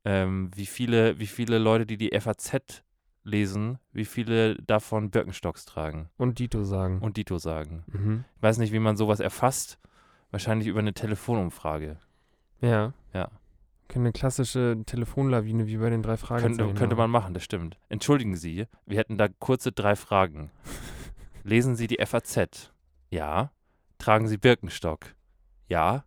ähm, 0.06 0.50
wie 0.54 0.66
viele, 0.66 1.18
wie 1.18 1.26
viele 1.26 1.58
Leute, 1.58 1.84
die 1.84 1.96
die 1.96 2.18
FAZ 2.18 2.82
lesen, 3.24 3.78
wie 3.92 4.04
viele 4.04 4.54
davon 4.62 5.10
Birkenstocks 5.10 5.64
tragen 5.64 6.08
Und 6.16 6.38
Dito 6.38 6.62
sagen. 6.64 7.00
und 7.00 7.16
Dito 7.16 7.38
sagen. 7.38 7.82
Mhm. 7.88 8.24
Ich 8.36 8.42
weiß 8.42 8.58
nicht, 8.58 8.72
wie 8.72 8.78
man 8.78 8.96
sowas 8.96 9.18
erfasst. 9.20 9.78
Wahrscheinlich 10.30 10.68
über 10.68 10.78
eine 10.78 10.94
Telefonumfrage. 10.94 11.96
Ja. 12.60 12.92
Ja. 13.12 13.30
Eine 13.94 14.12
klassische 14.12 14.76
Telefonlawine 14.84 15.66
wie 15.66 15.76
bei 15.76 15.90
den 15.90 16.02
drei 16.02 16.16
Fragezeichen. 16.16 16.56
Könnte, 16.56 16.74
könnte 16.74 16.96
man 16.96 17.10
machen, 17.10 17.34
das 17.34 17.42
stimmt. 17.44 17.78
Entschuldigen 17.88 18.36
Sie, 18.36 18.66
wir 18.84 18.98
hätten 18.98 19.16
da 19.18 19.28
kurze 19.28 19.72
drei 19.72 19.96
Fragen. 19.96 20.50
Lesen 21.42 21.76
Sie 21.76 21.86
die 21.86 21.98
FAZ? 22.04 22.72
Ja. 23.10 23.50
Tragen 23.98 24.28
Sie 24.28 24.36
Birkenstock? 24.38 25.14
Ja. 25.68 26.04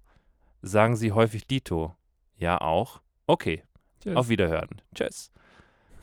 Sagen 0.62 0.96
Sie 0.96 1.12
häufig 1.12 1.48
Dito? 1.48 1.96
Ja, 2.38 2.60
auch. 2.62 3.02
Okay. 3.28 3.64
Tschüss. 4.02 4.16
Auf 4.16 4.30
Wiederhören. 4.30 4.70
Tschüss. 4.96 5.32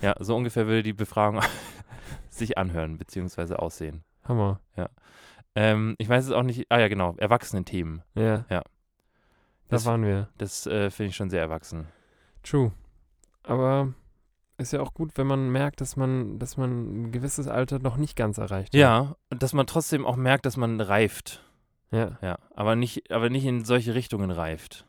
Ja, 0.02 0.14
so 0.20 0.36
ungefähr 0.36 0.66
würde 0.66 0.82
die 0.82 0.92
Befragung 0.92 1.40
sich 2.30 2.58
anhören 2.58 2.98
bzw. 2.98 3.54
aussehen. 3.54 4.02
Hammer. 4.24 4.60
Ähm, 5.58 5.94
ich 5.98 6.08
weiß 6.08 6.26
es 6.26 6.32
auch 6.32 6.42
nicht. 6.42 6.66
Ah 6.70 6.78
ja, 6.80 6.88
genau. 6.88 7.14
Erwachsenen-Themen. 7.16 8.02
Ja. 8.14 8.44
Ja. 8.50 8.60
Da 8.60 8.62
Das- 9.68 9.86
waren 9.86 10.04
wir. 10.04 10.28
Das 10.36 10.66
äh, 10.66 10.90
finde 10.90 11.10
ich 11.10 11.16
schon 11.16 11.30
sehr 11.30 11.40
erwachsen. 11.40 11.86
True. 12.42 12.72
Aber 13.42 13.94
ist 14.58 14.72
ja 14.74 14.80
auch 14.80 14.92
gut, 14.92 15.12
wenn 15.16 15.26
man 15.26 15.48
merkt, 15.50 15.80
dass 15.80 15.96
man, 15.96 16.38
dass 16.38 16.56
man 16.58 17.04
ein 17.06 17.12
gewisses 17.12 17.48
Alter 17.48 17.78
noch 17.78 17.96
nicht 17.96 18.16
ganz 18.16 18.36
erreicht 18.38 18.74
hat. 18.74 18.78
Ja, 18.78 19.16
und 19.30 19.42
dass 19.42 19.52
man 19.54 19.66
trotzdem 19.66 20.04
auch 20.04 20.16
merkt, 20.16 20.44
dass 20.44 20.56
man 20.58 20.80
reift. 20.80 21.42
Ja. 21.90 22.18
Ja, 22.20 22.38
aber 22.54 22.76
nicht, 22.76 23.10
aber 23.10 23.30
nicht 23.30 23.44
in 23.46 23.64
solche 23.64 23.94
Richtungen 23.94 24.30
reift. 24.30 24.84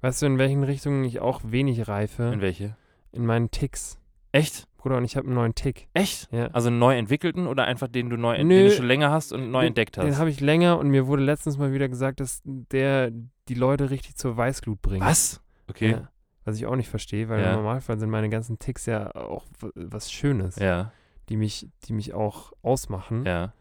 Weißt 0.00 0.22
du, 0.22 0.26
in 0.26 0.38
welchen 0.38 0.62
Richtungen 0.64 1.04
ich 1.04 1.20
auch 1.20 1.40
wenig 1.44 1.88
reife? 1.88 2.24
In 2.32 2.40
welche? 2.40 2.76
In 3.12 3.26
meinen 3.26 3.50
Ticks. 3.50 3.98
Echt? 4.32 4.66
Bruder, 4.76 4.98
und 4.98 5.04
ich 5.04 5.16
habe 5.16 5.26
einen 5.26 5.34
neuen 5.34 5.54
Tick. 5.56 5.88
Echt? 5.94 6.30
Ja. 6.32 6.46
Also 6.48 6.68
einen 6.68 6.78
neu 6.78 6.96
entwickelten 6.96 7.46
oder 7.48 7.64
einfach 7.64 7.88
den 7.88 8.10
du 8.10 8.16
neu, 8.16 8.36
den 8.36 8.46
Nö. 8.46 8.64
du 8.68 8.70
schon 8.70 8.86
länger 8.86 9.10
hast 9.10 9.32
und 9.32 9.50
neu 9.50 9.62
Den- 9.62 9.68
entdeckt 9.68 9.96
Den 9.96 10.06
hast? 10.10 10.18
habe 10.18 10.30
ich 10.30 10.40
länger 10.40 10.78
und 10.78 10.88
mir 10.90 11.06
wurde 11.08 11.22
letztens 11.24 11.58
mal 11.58 11.72
wieder 11.72 11.88
gesagt, 11.88 12.20
dass 12.20 12.42
der 12.44 13.10
die 13.48 13.54
Leute 13.54 13.90
richtig 13.90 14.14
zur 14.16 14.36
Weißglut 14.36 14.80
bringt. 14.80 15.04
Was? 15.04 15.40
Okay. 15.68 15.92
Ja. 15.92 16.08
Was 16.44 16.56
ich 16.56 16.66
auch 16.66 16.76
nicht 16.76 16.88
verstehe, 16.88 17.28
weil 17.28 17.40
Ja. 17.40 17.50
im 17.50 17.56
Normalfall 17.56 17.98
sind 17.98 18.08
meine 18.10 18.28
ganzen 18.28 18.58
Ticks 18.60 18.86
ja 18.86 19.12
auch 19.16 19.44
was 19.74 20.12
Schönes, 20.12 20.56
Ja, 20.56 20.92
die, 21.28 21.36
mich, 21.36 21.68
die 21.84 21.92
mich 21.92 22.14
auch 22.14 22.52
ausmachen. 22.62 23.24
ja. 23.26 23.52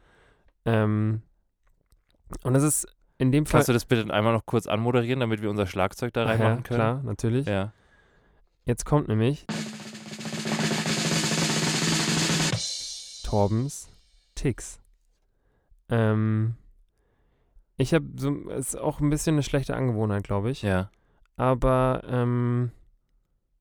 Ähm, 0.66 1.22
und 2.44 2.54
das 2.54 2.64
ist 2.64 2.88
in 3.18 3.32
dem 3.32 3.46
Fall. 3.46 3.60
Kannst 3.60 3.70
du 3.70 3.74
das 3.74 3.86
bitte 3.86 4.14
einmal 4.14 4.34
noch 4.34 4.46
kurz 4.46 4.68
anmoderieren, 4.68 5.20
damit 5.20 5.42
wir 5.42 5.50
unser 5.50 5.68
Schlagzeug 5.68 6.14
da 6.14 6.24
Ach 6.24 6.30
reinmachen 6.30 6.58
ja, 6.58 6.62
können? 6.62 6.80
klar, 6.80 7.02
natürlich. 7.04 7.48
Ja. 7.48 7.74
Jetzt 8.66 8.86
kommt 8.86 9.08
nämlich 9.08 9.46
Torbens 13.24 13.90
Ticks. 14.36 14.80
Ähm, 15.90 16.56
ich 17.78 17.94
habe 17.94 18.06
so, 18.16 18.32
ist 18.50 18.78
auch 18.78 19.00
ein 19.00 19.10
bisschen 19.10 19.36
eine 19.36 19.44
schlechte 19.44 19.76
Angewohnheit, 19.76 20.24
glaube 20.24 20.50
ich. 20.52 20.62
Ja. 20.62 20.90
Aber 21.36 22.02
ähm, 22.08 22.72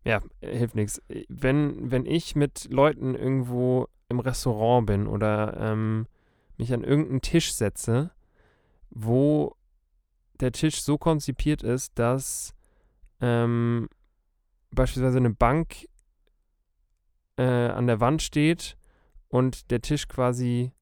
ja, 0.04 0.22
hilft 0.40 0.74
nichts. 0.74 1.02
Wenn, 1.28 1.90
wenn 1.90 2.06
ich 2.06 2.36
mit 2.36 2.68
Leuten 2.70 3.14
irgendwo 3.14 3.88
im 4.08 4.20
Restaurant 4.20 4.86
bin 4.86 5.06
oder 5.06 5.56
ähm, 5.58 6.06
mich 6.56 6.72
an 6.72 6.84
irgendeinen 6.84 7.20
Tisch 7.20 7.52
setze, 7.52 8.10
wo 8.90 9.54
der 10.40 10.52
Tisch 10.52 10.80
so 10.82 10.98
konzipiert 10.98 11.62
ist, 11.62 11.98
dass 11.98 12.52
ähm, 13.20 13.88
beispielsweise 14.70 15.18
eine 15.18 15.30
Bank 15.30 15.86
äh, 17.38 17.42
an 17.42 17.86
der 17.86 18.00
Wand 18.00 18.22
steht 18.22 18.76
und 19.28 19.70
der 19.70 19.80
Tisch 19.80 20.08
quasi 20.08 20.72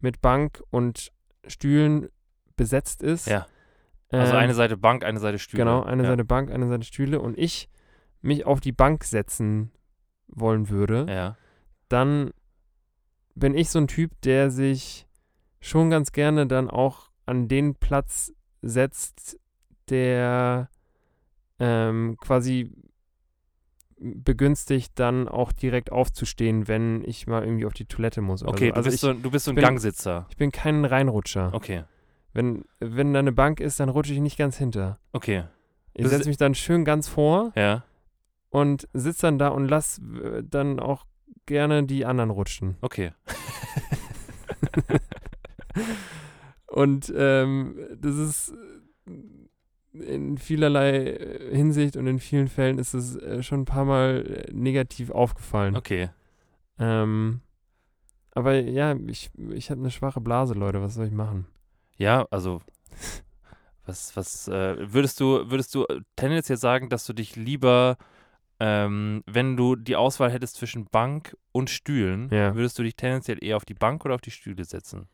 mit 0.00 0.20
Bank 0.20 0.62
und 0.70 1.10
Stühlen 1.46 2.08
besetzt 2.56 3.02
ist. 3.02 3.26
Ja. 3.26 3.46
Also 4.10 4.32
Ähm, 4.34 4.38
eine 4.38 4.54
Seite 4.54 4.76
Bank, 4.76 5.04
eine 5.04 5.18
Seite 5.18 5.38
Stühle. 5.38 5.64
Genau, 5.64 5.82
eine 5.82 6.02
ja. 6.04 6.10
Seite 6.10 6.24
Bank, 6.24 6.50
eine 6.50 6.68
Seite 6.68 6.84
Stühle 6.84 7.20
und 7.20 7.38
ich 7.38 7.68
mich 8.20 8.44
auf 8.46 8.60
die 8.60 8.72
Bank 8.72 9.04
setzen 9.04 9.72
wollen 10.28 10.68
würde, 10.68 11.06
Ja. 11.08 11.36
dann 11.88 12.30
bin 13.34 13.54
ich 13.54 13.70
so 13.70 13.78
ein 13.78 13.88
Typ, 13.88 14.18
der 14.22 14.50
sich 14.50 15.06
schon 15.64 15.88
ganz 15.90 16.12
gerne 16.12 16.46
dann 16.46 16.68
auch 16.68 17.10
an 17.26 17.48
den 17.48 17.74
Platz 17.74 18.32
setzt, 18.60 19.38
der 19.88 20.68
ähm, 21.58 22.16
quasi 22.20 22.70
begünstigt, 23.98 24.92
dann 24.98 25.28
auch 25.28 25.52
direkt 25.52 25.90
aufzustehen, 25.92 26.68
wenn 26.68 27.02
ich 27.04 27.26
mal 27.26 27.42
irgendwie 27.44 27.64
auf 27.64 27.72
die 27.72 27.86
Toilette 27.86 28.20
muss. 28.20 28.42
Okay, 28.42 28.66
so. 28.66 28.72
du, 28.72 28.76
Also 28.76 28.84
bist 28.90 28.94
ich, 28.96 29.00
so, 29.00 29.12
du 29.14 29.30
bist 29.30 29.44
so 29.46 29.52
ein 29.52 29.54
bin- 29.54 29.64
Gangsitzer. 29.64 30.26
ich 30.28 30.36
bin 30.36 30.52
kein 30.52 30.84
Reinrutscher. 30.84 31.50
Okay. 31.54 31.84
Wenn, 32.34 32.64
wenn 32.80 33.12
da 33.14 33.20
eine 33.20 33.32
Bank 33.32 33.60
ist, 33.60 33.78
dann 33.80 33.88
rutsche 33.88 34.12
ich 34.12 34.20
nicht 34.20 34.36
ganz 34.36 34.58
hinter. 34.58 34.98
Okay. 35.12 35.44
Ich 35.94 36.06
setze 36.08 36.28
mich 36.28 36.36
dann 36.36 36.54
schön 36.56 36.84
ganz 36.84 37.08
vor 37.08 37.52
Ja. 37.56 37.84
und 38.50 38.88
sitze 38.92 39.22
dann 39.22 39.38
da 39.38 39.48
und 39.48 39.68
lass 39.68 39.98
äh, 40.22 40.42
dann 40.44 40.80
auch 40.80 41.04
gerne 41.46 41.84
die 41.84 42.04
anderen 42.04 42.30
rutschen. 42.30 42.76
Okay. 42.82 43.12
Und 46.66 47.12
ähm, 47.16 47.78
das 47.96 48.16
ist 48.16 48.54
in 49.92 50.38
vielerlei 50.38 50.96
äh, 51.12 51.54
Hinsicht 51.56 51.96
und 51.96 52.06
in 52.08 52.18
vielen 52.18 52.48
Fällen 52.48 52.78
ist 52.78 52.94
es 52.94 53.14
äh, 53.16 53.42
schon 53.44 53.60
ein 53.60 53.64
paar 53.64 53.84
Mal 53.84 54.46
äh, 54.48 54.52
negativ 54.52 55.10
aufgefallen. 55.10 55.76
Okay. 55.76 56.10
Ähm, 56.80 57.42
aber 58.32 58.54
ja, 58.54 58.96
ich, 59.06 59.30
ich 59.52 59.70
habe 59.70 59.80
eine 59.80 59.92
schwache 59.92 60.20
Blase, 60.20 60.54
Leute. 60.54 60.82
Was 60.82 60.94
soll 60.94 61.06
ich 61.06 61.12
machen? 61.12 61.46
Ja, 61.96 62.26
also 62.30 62.60
was, 63.86 64.16
was 64.16 64.48
äh, 64.48 64.76
würdest 64.92 65.20
du, 65.20 65.48
würdest 65.50 65.74
du 65.74 65.86
tendenziell 66.16 66.58
sagen, 66.58 66.88
dass 66.88 67.06
du 67.06 67.12
dich 67.12 67.36
lieber, 67.36 67.96
ähm, 68.58 69.22
wenn 69.26 69.56
du 69.56 69.76
die 69.76 69.94
Auswahl 69.94 70.32
hättest 70.32 70.56
zwischen 70.56 70.86
Bank 70.86 71.36
und 71.52 71.70
Stühlen, 71.70 72.30
Ja. 72.32 72.54
würdest 72.56 72.78
du 72.78 72.82
dich 72.82 72.96
tendenziell 72.96 73.38
eher 73.44 73.56
auf 73.56 73.64
die 73.64 73.74
Bank 73.74 74.04
oder 74.04 74.14
auf 74.16 74.20
die 74.22 74.30
Stühle 74.32 74.64
setzen? 74.64 75.06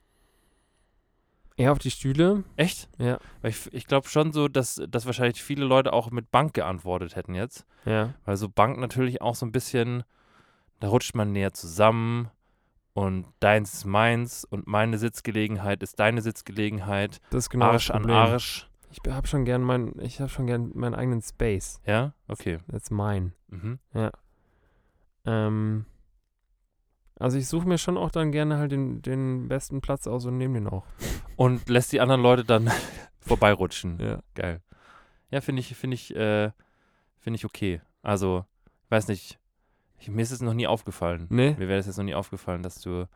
Eher 1.61 1.73
auf 1.73 1.79
die 1.79 1.91
Stühle. 1.91 2.45
Echt? 2.57 2.89
Ja. 2.99 3.19
Weil 3.43 3.51
ich, 3.51 3.71
ich 3.75 3.87
glaube 3.87 4.09
schon 4.09 4.33
so, 4.33 4.49
dass, 4.49 4.81
dass 4.89 5.05
wahrscheinlich 5.05 5.43
viele 5.43 5.67
Leute 5.67 5.93
auch 5.93 6.11
mit 6.11 6.31
Bank 6.31 6.55
geantwortet 6.55 7.17
hätten 7.17 7.35
jetzt. 7.35 7.67
Ja. 7.85 8.15
Weil 8.25 8.39
so 8.39 8.49
Bank 8.49 8.79
natürlich 8.79 9.21
auch 9.21 9.35
so 9.35 9.45
ein 9.45 9.53
bisschen, 9.53 10.05
da 10.81 10.89
rutscht 10.89 11.15
man 11.15 11.33
näher 11.33 11.53
zusammen 11.53 12.31
und 12.95 13.27
deins 13.41 13.75
ist 13.75 13.85
meins 13.85 14.47
und 14.47 14.67
meine 14.67 14.97
Sitzgelegenheit 14.97 15.83
ist 15.83 16.01
deine 16.01 16.23
Sitzgelegenheit. 16.23 17.21
Das 17.29 17.45
ist 17.45 17.51
genau 17.51 17.67
Arsch 17.67 17.89
das 17.89 17.97
an. 17.97 18.11
Arsch. 18.11 18.71
Ich 18.91 19.01
habe 19.13 19.27
schon 19.27 19.45
gern 19.45 19.61
mein, 19.61 19.93
ich 20.01 20.19
habe 20.19 20.31
schon 20.31 20.47
gern 20.47 20.71
meinen 20.75 20.95
eigenen 20.95 21.21
Space. 21.21 21.79
Ja? 21.85 22.15
Okay. 22.27 22.59
That's 22.71 22.91
mine. 22.91 23.33
Mhm. 23.49 23.79
Ähm, 25.27 25.85
also 27.21 27.37
ich 27.37 27.47
suche 27.47 27.69
mir 27.69 27.77
schon 27.77 27.99
auch 27.99 28.11
dann 28.11 28.33
gerne 28.33 28.57
halt 28.57 28.73
den, 28.73 29.03
den 29.03 29.47
besten 29.47 29.83
Platz 29.83 30.07
aus 30.07 30.25
und 30.25 30.39
nehme 30.39 30.55
den 30.55 30.67
auch. 30.67 30.87
Und 31.37 31.69
lässt 31.69 31.93
die 31.93 32.01
anderen 32.01 32.23
Leute 32.23 32.45
dann 32.45 32.71
vorbeirutschen. 33.21 33.99
Ja. 34.01 34.21
Geil. 34.35 34.63
Ja, 35.31 35.43
finde 35.43 35.61
ich, 35.61 35.77
finde 35.77 35.95
ich, 35.97 36.17
äh, 36.17 36.51
finde 37.19 37.37
ich 37.37 37.45
okay. 37.45 37.83
Also, 38.03 38.47
weiß 38.89 39.09
nicht, 39.09 39.39
ich, 39.99 40.09
mir 40.09 40.23
ist 40.23 40.31
es 40.31 40.41
noch 40.41 40.55
nie 40.55 40.67
aufgefallen. 40.67 41.27
Nee? 41.29 41.55
Mir 41.59 41.69
wäre 41.69 41.79
es 41.79 41.87
jetzt 41.87 41.99
noch 41.99 42.05
nie 42.05 42.15
aufgefallen, 42.15 42.63
dass 42.63 42.81
du, 42.81 43.07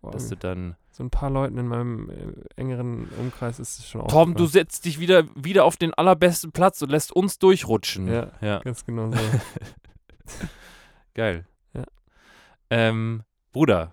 Boah, 0.00 0.12
dass 0.12 0.28
du 0.28 0.36
dann. 0.36 0.76
so 0.92 1.02
ein 1.02 1.10
paar 1.10 1.28
Leuten 1.28 1.58
in 1.58 1.66
meinem 1.66 2.10
äh, 2.10 2.14
engeren 2.54 3.08
Umkreis 3.18 3.58
ist 3.58 3.80
es 3.80 3.88
schon 3.88 4.02
Tom, 4.02 4.08
du 4.08 4.44
aufgefallen. 4.44 4.50
setzt 4.50 4.84
dich 4.84 5.00
wieder, 5.00 5.24
wieder 5.34 5.64
auf 5.64 5.76
den 5.76 5.92
allerbesten 5.92 6.52
Platz 6.52 6.80
und 6.80 6.90
lässt 6.90 7.10
uns 7.10 7.40
durchrutschen. 7.40 8.06
Ja. 8.06 8.30
ja. 8.40 8.60
Ganz 8.60 8.86
genau 8.86 9.10
so. 9.10 9.18
Geil. 11.14 11.44
Ja. 11.74 11.84
Ähm, 12.70 13.24
Bruder, 13.58 13.92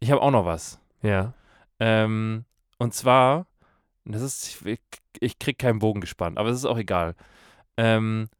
ich 0.00 0.10
habe 0.10 0.22
auch 0.22 0.30
noch 0.30 0.46
was. 0.46 0.80
ja. 1.02 1.34
Ähm, 1.80 2.46
und 2.78 2.94
zwar, 2.94 3.46
das 4.06 4.22
ist, 4.22 4.64
ich, 4.64 4.80
ich 5.20 5.38
krieg 5.38 5.58
keinen 5.58 5.80
Bogen 5.80 6.00
gespannt, 6.00 6.38
aber 6.38 6.48
es 6.48 6.56
ist 6.56 6.64
auch 6.64 6.78
egal. 6.78 7.14
Ähm, 7.76 8.30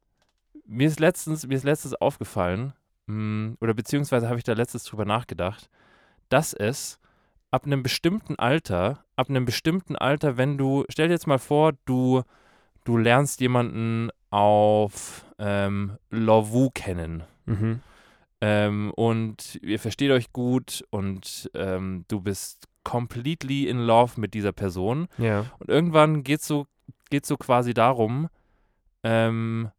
mir 0.64 0.88
ist 0.88 0.98
letztens, 0.98 1.46
mir 1.46 1.56
ist 1.56 1.64
letztens 1.64 1.92
aufgefallen, 1.92 2.72
mh, 3.04 3.56
oder 3.60 3.74
beziehungsweise 3.74 4.28
habe 4.28 4.38
ich 4.38 4.44
da 4.44 4.54
letztens 4.54 4.84
drüber 4.84 5.04
nachgedacht, 5.04 5.68
dass 6.30 6.54
es 6.54 7.00
ab 7.50 7.66
einem 7.66 7.82
bestimmten 7.82 8.36
Alter, 8.36 9.04
ab 9.14 9.28
einem 9.28 9.44
bestimmten 9.44 9.94
Alter, 9.94 10.38
wenn 10.38 10.56
du, 10.56 10.86
stell 10.88 11.08
dir 11.08 11.12
jetzt 11.12 11.26
mal 11.26 11.38
vor, 11.38 11.74
du, 11.84 12.22
du 12.84 12.96
lernst 12.96 13.42
jemanden 13.42 14.08
auf 14.30 15.26
ähm, 15.38 15.98
Lavu 16.08 16.70
kennen. 16.70 17.24
Mhm. 17.44 17.82
Ähm, 18.40 18.92
und 18.94 19.58
ihr 19.62 19.78
versteht 19.78 20.10
euch 20.10 20.32
gut 20.32 20.84
und 20.90 21.50
ähm, 21.54 22.04
du 22.08 22.20
bist 22.20 22.68
completely 22.84 23.66
in 23.68 23.78
love 23.78 24.20
mit 24.20 24.34
dieser 24.34 24.52
Person. 24.52 25.08
Ja. 25.18 25.46
Und 25.58 25.68
irgendwann 25.68 26.22
geht 26.22 26.40
es 26.40 26.46
so, 26.46 26.66
geht's 27.10 27.28
so 27.28 27.36
quasi 27.36 27.74
darum, 27.74 28.28
ähm, 29.02 29.70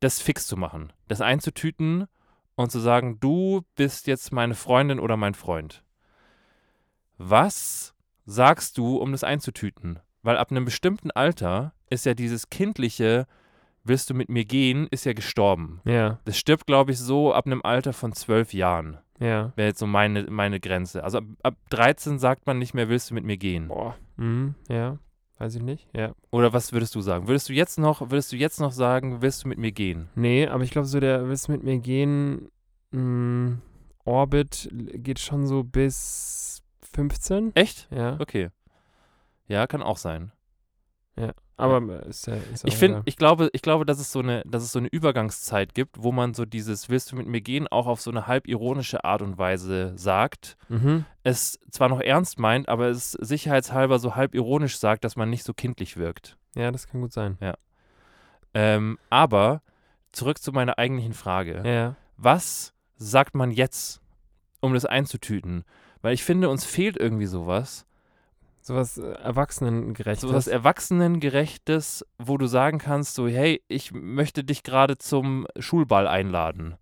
das 0.00 0.20
fix 0.20 0.46
zu 0.46 0.56
machen, 0.56 0.92
das 1.08 1.20
einzutüten 1.20 2.06
und 2.54 2.70
zu 2.70 2.78
sagen, 2.80 3.18
du 3.20 3.64
bist 3.74 4.06
jetzt 4.06 4.32
meine 4.32 4.54
Freundin 4.54 5.00
oder 5.00 5.16
mein 5.16 5.34
Freund. 5.34 5.82
Was 7.18 7.94
sagst 8.24 8.78
du, 8.78 8.96
um 8.98 9.12
das 9.12 9.24
einzutüten? 9.24 10.00
Weil 10.22 10.36
ab 10.36 10.50
einem 10.50 10.64
bestimmten 10.64 11.10
Alter 11.10 11.72
ist 11.88 12.04
ja 12.06 12.14
dieses 12.14 12.50
kindliche, 12.50 13.26
willst 13.88 14.10
du 14.10 14.14
mit 14.14 14.28
mir 14.28 14.44
gehen, 14.44 14.86
ist 14.90 15.04
ja 15.04 15.12
gestorben. 15.12 15.80
Ja. 15.84 16.20
Das 16.24 16.38
stirbt, 16.38 16.66
glaube 16.66 16.92
ich, 16.92 16.98
so 16.98 17.32
ab 17.32 17.46
einem 17.46 17.62
Alter 17.62 17.92
von 17.92 18.12
zwölf 18.12 18.52
Jahren. 18.52 18.98
Ja. 19.18 19.52
Wäre 19.56 19.68
jetzt 19.68 19.78
so 19.78 19.86
meine, 19.86 20.24
meine 20.24 20.60
Grenze. 20.60 21.02
Also 21.04 21.18
ab, 21.18 21.24
ab 21.42 21.54
13 21.70 22.18
sagt 22.18 22.46
man 22.46 22.58
nicht 22.58 22.74
mehr, 22.74 22.88
willst 22.88 23.10
du 23.10 23.14
mit 23.14 23.24
mir 23.24 23.36
gehen? 23.36 23.68
Boah. 23.68 23.96
Mhm. 24.16 24.54
Ja. 24.68 24.98
Weiß 25.38 25.54
ich 25.54 25.62
nicht. 25.62 25.86
Ja. 25.94 26.12
Oder 26.30 26.52
was 26.52 26.72
würdest 26.72 26.94
du 26.94 27.00
sagen? 27.00 27.28
Würdest 27.28 27.48
du 27.48 27.52
jetzt 27.52 27.78
noch, 27.78 28.00
würdest 28.10 28.32
du 28.32 28.36
jetzt 28.36 28.58
noch 28.58 28.72
sagen, 28.72 29.20
willst 29.20 29.44
du 29.44 29.48
mit 29.48 29.58
mir 29.58 29.72
gehen? 29.72 30.08
Nee, 30.14 30.46
aber 30.46 30.64
ich 30.64 30.70
glaube, 30.70 30.86
so 30.86 30.98
der 30.98 31.28
willst 31.28 31.48
du 31.48 31.52
mit 31.52 31.62
mir 31.62 31.78
gehen, 31.78 32.50
mh, 32.92 33.58
Orbit 34.04 34.68
geht 34.72 35.18
schon 35.18 35.46
so 35.46 35.62
bis 35.62 36.62
15. 36.94 37.54
Echt? 37.54 37.88
Ja. 37.90 38.18
Okay. 38.18 38.48
Ja, 39.46 39.66
kann 39.66 39.82
auch 39.82 39.98
sein. 39.98 40.32
Aber 41.58 42.04
ist 42.04 42.26
ja, 42.26 42.34
ist 42.52 42.64
ja 42.64 42.68
Ich 42.68 42.76
finde, 42.76 43.02
ich 43.06 43.16
glaube, 43.16 43.48
ich 43.52 43.62
glaube, 43.62 43.86
dass 43.86 43.98
es 43.98 44.12
so 44.12 44.20
eine, 44.20 44.42
dass 44.44 44.62
es 44.62 44.72
so 44.72 44.78
eine 44.78 44.88
Übergangszeit 44.88 45.74
gibt, 45.74 46.02
wo 46.02 46.12
man 46.12 46.34
so 46.34 46.44
dieses 46.44 46.90
Willst 46.90 47.12
du 47.12 47.16
mit 47.16 47.26
mir 47.26 47.40
gehen 47.40 47.66
auch 47.66 47.86
auf 47.86 48.00
so 48.00 48.10
eine 48.10 48.26
halb 48.26 48.46
ironische 48.46 49.04
Art 49.04 49.22
und 49.22 49.38
Weise 49.38 49.92
sagt. 49.96 50.56
Mhm. 50.68 51.06
Es 51.22 51.58
zwar 51.70 51.88
noch 51.88 52.00
ernst 52.00 52.38
meint, 52.38 52.68
aber 52.68 52.88
es 52.88 53.12
sicherheitshalber 53.12 53.98
so 53.98 54.16
halb 54.16 54.34
ironisch 54.34 54.78
sagt, 54.78 55.04
dass 55.04 55.16
man 55.16 55.30
nicht 55.30 55.44
so 55.44 55.54
kindlich 55.54 55.96
wirkt. 55.96 56.36
Ja, 56.54 56.70
das 56.70 56.86
kann 56.86 57.00
gut 57.00 57.12
sein. 57.12 57.38
Ähm, 58.54 58.98
aber 59.10 59.62
zurück 60.12 60.38
zu 60.38 60.52
meiner 60.52 60.78
eigentlichen 60.78 61.14
Frage. 61.14 61.62
Ja. 61.64 61.96
was 62.16 62.72
sagt 62.96 63.34
man 63.34 63.50
jetzt, 63.50 64.00
um 64.60 64.72
das 64.74 64.86
einzutüten? 64.86 65.64
Weil 66.02 66.14
ich 66.14 66.24
finde, 66.24 66.48
uns 66.48 66.64
fehlt 66.64 66.96
irgendwie 66.96 67.26
sowas. 67.26 67.85
Sowas 68.66 68.98
äh, 68.98 69.12
Erwachsenengerechtes. 69.12 70.28
Sowas 70.28 70.48
Erwachsenengerechtes, 70.48 72.04
wo 72.18 72.36
du 72.36 72.48
sagen 72.48 72.78
kannst, 72.78 73.14
so, 73.14 73.28
hey, 73.28 73.62
ich 73.68 73.92
möchte 73.92 74.42
dich 74.42 74.64
gerade 74.64 74.98
zum 74.98 75.46
Schulball 75.56 76.08
einladen. 76.08 76.74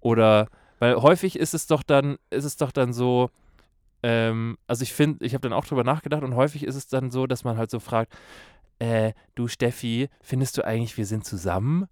Oder, 0.00 0.48
weil 0.78 0.96
häufig 0.96 1.38
ist 1.38 1.52
es 1.52 1.66
doch 1.66 1.82
dann, 1.82 2.16
ist 2.30 2.46
es 2.46 2.56
doch 2.56 2.72
dann 2.72 2.94
so, 2.94 3.28
ähm, 4.02 4.56
also 4.66 4.82
ich 4.82 4.94
finde, 4.94 5.22
ich 5.26 5.34
habe 5.34 5.42
dann 5.42 5.52
auch 5.52 5.66
drüber 5.66 5.84
nachgedacht 5.84 6.22
und 6.22 6.36
häufig 6.36 6.64
ist 6.64 6.76
es 6.76 6.88
dann 6.88 7.10
so, 7.10 7.26
dass 7.26 7.44
man 7.44 7.58
halt 7.58 7.70
so 7.70 7.80
fragt, 7.80 8.14
äh, 8.78 9.12
du 9.34 9.46
Steffi, 9.46 10.08
findest 10.22 10.56
du 10.56 10.64
eigentlich, 10.64 10.96
wir 10.96 11.04
sind 11.04 11.26
zusammen? 11.26 11.86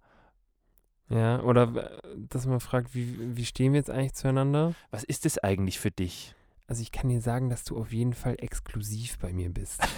Ja, 1.07 1.39
oder 1.43 1.75
äh, 1.75 1.99
dass 2.17 2.47
man 2.47 2.59
fragt, 2.61 2.95
wie, 2.95 3.37
wie 3.37 3.45
stehen 3.45 3.73
wir 3.73 3.79
jetzt 3.79 3.91
eigentlich 3.91 4.15
zueinander? 4.15 4.73
Was 4.89 5.03
ist 5.03 5.25
das 5.25 5.37
eigentlich 5.37 5.77
für 5.77 5.91
dich? 5.91 6.33
Also 6.69 6.83
ich 6.83 6.91
kann 6.91 7.09
dir 7.09 7.19
sagen, 7.19 7.49
dass 7.49 7.63
du 7.63 7.77
auf 7.79 7.91
jeden 7.91 8.13
Fall 8.13 8.35
exklusiv 8.37 9.17
bei 9.17 9.33
mir 9.33 9.49
bist. 9.49 9.81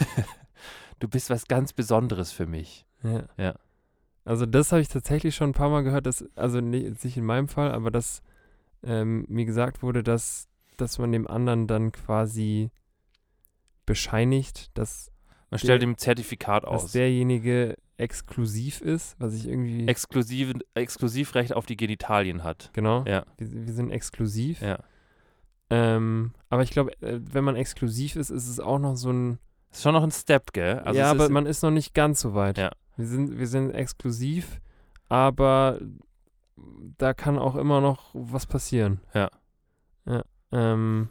Du 0.99 1.07
bist 1.07 1.31
was 1.31 1.47
ganz 1.47 1.73
Besonderes 1.73 2.31
für 2.31 2.45
mich. 2.45 2.85
Ja. 3.01 3.23
Ja. 3.35 3.55
Also 4.23 4.45
das 4.45 4.71
habe 4.71 4.81
ich 4.83 4.87
tatsächlich 4.87 5.35
schon 5.35 5.49
ein 5.49 5.53
paar 5.53 5.71
Mal 5.71 5.81
gehört, 5.81 6.05
dass, 6.05 6.23
also 6.35 6.61
nicht, 6.61 7.03
nicht 7.03 7.17
in 7.17 7.25
meinem 7.25 7.47
Fall, 7.47 7.71
aber 7.71 7.89
dass 7.89 8.21
ähm, 8.83 9.25
mir 9.27 9.45
gesagt 9.45 9.81
wurde, 9.81 10.03
dass, 10.03 10.47
dass 10.77 10.99
man 10.99 11.11
dem 11.11 11.27
anderen 11.27 11.65
dann 11.65 11.91
quasi 11.91 12.69
bescheinigt, 13.87 14.69
dass, 14.77 15.11
Man 15.49 15.57
stellt 15.59 15.81
ein 15.81 15.97
Zertifikat 15.97 16.63
dass 16.65 16.83
aus. 16.83 16.91
derjenige 16.91 17.75
exklusiv 17.97 18.81
ist, 18.81 19.15
was 19.19 19.33
ich 19.33 19.47
irgendwie, 19.47 19.87
Exklusiv, 19.87 20.53
Exklusivrecht 20.75 21.53
auf 21.53 21.65
die 21.65 21.77
Genitalien 21.77 22.43
hat. 22.43 22.69
genau, 22.73 23.03
Ja, 23.07 23.25
wir, 23.37 23.65
wir 23.67 23.73
sind 23.73 23.89
exklusiv. 23.89 24.61
ja. 24.61 24.79
Ähm, 25.71 26.33
aber 26.49 26.63
ich 26.63 26.69
glaube, 26.71 26.91
äh, 27.01 27.19
wenn 27.23 27.45
man 27.45 27.55
exklusiv 27.55 28.17
ist, 28.17 28.29
ist 28.29 28.49
es 28.49 28.59
auch 28.59 28.77
noch 28.77 28.95
so 28.95 29.09
ein, 29.11 29.39
Ist 29.71 29.83
schon 29.83 29.93
noch 29.93 30.03
ein 30.03 30.11
Step, 30.11 30.51
gell? 30.51 30.79
Also 30.79 30.99
ja, 30.99 31.09
aber 31.09 31.29
man 31.29 31.45
ist 31.45 31.63
noch 31.63 31.71
nicht 31.71 31.93
ganz 31.93 32.19
so 32.19 32.33
weit. 32.33 32.57
Ja. 32.57 32.71
Wir 32.97 33.07
sind, 33.07 33.39
wir 33.39 33.47
sind 33.47 33.71
exklusiv, 33.71 34.59
aber 35.07 35.79
da 36.97 37.13
kann 37.13 37.39
auch 37.39 37.55
immer 37.55 37.79
noch 37.79 38.09
was 38.13 38.45
passieren. 38.45 38.99
Ja. 39.13 39.29
Ja. 40.05 40.23
Ähm, 40.51 41.07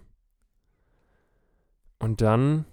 und 1.98 2.20
dann, 2.20 2.66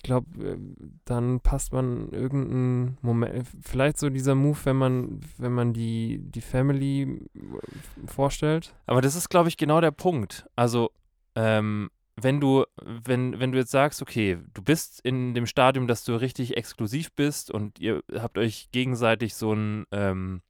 ich 0.00 0.02
glaube, 0.02 0.58
dann 1.04 1.40
passt 1.40 1.74
man 1.74 2.08
irgendeinen 2.08 2.96
Moment, 3.02 3.46
vielleicht 3.60 3.98
so 3.98 4.08
dieser 4.08 4.34
Move, 4.34 4.56
wenn 4.64 4.76
man, 4.76 5.20
wenn 5.36 5.52
man 5.52 5.74
die, 5.74 6.20
die 6.22 6.40
Family 6.40 7.02
äh, 7.02 8.06
vorstellt. 8.06 8.74
aber 8.86 9.02
das 9.02 9.14
ist, 9.14 9.28
glaube 9.28 9.50
ich, 9.50 9.58
genau 9.58 9.82
der 9.82 9.90
Punkt. 9.90 10.48
Also, 10.56 10.90
ähm, 11.34 11.90
wenn 12.16 12.40
du, 12.40 12.64
wenn, 12.82 13.40
wenn 13.40 13.52
du 13.52 13.58
jetzt 13.58 13.72
sagst, 13.72 14.00
okay, 14.00 14.38
du 14.54 14.62
bist 14.62 15.00
in 15.02 15.34
dem 15.34 15.44
Stadium, 15.44 15.86
dass 15.86 16.02
du 16.02 16.14
richtig 16.14 16.56
exklusiv 16.56 17.12
bist 17.12 17.50
und 17.50 17.78
ihr 17.78 18.02
habt 18.14 18.38
euch 18.38 18.70
gegenseitig 18.72 19.34
so 19.34 19.52
ein 19.52 19.84
ähm, 19.92 20.40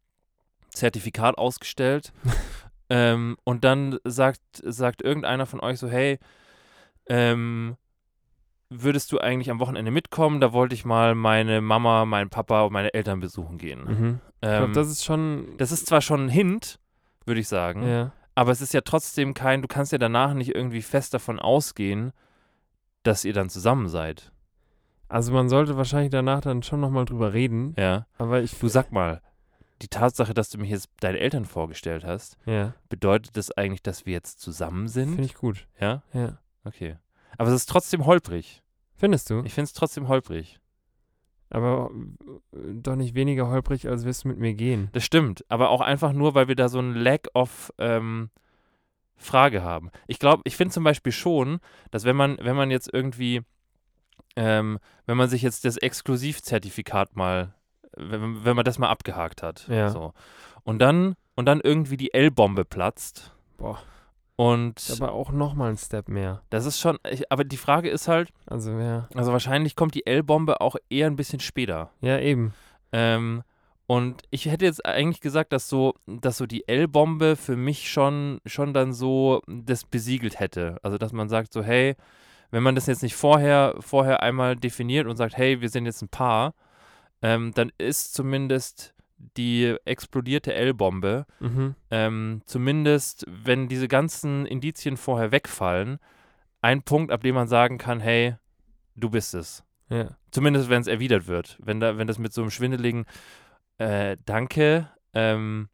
Zertifikat 0.69 1.39
ausgestellt 1.39 2.13
ähm, 2.89 3.37
und 3.43 3.65
dann 3.65 3.99
sagt, 4.05 4.43
sagt 4.63 5.03
irgendeiner 5.03 5.47
von 5.47 5.59
euch 5.59 5.81
so, 5.81 5.89
hey, 5.89 6.21
ähm, 7.09 7.77
würdest 8.71 9.11
du 9.13 9.19
eigentlich 9.19 9.51
am 9.51 9.61
Wochenende 9.61 9.91
mitkommen? 9.91 10.41
Da 10.41 10.53
wollte 10.53 10.75
ich 10.75 10.85
mal 10.85 11.15
meine 11.15 11.61
Mama, 11.61 12.05
meinen 12.05 12.31
Papa 12.31 12.63
und 12.63 12.73
meine 12.73 12.95
Eltern 12.95 13.21
besuchen 13.21 13.59
gehen. 13.59 13.85
Mhm. 13.85 14.21
Ich 14.41 14.49
Ähm, 14.49 14.57
glaube, 14.59 14.73
das 14.73 14.89
ist 14.89 15.05
schon. 15.05 15.55
das 15.59 15.73
ist 15.73 15.87
zwar 15.87 16.01
schon 16.01 16.27
ein 16.27 16.29
Hint, 16.29 16.79
würde 17.27 17.41
ich 17.41 17.49
sagen, 17.49 17.87
ja. 17.87 18.13
aber 18.35 18.53
es 18.53 18.61
ist 18.61 18.73
ja 18.73 18.81
trotzdem 18.81 19.35
kein, 19.35 19.61
du 19.63 19.69
kannst 19.69 19.93
ja 19.93 19.99
danach 19.99 20.33
nicht 20.35 20.55
irgendwie 20.55 20.83
fest 20.83 21.13
davon 21.15 21.39
ausgehen, 21.39 22.13
dass 23.03 23.25
ihr 23.25 23.33
dann 23.33 23.51
zusammen 23.51 23.89
seid. 23.89 24.33
Also 25.09 25.33
man 25.33 25.49
sollte 25.49 25.77
wahrscheinlich 25.77 26.11
danach 26.11 26.41
dann 26.41 26.63
schon 26.63 26.81
nochmal 26.81 27.05
drüber 27.05 27.33
reden. 27.33 27.75
Ja. 27.77 28.07
Aber 28.19 28.41
ich. 28.43 28.57
Du 28.59 28.69
sag 28.69 28.93
mal, 28.93 29.21
die 29.83 29.89
Tatsache, 29.89 30.35
dass 30.35 30.51
du 30.51 30.59
mich 30.59 30.71
jetzt 30.71 30.89
deinen 31.01 31.17
Eltern 31.17 31.45
vorgestellt 31.47 32.05
hast, 32.05 32.37
Ja, 32.47 32.75
bedeutet 32.89 33.37
das 33.37 33.51
eigentlich, 33.51 33.83
dass 33.83 34.07
wir 34.07 34.13
jetzt 34.13 34.41
zusammen 34.41 34.87
sind? 34.89 35.09
finde 35.11 35.25
ich 35.25 35.35
gut. 35.35 35.67
ja? 35.81 36.03
Ja. 36.13 36.39
Okay. 36.65 36.97
Aber 37.39 37.49
es 37.49 37.57
ist 37.57 37.69
trotzdem 37.71 38.05
holprig. 38.07 38.60
Findest 39.01 39.31
du? 39.31 39.43
Ich 39.45 39.55
finde 39.55 39.65
es 39.65 39.73
trotzdem 39.73 40.09
holprig. 40.09 40.61
Aber 41.49 41.91
äh, 42.53 42.59
doch 42.75 42.95
nicht 42.97 43.15
weniger 43.15 43.49
holprig, 43.49 43.89
als 43.89 44.05
wirst 44.05 44.25
du 44.25 44.29
mit 44.29 44.39
mir 44.39 44.53
gehen. 44.55 44.91
Das 44.93 45.05
stimmt. 45.05 45.45
Aber 45.49 45.71
auch 45.71 45.81
einfach 45.81 46.13
nur, 46.13 46.35
weil 46.35 46.49
wir 46.49 46.55
da 46.55 46.69
so 46.69 46.79
ein 46.79 46.95
Lack 46.95 47.29
of 47.35 47.73
ähm, 47.79 48.29
Frage 49.17 49.63
haben. 49.63 49.91
Ich 50.07 50.19
glaube, 50.19 50.43
ich 50.45 50.55
finde 50.57 50.73
zum 50.75 50.85
Beispiel 50.85 51.13
schon, 51.13 51.61
dass 51.91 52.05
wenn 52.05 52.15
man, 52.15 52.37
wenn 52.43 52.55
man 52.57 52.71
jetzt 52.71 52.93
irgendwie, 52.93 53.41
ähm, 54.37 54.79
wenn 55.07 55.17
man 55.17 55.29
sich 55.31 55.41
jetzt 55.43 55.65
das 55.65 55.77
Exklusivzertifikat 55.79 57.17
mal, 57.17 57.55
wenn, 57.97 58.45
wenn 58.45 58.55
man 58.55 58.65
das 58.65 58.79
mal 58.79 58.89
abgehakt 58.91 59.43
hat, 59.43 59.67
Ja. 59.69 59.89
so, 59.89 60.13
und 60.63 60.79
dann, 60.79 61.17
und 61.37 61.47
dann 61.47 61.61
irgendwie 61.61 61.97
die 61.97 62.13
L-Bombe 62.13 62.65
platzt. 62.67 63.35
Boah. 63.57 63.83
Und 64.41 64.91
Aber 64.93 65.13
auch 65.13 65.33
nochmal 65.33 65.69
ein 65.69 65.77
Step 65.77 66.09
mehr. 66.09 66.41
das 66.49 66.65
ist 66.65 66.81
schon, 66.81 66.99
ich, 67.11 67.31
aber 67.31 67.45
die 67.45 67.59
Frage 67.59 67.91
ist 67.91 68.09
halt, 68.09 68.31
Also 68.47 68.71
ja. 68.71 69.07
also 69.15 69.33
wahrscheinlich 69.33 69.77
kommt 69.77 69.95
die 69.95 70.07
L-Bombe 70.07 70.63
auch 70.63 70.77
eher 70.89 71.09
ein 71.09 71.17
bisschen 71.17 71.41
später. 71.41 71.91
Ja, 72.01 72.19
eben. 72.19 72.55
Ähm, 72.91 73.43
und 73.87 74.23
ich 74.31 74.47
hätte 74.47 74.65
jetzt 74.65 74.87
eigentlich 74.87 75.21
gesagt, 75.21 75.53
dass 75.53 75.69
so, 75.69 75.93
dass 76.07 76.39
so 76.39 76.47
die 76.47 76.67
L-Bombe 76.67 77.37
für 77.37 77.55
mich 77.55 77.91
schon, 77.91 78.41
schon 78.47 78.73
dann 78.73 78.95
so 78.95 79.43
das 79.47 79.85
besiegelt 79.85 80.41
hätte. 80.41 80.79
Also 80.83 80.97
dass 80.97 81.13
man 81.13 81.29
sagt 81.29 81.53
so, 81.53 81.63
hey, 81.63 81.95
wenn 82.51 82.63
man 82.63 82.75
das 82.75 82.87
jetzt 82.87 83.03
nicht 83.03 83.17
vorher, 83.17 83.75
vorher 83.81 84.23
einmal 84.23 84.57
definiert 84.57 85.07
und 85.07 85.17
sagt, 85.19 85.37
hey, 85.37 85.61
wir 85.61 85.69
sind 85.69 85.85
jetzt 85.85 86.01
ein 86.01 86.09
Paar, 86.09 86.55
ähm, 87.21 87.53
dann 87.55 87.73
ist 87.77 88.15
zumindest 88.15 88.95
die 89.37 89.77
explodierte 89.85 90.55
L-Bombe, 90.55 91.27
Mhm. 91.41 91.75
ähm, 91.91 92.43
zumindest 92.47 93.25
wenn 93.29 93.69
diese 93.69 93.89
ganzen 93.89 94.47
Indizien 94.47 94.97
vorher 94.97 95.31
wegfallen, 95.33 95.99
ein 96.63 96.83
Punkt, 96.83 97.13
ab 97.13 97.23
dem 97.23 97.35
man 97.35 97.49
sagen 97.49 97.79
kann, 97.79 98.01
hey, 98.01 98.37
du 98.97 99.11
bist 99.11 99.35
es. 99.35 99.65
Ja. 99.89 100.17
Zumindest 100.31 100.69
wenn 100.71 100.81
es 100.81 100.87
erwidert 100.87 101.27
wird. 101.27 101.59
Wenn, 101.63 101.81
da, 101.81 101.99
wenn 101.99 102.07
das 102.07 102.19
mit 102.19 102.33
so 102.33 102.43
einem 102.43 102.51
schwindeligen 102.51 103.07
äh, 103.79 104.17
Danke, 104.25 104.89
ähm, 105.15 105.69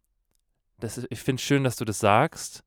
das 0.79 0.97
ist, 0.97 1.07
ich 1.09 1.19
finde 1.19 1.39
es 1.39 1.43
schön, 1.45 1.63
dass 1.63 1.75
du 1.75 1.85
das 1.85 1.99
sagst, 1.99 2.63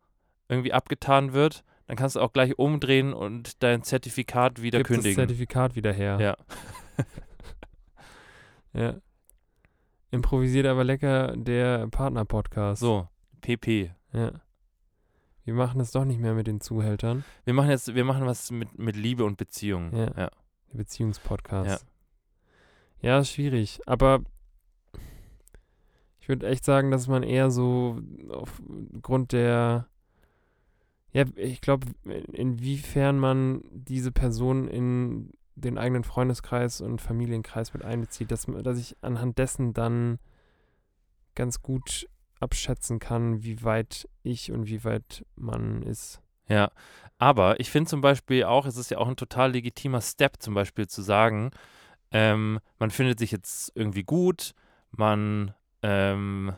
irgendwie 0.49 0.73
abgetan 0.73 1.33
wird, 1.33 1.65
dann 1.87 1.97
kannst 1.97 2.15
du 2.17 2.21
auch 2.21 2.33
gleich 2.33 2.59
umdrehen 2.59 3.13
und 3.13 3.63
dein 3.63 3.83
Zertifikat 3.83 4.63
wieder 4.63 4.79
Gib 4.79 4.87
das 4.89 4.95
kündigen. 4.97 5.17
Zertifikat 5.17 5.75
wieder 5.75 5.93
her. 5.93 6.19
Ja. 6.21 6.37
ja. 8.73 8.95
Improvisiert 10.11 10.67
aber 10.67 10.85
lecker 10.85 11.37
der 11.37 11.87
Partner-Podcast. 11.89 12.81
So, 12.81 13.09
PP. 13.41 13.93
Ja. 14.13 14.33
Wir 15.45 15.55
machen 15.55 15.81
es 15.81 15.93
doch 15.93 16.05
nicht 16.05 16.21
mehr 16.21 16.35
mit 16.35 16.47
den 16.47 16.61
Zuhältern. 16.61 17.25
Wir 17.45 17.55
machen 17.55 17.71
jetzt, 17.71 17.95
wir 17.95 18.05
machen 18.05 18.27
was 18.27 18.51
mit, 18.51 18.79
mit 18.79 18.97
Liebe 18.97 19.25
und 19.25 19.37
Beziehung. 19.37 19.95
Ja. 19.95 20.13
ja. 20.17 20.31
Beziehungspodcast. 20.73 21.87
Ja. 23.03 23.19
ist 23.21 23.31
schwierig. 23.31 23.81
Aber 23.87 24.21
ich 26.21 26.29
würde 26.29 26.47
echt 26.49 26.65
sagen, 26.65 26.91
dass 26.91 27.09
man 27.09 27.23
eher 27.23 27.51
so 27.51 28.01
aufgrund 28.29 29.33
der. 29.33 29.87
Ja, 31.13 31.25
ich 31.35 31.61
glaube, 31.61 31.89
inwiefern 32.33 33.19
man 33.19 33.65
diese 33.73 34.13
Person 34.13 34.69
in 34.69 35.33
den 35.61 35.79
eigenen 35.79 36.05
Freundeskreis 36.05 36.81
und 36.81 37.01
Familienkreis 37.01 37.73
mit 37.73 37.85
einbezieht, 37.85 38.31
dass, 38.31 38.47
dass 38.47 38.79
ich 38.79 38.97
anhand 39.03 39.39
dessen 39.39 39.73
dann 39.73 40.19
ganz 41.35 41.63
gut 41.63 42.09
abschätzen 42.41 42.99
kann, 42.99 43.43
wie 43.43 43.63
weit 43.63 44.09
ich 44.23 44.51
und 44.51 44.67
wie 44.67 44.85
weit 44.85 45.25
man 45.37 45.83
ist. 45.83 46.21
Ja, 46.49 46.73
aber 47.19 47.61
ich 47.61 47.71
finde 47.71 47.89
zum 47.89 48.01
Beispiel 48.01 48.45
auch, 48.45 48.67
es 48.67 48.77
ist 48.77 48.91
ja 48.91 48.99
auch 48.99 49.07
ein 49.07 49.17
total 49.17 49.53
legitimer 49.53 50.01
Step, 50.01 50.37
zum 50.41 50.55
Beispiel 50.55 50.89
zu 50.89 51.03
sagen, 51.03 51.51
ähm, 52.11 52.59
man 52.79 52.91
findet 52.91 53.19
sich 53.19 53.31
jetzt 53.31 53.71
irgendwie 53.75 54.03
gut, 54.03 54.55
man, 54.91 55.55
ähm, 55.83 56.53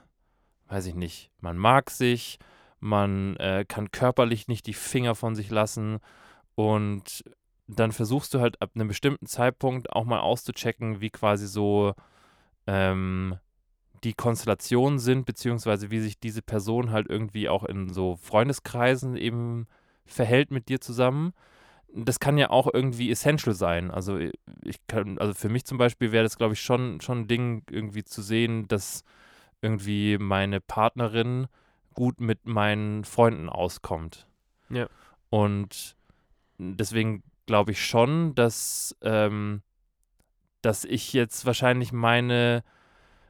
weiß 0.69 0.87
ich 0.87 0.95
nicht, 0.95 1.31
man 1.41 1.59
mag 1.59 1.91
sich, 1.91 2.39
man 2.81 3.37
äh, 3.37 3.65
kann 3.69 3.91
körperlich 3.91 4.49
nicht 4.49 4.67
die 4.67 4.73
Finger 4.73 5.15
von 5.15 5.35
sich 5.35 5.51
lassen 5.51 5.99
und 6.55 7.23
dann 7.67 7.93
versuchst 7.93 8.35
du 8.35 8.41
halt 8.41 8.61
ab 8.61 8.71
einem 8.75 8.89
bestimmten 8.89 9.27
Zeitpunkt 9.27 9.93
auch 9.93 10.05
mal 10.05 10.21
auszuchecken, 10.21 11.01
wie 11.01 11.11
quasi 11.11 11.47
so 11.47 11.95
ähm, 12.67 13.39
die 14.05 14.15
Konstellationen 14.15 14.99
sind, 14.99 15.27
beziehungsweise 15.27 15.91
wie 15.91 16.01
sich 16.01 16.19
diese 16.19 16.43
Person 16.43 16.91
halt 16.91 17.09
irgendwie 17.09 17.49
auch 17.49 17.65
in 17.65 17.93
so 17.93 18.17
Freundeskreisen 18.17 19.17
eben 19.17 19.67
verhält 20.05 20.51
mit 20.51 20.69
dir 20.69 20.81
zusammen. 20.81 21.33
Das 21.95 22.19
kann 22.19 22.39
ja 22.39 22.51
auch 22.51 22.69
irgendwie 22.73 23.11
essential 23.11 23.55
sein. 23.55 23.91
Also 23.91 24.19
ich 24.19 24.87
kann, 24.89 25.19
also 25.19 25.35
für 25.35 25.49
mich 25.49 25.65
zum 25.65 25.79
Beispiel 25.79 26.11
wäre 26.11 26.25
das, 26.25 26.39
glaube 26.39 26.55
ich, 26.55 26.61
schon, 26.61 27.01
schon 27.01 27.21
ein 27.21 27.29
Ding, 27.29 27.63
irgendwie 27.71 28.03
zu 28.03 28.23
sehen, 28.23 28.67
dass 28.67 29.05
irgendwie 29.61 30.19
meine 30.19 30.61
Partnerin 30.61 31.47
gut 31.95 32.21
mit 32.21 32.47
meinen 32.47 33.05
Freunden 33.05 33.49
auskommt. 33.49 34.27
Ja. 34.71 34.89
Und 35.31 35.97
deswegen 36.59 37.23
glaube 37.47 37.73
ich 37.73 37.85
schon, 37.85 38.35
dass, 38.35 38.97
ähm, 39.03 39.63
dass 40.63 40.85
ich 40.85 41.13
jetzt 41.13 41.45
wahrscheinlich 41.47 41.93
meine, 41.93 42.63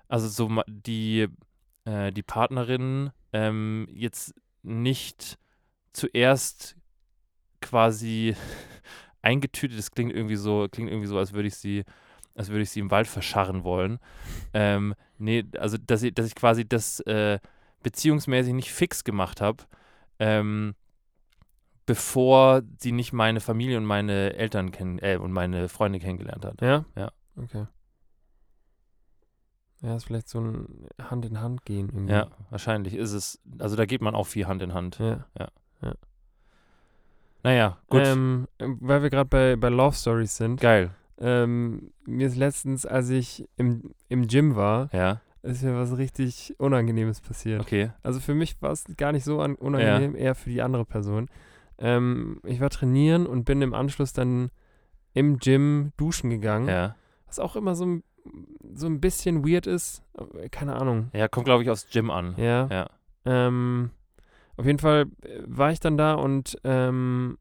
also 0.09 0.29
so 0.29 0.63
die, 0.67 1.29
äh, 1.85 2.13
die 2.13 2.23
Partnerin 2.23 3.11
ähm, 3.33 3.89
jetzt 3.91 4.35
nicht 4.63 5.39
zuerst 5.93 6.77
quasi 7.61 8.37
eingetütet, 9.23 9.79
das 9.79 9.91
klingt 9.91 10.13
irgendwie 10.13 10.37
so, 10.37 10.69
klingt 10.71 10.91
irgendwie 10.91 11.09
so, 11.09 11.19
als 11.19 11.33
würde 11.33 11.49
ich 11.49 11.57
sie, 11.57 11.85
als 12.35 12.49
würde 12.49 12.63
ich 12.63 12.71
sie 12.71 12.81
im 12.81 12.91
Wald 12.91 13.07
verscharren 13.07 13.65
wollen. 13.65 13.99
Ähm, 14.53 14.95
nee, 15.19 15.45
also 15.59 15.79
dass 15.79 16.03
ich, 16.03 16.15
dass 16.15 16.27
ich 16.27 16.35
quasi 16.35 16.67
das 16.67 17.01
äh, 17.01 17.39
beziehungsmäßig 17.83 18.53
nicht 18.55 18.73
fix 18.73 19.05
gemacht 19.05 19.41
habe, 19.41 19.65
ähm, 20.19 20.75
bevor 21.87 22.63
sie 22.79 22.93
nicht 22.93 23.13
meine 23.13 23.41
Familie 23.41 23.77
und 23.79 23.85
meine 23.85 24.35
Eltern 24.35 24.71
kennen, 24.71 24.99
äh, 25.01 25.17
und 25.17 25.33
meine 25.33 25.69
Freunde 25.69 25.99
kennengelernt 25.99 26.45
hat. 26.45 26.61
Ja? 26.61 26.85
Ja. 26.97 27.11
Okay. 27.37 27.67
Ja, 29.81 29.97
ist 29.97 30.05
vielleicht 30.05 30.29
so 30.29 30.41
ein 30.41 30.87
Hand 31.01 31.25
in 31.27 31.41
Hand 31.41 31.65
gehen 31.65 31.89
irgendwie. 31.93 32.13
Ja, 32.13 32.29
wahrscheinlich 32.51 32.95
ist 32.95 33.13
es, 33.13 33.41
also 33.59 33.75
da 33.75 33.85
geht 33.85 34.01
man 34.01 34.15
auch 34.15 34.27
viel 34.29 34.47
Hand 34.47 34.63
in 34.63 34.75
Hand. 34.75 34.99
Ja. 34.99 35.25
Naja, 37.45 37.79
gut, 37.89 38.03
Ähm, 38.05 38.47
weil 38.61 39.03
wir 39.03 39.11
gerade 39.11 39.29
bei, 39.29 39.57
bei 39.57 39.69
Love 39.69 39.97
Stories 39.97 40.37
sind. 40.37 40.61
geil, 40.61 40.91
Ähm, 41.19 41.93
mir 42.07 42.29
ist 42.29 42.37
letztens, 42.37 42.87
als 42.87 43.11
ich 43.11 43.49
im, 43.57 43.95
im 44.09 44.29
Gym 44.29 44.55
war, 44.55 44.89
ja, 44.95 45.21
ist 45.43 45.65
mir 45.65 45.75
was 45.75 45.97
richtig 45.97 46.55
Unangenehmes 46.59 47.21
passiert. 47.21 47.61
okay, 47.61 47.91
Also 48.05 48.21
für 48.21 48.35
mich 48.35 48.63
war 48.63 48.71
es 48.71 48.85
gar 48.97 49.11
nicht 49.11 49.25
so 49.25 49.41
an, 49.41 49.57
unangenehm, 49.57 50.15
eher 50.15 50.37
für 50.37 50.51
die 50.51 50.63
andere 50.63 50.85
Person. 50.85 51.29
Ähm, 51.83 52.41
ich 52.45 52.61
war 52.61 52.71
trainieren 52.71 53.27
und 53.27 53.45
bin 53.45 53.61
im 53.61 53.75
Anschluss 53.75 54.13
dann 54.13 54.51
im 55.15 55.39
Gym 55.39 55.93
duschen 55.97 56.31
gegangen. 56.31 56.69
ja. 56.69 56.97
Was 57.27 57.39
auch 57.39 57.57
immer 57.57 57.75
so, 57.75 57.85
ein- 57.87 58.05
so 58.75 58.87
ein 58.87 59.01
bisschen 59.01 59.47
weird 59.47 59.67
ist. 59.67 60.03
aber 60.15 60.49
Keine 60.51 60.77
Ahnung. 60.77 61.11
Ja, 61.13 61.29
kommt, 61.29 61.47
glaube 61.47 61.63
ich, 61.63 61.71
aus 61.71 61.87
Gym 61.91 62.11
an. 62.11 62.35
Ja. 62.37 62.67
Ja. 62.71 62.91
Ähm, 63.25 63.91
auf 64.57 64.67
jeden 64.67 64.79
Fall 64.79 65.07
äh, 65.23 65.41
war 65.47 65.73
ich 65.73 65.81
dann 65.81 65.97
da 65.97 66.15
und 66.15 66.57
ähm, 66.65 67.39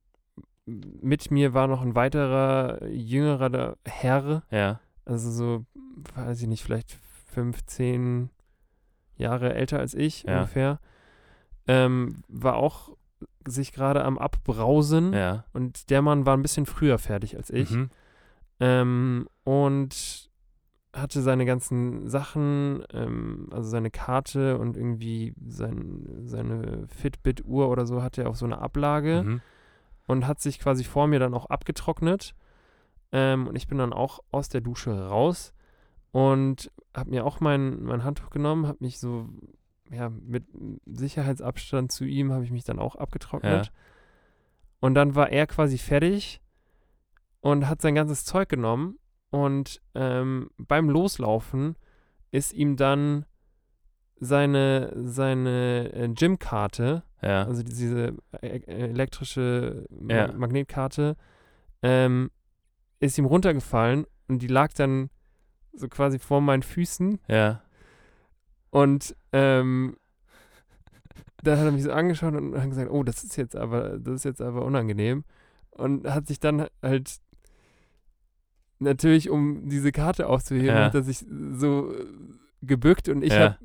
mit 0.66 1.30
mir 1.32 1.54
war 1.54 1.68
noch 1.68 1.82
ein 1.82 1.96
weiterer 1.96 2.86
jüngerer 2.88 3.76
Herr, 3.86 4.44
Ja, 4.50 4.80
also 5.06 5.30
so, 5.30 5.66
weiß 6.16 6.42
ich 6.42 6.48
nicht, 6.48 6.64
vielleicht 6.64 6.98
15 7.34 8.30
Jahre 9.18 9.54
älter 9.54 9.80
als 9.80 9.94
ich 9.94 10.24
Ja. 10.24 10.38
ungefähr. 10.40 10.80
Ähm, 11.68 12.24
war 12.28 12.56
auch 12.56 12.96
sich 13.48 13.72
gerade 13.72 14.04
am 14.04 14.18
Abbrausen 14.18 15.14
ja. 15.14 15.46
und 15.54 15.90
der 15.90 16.02
Mann 16.02 16.26
war 16.26 16.36
ein 16.38 16.42
bisschen 16.42 16.66
früher 16.66 16.98
fertig 16.98 17.36
als 17.38 17.50
ich. 17.50 17.72
Mhm. 17.72 17.90
Ähm, 18.60 19.28
und 19.44 20.30
hatte 20.94 21.22
seine 21.22 21.46
ganzen 21.46 22.10
Sachen, 22.10 22.84
ähm, 22.94 23.48
also 23.52 23.70
seine 23.70 23.90
Karte 23.92 24.58
und 24.58 24.76
irgendwie 24.76 25.34
sein, 25.48 26.22
seine 26.26 26.86
Fitbit-Uhr 26.90 27.70
oder 27.70 27.86
so 27.86 28.04
hatte 28.04 28.24
er 28.24 28.30
auf 28.30 28.38
so 28.38 28.46
eine 28.46 28.60
Ablage 28.60 29.24
Mhm. 29.24 29.42
und 30.08 30.28
hat 30.28 30.42
sich 30.42 30.60
quasi 30.60 30.84
vor 30.84 31.08
mir 31.08 31.20
dann 31.20 31.34
auch 31.34 31.46
abgetrocknet. 31.46 32.36
Ähm, 33.14 33.48
und 33.48 33.56
ich 33.56 33.68
bin 33.68 33.78
dann 33.78 33.94
auch 33.94 34.20
aus 34.32 34.50
der 34.50 34.62
Dusche 34.62 35.08
raus 35.08 35.54
und 36.12 36.72
habe 36.96 37.10
mir 37.10 37.26
auch 37.26 37.40
mein, 37.40 37.82
mein 37.84 38.04
Handtuch 38.04 38.30
genommen, 38.30 38.68
habe 38.68 38.78
mich 38.82 39.00
so, 39.00 39.30
ja, 39.92 40.10
mit 40.10 40.46
Sicherheitsabstand 40.86 41.92
zu 41.92 42.06
ihm, 42.06 42.32
habe 42.32 42.44
ich 42.44 42.52
mich 42.52 42.64
dann 42.64 42.80
auch 42.80 42.96
abgetrocknet. 42.96 43.66
Ja. 43.68 43.72
Und 44.80 44.96
dann 44.96 45.16
war 45.16 45.30
er 45.30 45.48
quasi 45.48 45.78
fertig 45.78 46.42
und 47.42 47.68
hat 47.68 47.82
sein 47.82 47.96
ganzes 47.96 48.26
Zeug 48.26 48.50
genommen 48.50 48.98
und 49.30 49.82
ähm, 49.96 50.50
beim 50.58 50.90
Loslaufen 50.90 51.76
ist 52.32 52.54
ihm 52.54 52.78
dann 52.78 53.26
seine, 54.20 54.94
seine 55.04 55.92
äh, 55.94 56.08
Gymkarte, 56.10 57.04
Ja. 57.22 57.44
also 57.46 57.64
diese 57.64 58.16
äh, 58.42 58.60
elektrische 58.68 59.86
Ma 59.90 60.14
Ja. 60.14 60.32
Magnetkarte, 60.32 61.16
ähm, 61.82 62.30
ist 63.00 63.18
ihm 63.18 63.26
runtergefallen 63.26 64.06
und 64.28 64.42
die 64.42 64.48
lag 64.48 64.74
dann 64.74 65.10
so 65.74 65.88
quasi 65.88 66.20
vor 66.20 66.42
meinen 66.42 66.64
Füßen 66.64 67.20
Ja. 67.28 67.64
Und 68.72 69.16
ähm, 69.32 69.96
dann 71.44 71.58
hat 71.60 71.66
er 71.66 71.72
mich 71.72 71.84
so 71.84 71.92
angeschaut 71.92 72.34
und 72.36 72.56
hat 72.60 72.70
gesagt, 72.70 72.90
oh, 72.92 73.04
das 73.04 73.24
ist 73.24 73.36
jetzt 73.38 73.56
aber, 73.56 73.98
das 74.00 74.16
ist 74.16 74.26
jetzt 74.26 74.42
aber 74.42 74.64
unangenehm. 74.66 75.24
Und 75.72 76.08
hat 76.08 76.28
sich 76.28 76.40
dann 76.40 76.68
halt 76.82 77.18
natürlich, 78.80 79.30
um 79.30 79.70
diese 79.70 79.92
Karte 79.92 80.28
aufzuheben, 80.28 80.68
Ja. 80.68 80.86
hat 80.86 80.96
er 80.96 81.04
sich 81.04 81.26
so 81.54 81.94
gebückt 82.62 83.10
und 83.10 83.24
ich 83.24 83.34
Ja. 83.34 83.40
habe 83.40 83.58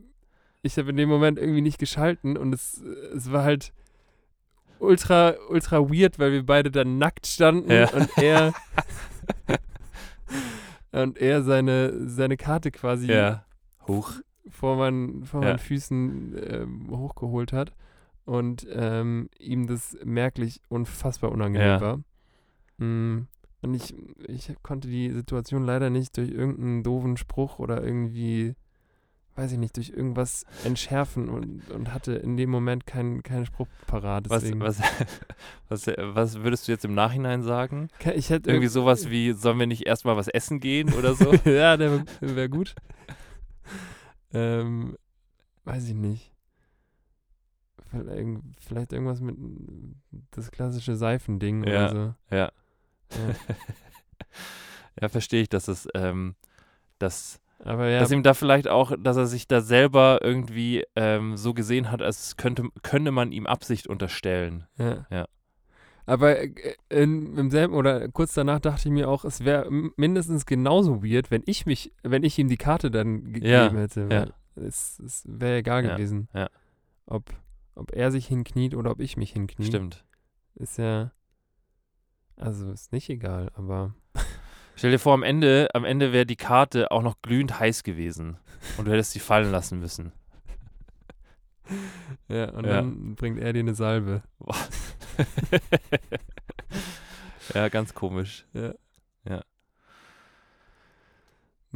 ich 0.62 0.76
habe 0.78 0.90
in 0.90 0.96
dem 0.96 1.08
Moment 1.08 1.38
irgendwie 1.38 1.60
nicht 1.60 1.78
geschalten 1.78 2.36
und 2.36 2.52
es, 2.52 2.80
es 3.14 3.30
war 3.30 3.44
halt 3.44 3.72
ultra, 4.80 5.34
ultra 5.48 5.78
weird, 5.90 6.18
weil 6.18 6.32
wir 6.32 6.44
beide 6.44 6.70
dann 6.72 6.98
nackt 6.98 7.26
standen 7.26 7.70
Ja. 7.70 7.88
und 7.90 8.08
er 8.18 8.52
und 10.92 11.18
er 11.18 11.42
seine, 11.42 12.08
seine 12.08 12.36
Karte 12.36 12.70
quasi 12.70 13.06
Ja. 13.12 13.44
Hoch. 13.86 14.12
Vor, 14.50 14.76
meinen, 14.76 15.24
vor 15.24 15.40
Ja. 15.42 15.48
meinen 15.48 15.58
Füßen 15.58 16.36
ähm, 16.50 16.86
hochgeholt 16.90 17.52
hat 17.52 17.72
und 18.24 18.66
ähm, 18.70 19.28
ihm 19.38 19.66
das 19.66 19.96
merklich 20.04 20.60
unfassbar 20.68 21.32
unangenehm 21.32 21.68
Ja. 21.68 21.80
war. 21.80 22.00
Mm, 22.78 23.26
und 23.62 23.74
ich, 23.74 23.94
ich 24.28 24.52
konnte 24.62 24.88
die 24.88 25.10
Situation 25.10 25.64
leider 25.64 25.90
nicht 25.90 26.16
durch 26.16 26.30
irgendeinen 26.30 26.82
doofen 26.82 27.16
Spruch 27.16 27.58
oder 27.58 27.82
irgendwie, 27.82 28.54
weiß 29.34 29.52
ich 29.52 29.58
nicht, 29.58 29.76
durch 29.76 29.90
irgendwas 29.90 30.44
entschärfen 30.64 31.28
und, 31.28 31.70
und 31.70 31.92
hatte 31.92 32.12
in 32.14 32.36
dem 32.36 32.50
Moment 32.50 32.86
keinen 32.86 33.22
keinen 33.22 33.46
Spruch 33.46 33.66
parat. 33.86 34.28
Was, 34.28 34.42
Deswegen, 34.42 34.60
was, 34.60 34.80
was, 35.68 35.86
was 35.86 36.42
würdest 36.42 36.68
du 36.68 36.72
jetzt 36.72 36.84
im 36.84 36.94
Nachhinein 36.94 37.42
sagen? 37.42 37.88
Ich 38.14 38.30
hätte 38.30 38.50
Irgendwie 38.50 38.68
sowas 38.68 39.10
wie, 39.10 39.32
sollen 39.32 39.58
wir 39.58 39.66
nicht 39.66 39.86
erstmal 39.86 40.16
was 40.16 40.28
essen 40.28 40.60
gehen 40.60 40.92
oder 40.92 41.14
so? 41.14 41.32
ja, 41.44 41.76
der 41.76 42.04
wäre 42.20 42.36
wär 42.36 42.48
gut. 42.48 42.74
Ähm, 44.32 44.96
weiß 45.64 45.88
ich 45.88 45.94
nicht. 45.94 46.32
Vielleicht, 48.58 48.92
irgendwas 48.92 49.20
mit 49.20 49.36
das 50.32 50.50
klassische 50.50 50.96
Seifending 50.96 51.64
Ja. 51.64 51.70
oder 51.70 51.88
so. 51.90 52.14
Ja. 52.36 52.36
Ja. 52.36 52.52
ja, 55.00 55.08
verstehe 55.08 55.42
ich, 55.42 55.48
dass 55.48 55.68
es, 55.68 55.88
ähm, 55.94 56.34
dass, 56.98 57.40
Aber 57.64 57.88
ja, 57.88 58.00
dass 58.00 58.10
ihm 58.10 58.22
da 58.22 58.34
vielleicht 58.34 58.68
auch, 58.68 58.92
dass 58.98 59.16
er 59.16 59.26
sich 59.26 59.46
da 59.46 59.60
selber 59.60 60.18
irgendwie 60.22 60.84
ähm, 60.96 61.36
so 61.36 61.54
gesehen 61.54 61.90
hat, 61.90 62.02
als 62.02 62.36
könnte, 62.36 62.64
könnte 62.82 63.12
man 63.12 63.32
ihm 63.32 63.46
Absicht 63.46 63.86
unterstellen. 63.86 64.66
ja. 64.78 65.06
Ja. 65.10 65.26
Aber 66.06 66.38
äh, 66.38 66.52
in, 66.88 67.36
im 67.36 67.50
selben 67.50 67.74
oder 67.74 68.08
kurz 68.08 68.32
danach 68.34 68.60
dachte 68.60 68.88
ich 68.88 68.92
mir 68.92 69.08
auch, 69.08 69.24
es 69.24 69.44
wäre 69.44 69.68
mindestens 69.96 70.46
genauso 70.46 71.02
weird, 71.02 71.30
wenn 71.30 71.42
ich 71.46 71.66
mich, 71.66 71.92
wenn 72.02 72.22
ich 72.22 72.38
ihm 72.38 72.48
die 72.48 72.56
Karte 72.56 72.90
dann 72.90 73.32
gegeben 73.32 73.46
Ja, 73.46 73.70
hätte. 73.72 74.08
ja. 74.10 74.26
Es, 74.62 74.98
es 75.00 75.24
wäre 75.26 75.56
egal 75.58 75.84
Ja, 75.84 75.94
gewesen. 75.96 76.28
ja. 76.32 76.48
Ob, 77.06 77.24
ob 77.74 77.92
er 77.92 78.10
sich 78.10 78.26
hinkniet 78.26 78.74
oder 78.74 78.90
ob 78.92 79.00
ich 79.00 79.16
mich 79.16 79.32
hinknie. 79.32 79.66
Stimmt. 79.66 80.04
Ist 80.54 80.78
ja. 80.78 81.12
Also 82.36 82.70
ist 82.70 82.92
nicht 82.92 83.08
egal, 83.10 83.50
aber. 83.54 83.94
Stell 84.76 84.90
dir 84.90 84.98
vor, 84.98 85.14
am 85.14 85.22
Ende, 85.22 85.68
am 85.74 85.84
Ende 85.84 86.12
wäre 86.12 86.26
die 86.26 86.36
Karte 86.36 86.90
auch 86.90 87.02
noch 87.02 87.20
glühend 87.22 87.58
heiß 87.58 87.82
gewesen 87.82 88.36
und 88.78 88.84
du 88.86 88.92
hättest 88.92 89.12
sie 89.12 89.20
fallen 89.20 89.50
lassen 89.50 89.80
müssen. 89.80 90.12
Ja, 92.28 92.50
und 92.50 92.64
Ja. 92.64 92.74
dann 92.76 93.16
bringt 93.16 93.40
er 93.40 93.52
dir 93.52 93.58
eine 93.60 93.74
Salbe. 93.74 94.22
ja, 97.54 97.68
ganz 97.68 97.94
komisch. 97.94 98.44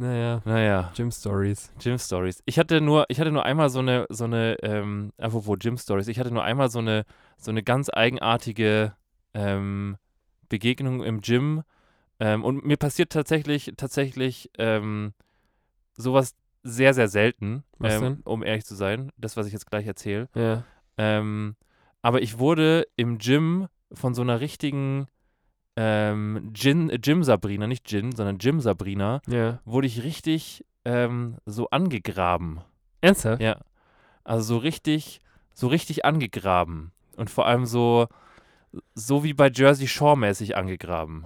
Naja, 0.01 0.41
Naja, 0.45 0.91
Gym 0.95 1.11
Stories. 1.11 1.71
Gym 1.79 1.99
Stories. 1.99 2.41
Ich 2.45 2.57
hatte 2.57 2.81
nur, 2.81 3.05
ich 3.09 3.19
hatte 3.19 3.31
nur 3.31 3.45
einmal 3.45 3.69
so 3.69 3.79
eine, 3.79 4.07
so 4.09 4.23
eine, 4.23 4.57
ähm, 4.63 5.13
apropos 5.19 5.59
Gym 5.59 5.77
Stories, 5.77 6.07
ich 6.07 6.19
hatte 6.19 6.31
nur 6.31 6.43
einmal 6.43 6.71
so 6.71 6.79
eine, 6.79 7.05
so 7.37 7.51
eine 7.51 7.61
ganz 7.61 7.87
eigenartige 7.93 8.95
ähm, 9.35 9.97
Begegnung 10.49 11.03
im 11.03 11.21
Gym. 11.21 11.61
Ähm, 12.19 12.43
und 12.43 12.65
mir 12.65 12.77
passiert 12.77 13.11
tatsächlich, 13.11 13.73
tatsächlich 13.77 14.49
ähm, 14.57 15.13
sowas 15.93 16.33
sehr, 16.63 16.95
sehr 16.95 17.07
selten, 17.07 17.63
ähm, 17.83 18.21
um 18.23 18.43
ehrlich 18.43 18.65
zu 18.65 18.73
sein. 18.73 19.11
Das, 19.17 19.37
was 19.37 19.45
ich 19.45 19.53
jetzt 19.53 19.69
gleich 19.69 19.85
erzähle. 19.85 20.29
Ja. 20.33 20.63
Ähm, 20.97 21.55
aber 22.01 22.21
ich 22.21 22.39
wurde 22.39 22.87
im 22.95 23.17
Gym 23.17 23.67
von 23.93 24.13
so 24.13 24.21
einer 24.21 24.39
richtigen 24.39 25.07
ähm, 25.75 26.51
Gin, 26.53 26.89
äh, 26.89 26.99
Gym 26.99 27.23
Sabrina, 27.23 27.67
nicht 27.67 27.85
Gin, 27.87 28.11
sondern 28.13 28.37
Gym 28.37 28.59
Sabrina, 28.59 29.21
Ja. 29.27 29.59
wurde 29.65 29.87
ich 29.87 30.03
richtig 30.03 30.65
ähm, 30.85 31.37
so 31.45 31.69
angegraben. 31.69 32.61
Ernsthaft? 33.01 33.41
Ja. 33.41 33.57
Also 34.23 34.55
so 34.55 34.57
richtig, 34.57 35.21
so 35.53 35.67
richtig 35.67 36.05
angegraben. 36.05 36.91
Und 37.15 37.29
vor 37.29 37.45
allem 37.47 37.65
so, 37.65 38.07
so 38.95 39.23
wie 39.23 39.33
bei 39.33 39.49
Jersey 39.53 39.87
Shore 39.87 40.17
mäßig 40.17 40.55
angegraben. 40.57 41.25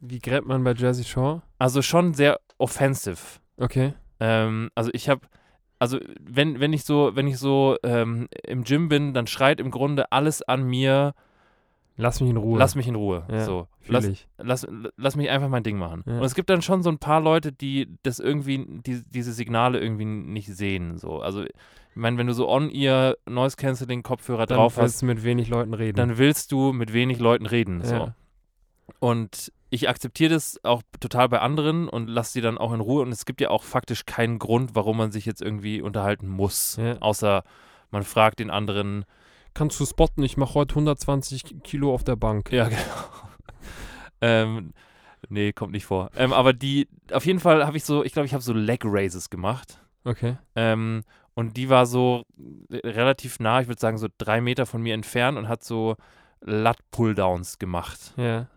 Wie 0.00 0.18
gräbt 0.18 0.46
man 0.46 0.62
bei 0.64 0.72
Jersey 0.72 1.04
Shore? 1.04 1.42
Also 1.58 1.80
schon 1.82 2.12
sehr 2.14 2.40
offensive. 2.58 3.40
Okay. 3.56 3.94
Ähm, 4.20 4.70
also 4.74 4.90
ich 4.92 5.08
habe, 5.08 5.22
also 5.78 5.98
wenn, 6.20 6.60
wenn 6.60 6.72
ich 6.72 6.84
so, 6.84 7.12
wenn 7.14 7.26
ich 7.26 7.38
so 7.38 7.76
ähm, 7.82 8.28
im 8.44 8.64
Gym 8.64 8.88
bin, 8.88 9.14
dann 9.14 9.26
schreit 9.26 9.60
im 9.60 9.70
Grunde 9.70 10.10
alles 10.12 10.42
an 10.42 10.64
mir, 10.64 11.14
Lass 11.98 12.20
mich 12.20 12.28
in 12.28 12.36
Ruhe. 12.36 12.58
lass 12.58 12.74
mich 12.74 12.88
in 12.88 12.94
Ruhe. 12.94 13.24
Ja, 13.30 13.44
so. 13.44 13.68
Lass, 13.88 14.06
lass, 14.36 14.66
lass 14.96 15.16
mich 15.16 15.30
einfach 15.30 15.48
mein 15.48 15.62
Ding 15.62 15.78
machen. 15.78 16.02
Ja. 16.06 16.18
Und 16.18 16.24
es 16.24 16.34
gibt 16.34 16.50
dann 16.50 16.60
schon 16.60 16.82
so 16.82 16.90
ein 16.90 16.98
paar 16.98 17.20
Leute, 17.22 17.52
die 17.52 17.88
das 18.02 18.18
irgendwie, 18.18 18.66
die, 18.86 19.02
diese 19.08 19.32
Signale 19.32 19.80
irgendwie 19.80 20.04
nicht 20.04 20.48
sehen. 20.54 20.98
So. 20.98 21.20
Also, 21.20 21.44
ich 21.44 21.52
meine, 21.94 22.18
wenn 22.18 22.26
du 22.26 22.34
so 22.34 22.50
on-ear 22.50 23.14
Noise 23.26 23.56
Cancelling 23.56 24.02
Kopfhörer 24.02 24.44
Dann 24.44 24.58
drauf 24.58 24.76
willst 24.76 24.96
hast, 24.96 25.02
du 25.02 25.06
mit 25.06 25.24
wenig 25.24 25.48
Leuten 25.48 25.72
reden. 25.72 25.96
dann 25.96 26.18
willst 26.18 26.52
du 26.52 26.74
mit 26.74 26.92
wenig 26.92 27.18
Leuten 27.18 27.46
reden. 27.46 27.82
So. 27.82 27.94
Ja. 27.94 28.14
Und 28.98 29.50
ich 29.70 29.88
akzeptiere 29.88 30.34
das 30.34 30.60
auch 30.64 30.82
total 31.00 31.28
bei 31.28 31.40
anderen 31.40 31.88
und 31.88 32.08
lasse 32.08 32.32
sie 32.32 32.40
dann 32.40 32.58
auch 32.58 32.72
in 32.72 32.80
Ruhe. 32.80 33.02
Und 33.02 33.12
es 33.12 33.24
gibt 33.24 33.40
ja 33.40 33.50
auch 33.50 33.64
faktisch 33.64 34.06
keinen 34.06 34.38
Grund, 34.38 34.74
warum 34.74 34.96
man 34.96 35.12
sich 35.12 35.26
jetzt 35.26 35.42
irgendwie 35.42 35.82
unterhalten 35.82 36.28
muss. 36.28 36.76
Ja. 36.76 36.98
Außer 36.98 37.42
man 37.90 38.04
fragt 38.04 38.38
den 38.38 38.50
anderen, 38.50 39.04
Kannst 39.56 39.80
du 39.80 39.86
spotten, 39.86 40.22
ich 40.22 40.36
mache 40.36 40.52
heute 40.52 40.72
120 40.72 41.62
Kilo 41.62 41.94
auf 41.94 42.04
der 42.04 42.14
Bank. 42.14 42.52
Ja, 42.52 42.64
genau. 42.68 42.78
ähm, 44.20 44.74
nee, 45.30 45.54
kommt 45.54 45.72
nicht 45.72 45.86
vor. 45.86 46.10
Ähm, 46.14 46.34
aber 46.34 46.52
die, 46.52 46.88
auf 47.10 47.24
jeden 47.24 47.40
Fall 47.40 47.66
habe 47.66 47.78
ich 47.78 47.84
so, 47.84 48.04
ich 48.04 48.12
glaube, 48.12 48.26
ich 48.26 48.34
habe 48.34 48.42
so 48.42 48.52
Leg 48.52 48.82
Raises 48.84 49.30
gemacht. 49.30 49.80
Okay. 50.04 50.36
Ähm, 50.56 51.04
und 51.32 51.56
die 51.56 51.70
war 51.70 51.86
so 51.86 52.24
relativ 52.70 53.40
nah, 53.40 53.62
ich 53.62 53.66
würde 53.66 53.80
sagen 53.80 53.96
so 53.96 54.08
drei 54.18 54.42
Meter 54.42 54.66
von 54.66 54.82
mir 54.82 54.92
entfernt 54.92 55.38
und 55.38 55.48
hat 55.48 55.64
so 55.64 55.96
Lat-Pulldowns 56.42 57.58
gemacht. 57.58 58.12
Ja. 58.18 58.48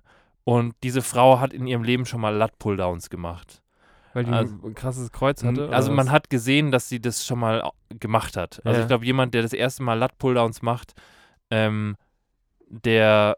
Und 0.49 0.75
diese 0.83 1.01
Frau 1.01 1.39
hat 1.39 1.53
in 1.53 1.67
ihrem 1.67 1.83
Leben 1.83 2.05
schon 2.05 2.21
mal 2.21 2.35
Lat-Pulldowns 2.35 3.09
gemacht. 3.09 3.61
Weil 4.13 4.23
die 4.25 4.31
Also- 4.31 4.55
ein 4.65 4.73
krasses 4.73 5.11
Kreuz 5.11 5.43
hatte? 5.43 5.69
also 5.69 5.91
man 5.91 6.07
was? 6.07 6.11
hat 6.13 6.29
gesehen, 6.29 6.71
dass 6.71 6.89
sie 6.89 6.99
das 6.99 7.25
schon 7.25 7.39
mal 7.39 7.69
gemacht 7.89 8.35
hat. 8.37 8.59
Also 8.65 8.77
Ja. 8.79 8.83
ich 8.83 8.87
glaube, 8.87 9.05
jemand, 9.05 9.33
der 9.33 9.43
das 9.43 9.53
erste 9.53 9.83
Mal 9.83 9.93
Lat-Pulldowns 9.95 10.61
macht, 10.61 10.93
ähm, 11.51 11.95
der, 12.67 13.37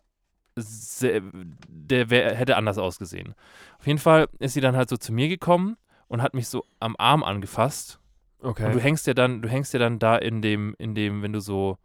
der 0.56 2.10
wär, 2.10 2.36
hätte 2.36 2.58
anders 2.58 2.78
ausgesehen. 2.78 3.36
Auf 3.80 3.88
jeden 3.88 4.00
Fall 4.00 4.28
ist 4.40 4.54
sie 4.54 4.62
dann 4.62 4.76
halt 4.76 4.90
so 4.90 4.98
zu 4.98 5.12
mir 5.14 5.28
gekommen 5.28 5.78
und 6.08 6.22
hat 6.22 6.34
mich 6.34 6.48
so 6.48 6.64
am 6.80 6.96
Arm 6.98 7.24
angefasst. 7.24 8.00
Okay. 8.42 8.66
Und 8.66 8.74
du 8.76 8.80
hängst 8.80 9.08
ja 9.08 9.14
dann, 9.14 9.42
du 9.42 9.50
hängst 9.50 9.74
ja 9.74 9.80
dann 9.80 10.00
da 10.00 10.16
in 10.18 10.42
dem, 10.42 10.76
in 10.80 10.96
dem, 10.96 11.22
wenn 11.22 11.34
du 11.34 11.40
so 11.40 11.78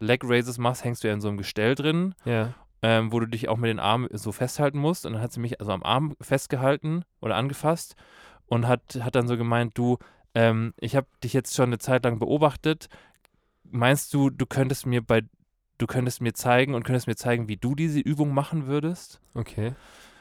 Leg 0.00 0.22
Raises 0.24 0.58
machst, 0.58 0.84
hängst 0.84 1.02
du 1.04 1.08
ja 1.08 1.14
in 1.14 1.20
so 1.20 1.28
einem 1.28 1.38
Gestell 1.38 1.74
drin, 1.74 2.14
ja. 2.24 2.52
Ähm, 2.84 3.12
wo 3.12 3.18
du 3.18 3.26
dich 3.26 3.48
auch 3.48 3.56
mit 3.56 3.70
den 3.70 3.80
Armen 3.80 4.08
so 4.12 4.30
festhalten 4.30 4.78
musst. 4.78 5.06
Und 5.06 5.14
dann 5.14 5.22
hat 5.22 5.32
sie 5.32 5.40
mich 5.40 5.58
also 5.58 5.72
am 5.72 5.82
Arm 5.82 6.14
festgehalten 6.20 7.06
oder 7.22 7.34
angefasst 7.34 7.96
und 8.44 8.68
hat, 8.68 9.00
hat 9.00 9.14
dann 9.14 9.26
so 9.26 9.38
gemeint, 9.38 9.78
du, 9.78 9.96
ähm, 10.34 10.74
ich 10.78 10.94
habe 10.94 11.06
dich 11.24 11.32
jetzt 11.32 11.54
schon 11.54 11.70
eine 11.70 11.78
Zeit 11.78 12.04
lang 12.04 12.18
beobachtet. 12.18 12.88
Meinst 13.62 14.12
du, 14.12 14.28
du 14.28 14.44
könntest 14.44 14.84
mir 14.84 15.00
bei, 15.00 15.22
du 15.78 15.86
könntest 15.86 16.20
mir 16.20 16.34
zeigen 16.34 16.74
und 16.74 16.84
könntest 16.84 17.06
mir 17.06 17.16
zeigen, 17.16 17.48
wie 17.48 17.56
du 17.56 17.74
diese 17.74 18.00
Übung 18.00 18.34
machen 18.34 18.66
würdest? 18.66 19.18
Okay. 19.32 19.72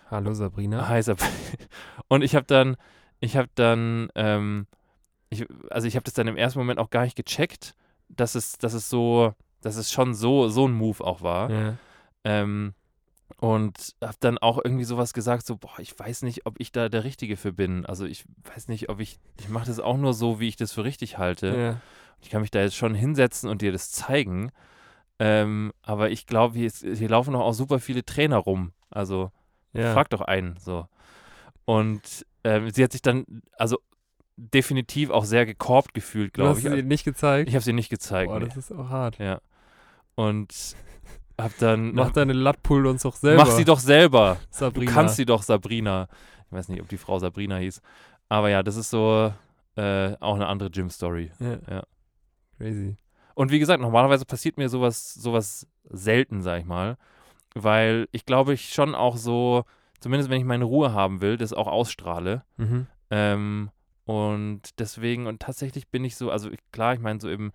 Hallo 0.10 0.34
Sabrina. 0.34 0.88
Hi 0.88 1.04
Sabrina. 1.04 1.34
Und 2.08 2.22
ich 2.22 2.34
habe 2.34 2.46
dann, 2.46 2.78
ich 3.20 3.36
habe 3.36 3.50
dann, 3.56 4.08
ähm, 4.16 4.68
ich, 5.30 5.46
also 5.70 5.86
ich 5.86 5.98
habe 5.98 6.04
das 6.06 6.14
dann 6.14 6.28
im 6.28 6.38
ersten 6.38 6.60
Moment 6.60 6.80
auch 6.80 6.92
gar 6.92 7.04
nicht 7.04 7.18
gecheckt, 7.18 7.74
dass 8.08 8.36
es, 8.36 8.58
dass 8.58 8.74
es 8.74 8.90
so, 8.90 9.34
dass 9.62 9.76
es 9.76 9.92
schon 9.92 10.14
so, 10.14 10.48
so 10.48 10.66
ein 10.66 10.72
Move 10.72 11.04
auch 11.04 11.22
war. 11.22 11.50
Ja. 11.50 11.78
Ähm, 12.24 12.74
und 13.38 13.96
habe 14.02 14.16
dann 14.20 14.38
auch 14.38 14.60
irgendwie 14.64 14.84
sowas 14.84 15.14
gesagt, 15.14 15.46
so, 15.46 15.58
boah, 15.58 15.80
ich 15.80 15.98
weiß 15.98 16.22
nicht, 16.22 16.46
ob 16.46 16.60
ich 16.60 16.72
da 16.72 16.88
der 16.90 17.04
Richtige 17.04 17.36
für 17.36 17.52
bin. 17.52 17.86
Also 17.86 18.06
ich 18.06 18.26
weiß 18.54 18.68
nicht, 18.68 18.90
ob 18.90 19.00
ich, 19.00 19.20
ich 19.40 19.50
mache 19.50 19.66
das 19.66 19.80
auch 19.80 19.98
nur 19.98 20.14
so, 20.14 20.40
wie 20.40 20.48
ich 20.48 20.56
das 20.56 20.72
für 20.72 20.84
richtig 20.84 21.18
halte. 21.18 21.48
Ja. 21.48 21.82
Ich 22.22 22.30
kann 22.30 22.42
mich 22.42 22.52
da 22.52 22.62
jetzt 22.62 22.76
schon 22.76 22.96
hinsetzen 22.96 23.50
und 23.50 23.62
dir 23.62 23.72
das 23.72 23.92
zeigen. 23.92 24.52
Ähm, 25.20 25.74
aber 25.82 26.10
ich 26.10 26.26
glaube, 26.26 26.58
hier, 26.58 26.70
hier 26.70 27.10
laufen 27.10 27.34
noch 27.34 27.42
auch 27.42 27.54
super 27.54 27.80
viele 27.80 28.06
Trainer 28.06 28.38
rum. 28.38 28.72
Also 28.90 29.32
ja. 29.74 29.94
frag 29.94 30.10
doch 30.10 30.22
einen. 30.22 30.58
So. 30.58 30.88
Und 31.66 32.26
ähm, 32.44 32.70
sie 32.70 32.84
hat 32.84 32.92
sich 32.92 33.02
dann, 33.02 33.42
also 33.58 33.78
definitiv 34.36 35.10
auch 35.10 35.26
sehr 35.26 35.46
gekorbt 35.46 35.94
gefühlt, 35.94 36.30
du 36.36 36.42
glaube 36.42 36.52
hast 36.52 36.60
ich. 36.60 36.66
es 36.66 36.74
ihr 36.74 36.84
nicht 36.84 37.04
gezeigt. 37.04 37.50
Ich 37.50 37.56
habe 37.56 37.64
sie 37.64 37.74
nicht 37.74 37.90
gezeigt. 37.90 38.32
Boah, 38.32 38.40
nee. 38.40 38.46
das 38.46 38.58
ist 38.58 38.72
auch 38.72 38.90
hart. 38.90 39.20
Ja. 39.20 39.42
Und 40.16 40.76
hab 41.40 41.58
dann. 41.58 41.94
Mach 41.94 42.12
deine 42.12 42.34
Lattpull 42.34 42.86
uns 42.86 43.04
doch 43.04 43.16
selber. 43.16 43.44
mach 43.44 43.52
sie 43.52 43.66
doch 43.66 43.80
selber. 43.80 44.38
Sabrina. 44.50 44.92
Du 44.92 44.96
kannst 44.96 45.16
sie 45.16 45.26
doch, 45.26 45.42
Sabrina. 45.44 46.08
Ich 46.48 46.52
weiß 46.52 46.70
nicht, 46.70 46.82
ob 46.82 46.90
die 46.90 46.98
Frau 46.98 47.20
Sabrina 47.20 47.58
hieß. 47.58 47.82
Aber 48.30 48.50
ja, 48.50 48.64
das 48.64 48.76
ist 48.76 48.90
so 48.90 49.34
äh, 49.76 50.16
auch 50.20 50.36
eine 50.36 50.48
andere 50.48 50.70
Gym-Story. 50.70 51.32
Ja. 51.40 51.58
Ja. 51.70 51.84
Crazy. 52.58 52.98
Und 53.36 53.52
wie 53.52 53.60
gesagt, 53.60 53.82
normalerweise 53.82 54.26
passiert 54.26 54.58
mir 54.58 54.70
sowas, 54.70 55.14
sowas 55.14 55.68
selten, 55.90 56.42
sag 56.42 56.60
ich 56.60 56.66
mal. 56.66 56.98
Weil 57.56 58.08
ich 58.12 58.26
glaube, 58.26 58.54
ich 58.54 58.74
schon 58.74 58.96
auch 58.96 59.18
so, 59.18 59.64
zumindest 60.00 60.30
wenn 60.30 60.40
ich 60.40 60.46
meine 60.46 60.66
Ruhe 60.66 60.94
haben 60.94 61.22
will, 61.22 61.38
das 61.38 61.54
auch 61.54 61.68
ausstrahle. 61.68 62.44
Mhm. 62.58 62.88
Ähm, 63.10 63.70
und 64.06 64.80
deswegen, 64.80 65.28
und 65.28 65.40
tatsächlich 65.42 65.88
bin 65.88 66.04
ich 66.04 66.16
so, 66.16 66.30
also 66.30 66.50
klar, 66.72 66.94
ich 66.94 67.00
meine, 67.00 67.20
so 67.20 67.30
im, 67.30 67.52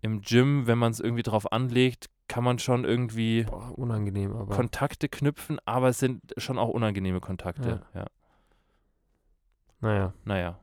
im 0.00 0.20
Gym, 0.20 0.66
wenn 0.66 0.78
man 0.78 0.92
es 0.92 1.00
irgendwie 1.00 1.22
drauf 1.22 1.52
anlegt, 1.52 2.10
kann 2.34 2.42
man 2.42 2.58
schon 2.58 2.84
irgendwie 2.84 3.44
Boah, 3.44 3.78
unangenehm, 3.78 4.34
aber. 4.34 4.56
Kontakte 4.56 5.08
knüpfen, 5.08 5.60
aber 5.66 5.90
es 5.90 6.00
sind 6.00 6.20
schon 6.36 6.58
auch 6.58 6.68
unangenehme 6.68 7.20
Kontakte. 7.20 7.80
Ja. 7.94 8.06
naja, 9.80 10.12
Naja, 10.24 10.58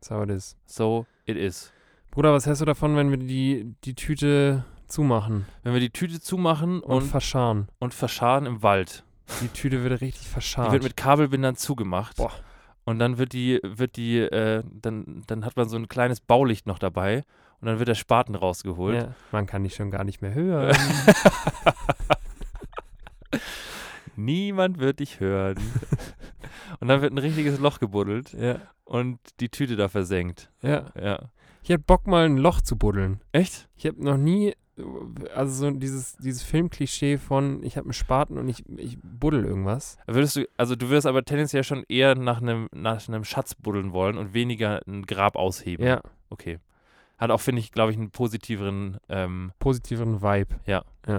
so 0.00 0.22
it 0.22 0.30
is. 0.30 0.56
so 0.64 1.04
it 1.26 1.36
is. 1.36 1.70
Bruder, 2.10 2.32
was 2.32 2.46
hältst 2.46 2.62
du 2.62 2.64
davon, 2.64 2.96
wenn 2.96 3.10
wir 3.10 3.18
die, 3.18 3.74
die 3.84 3.94
Tüte 3.94 4.64
zumachen 4.86 5.44
Wenn 5.64 5.74
wir 5.74 5.80
die 5.80 5.90
Tüte 5.90 6.18
zumachen 6.18 6.80
und, 6.80 7.02
und, 7.02 7.02
verscharen? 7.02 7.68
und 7.78 7.92
verscharen 7.92 8.46
im 8.46 8.62
Wald, 8.62 9.04
Die 9.42 9.48
Tüte 9.48 9.82
wird 9.84 10.00
richtig 10.00 10.22
die 10.22 10.28
verscharrt. 10.28 10.72
wird 10.72 10.82
mit 10.82 10.96
Kabelbindern 10.96 11.56
zugemacht. 11.56 12.16
Boah. 12.16 12.32
Und 12.86 13.00
dann 13.00 13.18
wird 13.18 13.34
die, 13.34 13.60
wird 13.62 13.96
die, 13.96 14.20
äh, 14.20 14.62
dann, 14.80 15.24
dann 15.26 15.44
hat 15.44 15.56
man 15.58 15.68
so 15.68 15.76
ein 15.76 15.88
kleines 15.88 16.20
Baulicht 16.22 16.66
noch 16.66 16.78
dabei 16.78 17.24
und 17.60 17.66
dann 17.66 17.78
wird 17.78 17.88
der 17.88 17.94
Spaten 17.94 18.34
rausgeholt. 18.34 18.96
ja, 18.96 19.14
man 19.32 19.46
kann 19.46 19.64
die 19.64 19.70
schon 19.70 19.90
gar 19.90 20.04
nicht 20.04 20.22
mehr 20.22 20.34
hören. 20.34 20.76
Niemand 24.16 24.78
wird 24.78 25.00
dich 25.00 25.20
hören. 25.20 25.56
und 26.80 26.88
dann 26.88 27.02
wird 27.02 27.12
ein 27.12 27.18
richtiges 27.18 27.58
Loch 27.58 27.78
gebuddelt 27.80 28.32
ja, 28.32 28.60
und 28.84 29.18
die 29.40 29.48
Tüte 29.50 29.76
da 29.76 29.88
versenkt. 29.88 30.50
ja. 30.62 30.86
Ja. 31.00 31.30
Ich 31.62 31.70
hätte 31.70 31.82
Bock, 31.84 32.06
mal 32.06 32.26
ein 32.26 32.36
Loch 32.36 32.60
zu 32.60 32.76
buddeln. 32.78 33.20
Echt? 33.32 33.68
Ich 33.74 33.86
habe 33.86 34.00
noch 34.00 34.16
nie, 34.16 34.54
also 35.34 35.52
so 35.52 35.68
dieses, 35.72 36.16
dieses 36.16 36.44
Filmklischee 36.44 37.18
von, 37.18 37.60
ich 37.64 37.76
habe 37.76 37.86
einen 37.86 37.92
Spaten 37.92 38.38
und 38.38 38.48
ich, 38.48 38.62
ich 38.76 38.98
buddel 39.02 39.44
irgendwas. 39.44 39.98
Würdest 40.06 40.36
du, 40.36 40.44
also 40.56 40.76
du 40.76 40.88
würdest 40.90 41.08
aber 41.08 41.24
tendenziell 41.24 41.64
schon 41.64 41.82
eher 41.88 42.14
nach 42.14 42.40
einem, 42.40 42.68
nach 42.72 43.08
einem 43.08 43.24
Schatz 43.24 43.56
buddeln 43.56 43.92
wollen 43.92 44.16
und 44.16 44.32
weniger 44.32 44.80
ein 44.86 45.02
Grab 45.06 45.34
ausheben. 45.34 45.84
Ja, 45.84 46.02
Okay. 46.30 46.60
Hat 47.18 47.30
auch, 47.30 47.40
finde 47.40 47.60
ich, 47.60 47.72
glaube 47.72 47.92
ich, 47.92 47.96
einen 47.96 48.10
positiveren, 48.10 48.98
ähm, 49.08 49.52
positiveren 49.58 50.20
Vibe. 50.20 50.56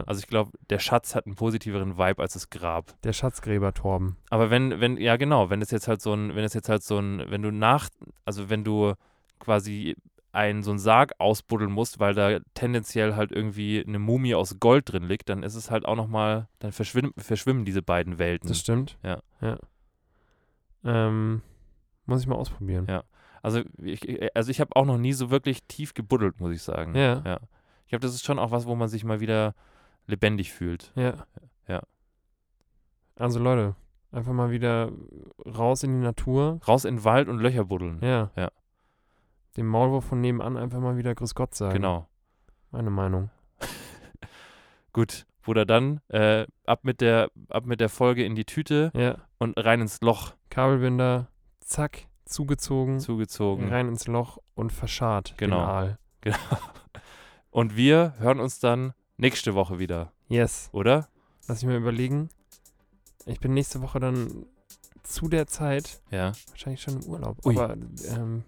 also 0.05 0.19
ich 0.19 0.27
glaube, 0.27 0.51
der 0.69 0.77
Schatz 0.77 1.15
hat 1.15 1.25
einen 1.25 1.35
positiveren 1.35 1.97
Vibe 1.97 2.21
als 2.21 2.33
das 2.33 2.49
Grab. 2.49 2.93
Der 3.03 3.13
Schatzgräber 3.13 3.73
Torben. 3.73 4.17
Aber 4.29 4.51
wenn, 4.51 4.79
wenn, 4.79 4.97
ja 4.97 5.15
genau, 5.17 5.49
wenn 5.49 5.61
es 5.61 5.71
jetzt 5.71 5.87
halt 5.87 6.01
so 6.01 6.13
ein, 6.13 6.35
wenn 6.35 6.43
es 6.43 6.53
jetzt 6.53 6.69
halt 6.69 6.83
so 6.83 6.99
ein, 6.99 7.23
wenn 7.29 7.41
du 7.41 7.51
nach, 7.51 7.89
also 8.25 8.49
wenn 8.49 8.63
du 8.63 8.93
quasi 9.39 9.95
einen, 10.37 10.61
so 10.61 10.69
einen 10.69 10.79
Sarg 10.79 11.13
ausbuddeln 11.17 11.71
musst, 11.71 11.99
weil 11.99 12.13
da 12.13 12.39
tendenziell 12.53 13.15
halt 13.15 13.31
irgendwie 13.31 13.83
eine 13.85 13.97
Mumie 13.97 14.35
aus 14.35 14.59
Gold 14.59 14.91
drin 14.91 15.03
liegt, 15.03 15.29
dann 15.29 15.41
ist 15.41 15.55
es 15.55 15.71
halt 15.71 15.85
auch 15.85 15.95
nochmal, 15.95 16.47
dann 16.59 16.71
verschwimmen, 16.71 17.11
verschwimmen 17.17 17.65
diese 17.65 17.81
beiden 17.81 18.19
Welten. 18.19 18.47
Das 18.47 18.59
stimmt. 18.59 18.99
Ja. 19.03 19.21
Ja. 19.41 19.57
Ähm, 20.83 21.41
muss 22.05 22.21
ich 22.21 22.27
mal 22.27 22.35
ausprobieren. 22.35 22.85
Ja. 22.87 23.03
Also 23.41 23.61
ich, 23.81 24.35
also 24.35 24.51
ich 24.51 24.59
habe 24.59 24.75
auch 24.75 24.85
noch 24.85 24.97
nie 24.97 25.13
so 25.13 25.29
wirklich 25.29 25.63
tief 25.63 25.93
gebuddelt, 25.93 26.39
muss 26.39 26.51
ich 26.53 26.61
sagen. 26.63 26.95
Ja. 26.95 27.21
Ja. 27.25 27.39
Ich 27.85 27.89
glaube, 27.89 28.01
das 28.01 28.13
ist 28.13 28.25
schon 28.25 28.39
auch 28.39 28.51
was, 28.51 28.65
wo 28.65 28.75
man 28.75 28.87
sich 28.87 29.03
mal 29.03 29.19
wieder 29.19 29.53
lebendig 30.07 30.51
fühlt. 30.53 30.91
Ja. 30.95 31.13
Ja. 31.67 31.81
Also 33.15 33.39
Leute, 33.39 33.75
einfach 34.11 34.33
mal 34.33 34.51
wieder 34.51 34.91
raus 35.45 35.83
in 35.83 35.93
die 35.93 36.03
Natur. 36.05 36.59
Raus 36.67 36.85
in 36.85 36.97
den 36.97 37.03
Wald 37.03 37.27
und 37.29 37.39
Löcher 37.39 37.65
buddeln. 37.65 37.99
Ja. 38.01 38.31
Ja. 38.35 38.51
Dem 39.55 39.67
Maulwurf 39.67 40.05
von 40.05 40.21
nebenan 40.21 40.55
einfach 40.57 40.79
mal 40.79 40.97
wieder 40.97 41.15
Grüß 41.15 41.33
Gott 41.35 41.55
sagen. 41.55 41.73
Genau. 41.73 42.07
Meine 42.71 42.89
Meinung. 42.89 43.29
Gut, 44.93 45.25
Bruder, 45.41 45.65
dann 45.65 46.01
äh, 46.09 46.45
ab, 46.65 46.81
mit 46.83 47.01
der, 47.01 47.31
ab 47.49 47.65
mit 47.65 47.79
der 47.79 47.89
Folge 47.89 48.23
in 48.25 48.35
die 48.35 48.45
Tüte 48.45 48.91
Ja. 48.93 49.17
und 49.37 49.57
rein 49.57 49.81
ins 49.81 50.01
Loch 50.01 50.33
Kabelbinder, 50.49 51.27
zack, 51.59 52.07
zugezogen, 52.27 52.99
zugezogen. 52.99 53.69
rein 53.69 53.87
ins 53.87 54.07
Loch 54.07 54.37
und 54.55 54.71
verscharrt. 54.71 55.33
Genau. 55.37 55.57
Den 55.57 55.65
Aal. 55.65 55.97
Und 57.51 57.75
wir 57.75 58.13
hören 58.19 58.39
uns 58.39 58.59
dann 58.59 58.93
nächste 59.17 59.55
Woche 59.55 59.79
wieder, 59.79 60.11
Yes. 60.27 60.69
oder? 60.73 61.07
Lass 61.47 61.63
mich 61.63 61.71
mal 61.71 61.77
überlegen. 61.81 62.29
Ich 63.25 63.39
bin 63.39 63.53
nächste 63.53 63.81
Woche 63.81 63.99
dann 63.99 64.45
zu 65.03 65.27
der 65.29 65.47
Zeit 65.47 66.01
Ja, 66.11 66.33
wahrscheinlich 66.49 66.81
schon 66.81 67.01
im 67.01 67.05
Urlaub. 67.05 67.43
Ui. 67.45 67.57
Aber 67.57 67.73
ähm, 67.73 68.43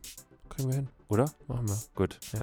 kriegen 0.50 0.70
wir 0.70 0.76
hin. 0.76 0.90
oder? 1.08 1.26
Machen 1.48 1.68
wir. 1.70 1.78
Gut. 1.96 2.20
Ja. 2.34 2.42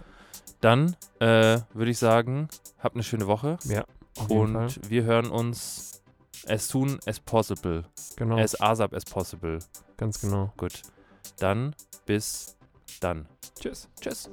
Dann 0.60 0.96
äh, 1.20 1.60
würde 1.74 1.90
ich 1.90 1.98
sagen, 1.98 2.48
habt 2.78 2.96
eine 2.96 3.04
schöne 3.04 3.26
Woche 3.26 3.58
Ja. 3.64 3.84
Und 4.28 4.88
wir 4.90 5.04
hören 5.04 5.30
uns 5.30 6.02
as 6.48 6.66
soon 6.68 6.98
as 7.06 7.20
possible. 7.20 7.84
Genau. 8.16 8.38
As 8.38 8.58
ASAP 8.60 8.94
as 8.94 9.04
possible. 9.04 9.58
Ganz 9.98 10.20
genau. 10.20 10.52
Gut. 10.56 10.80
Dann 11.38 11.74
bis 12.06 12.56
dann. 13.00 13.26
Tschüss. 13.58 13.88
Tschüss. 14.00 14.30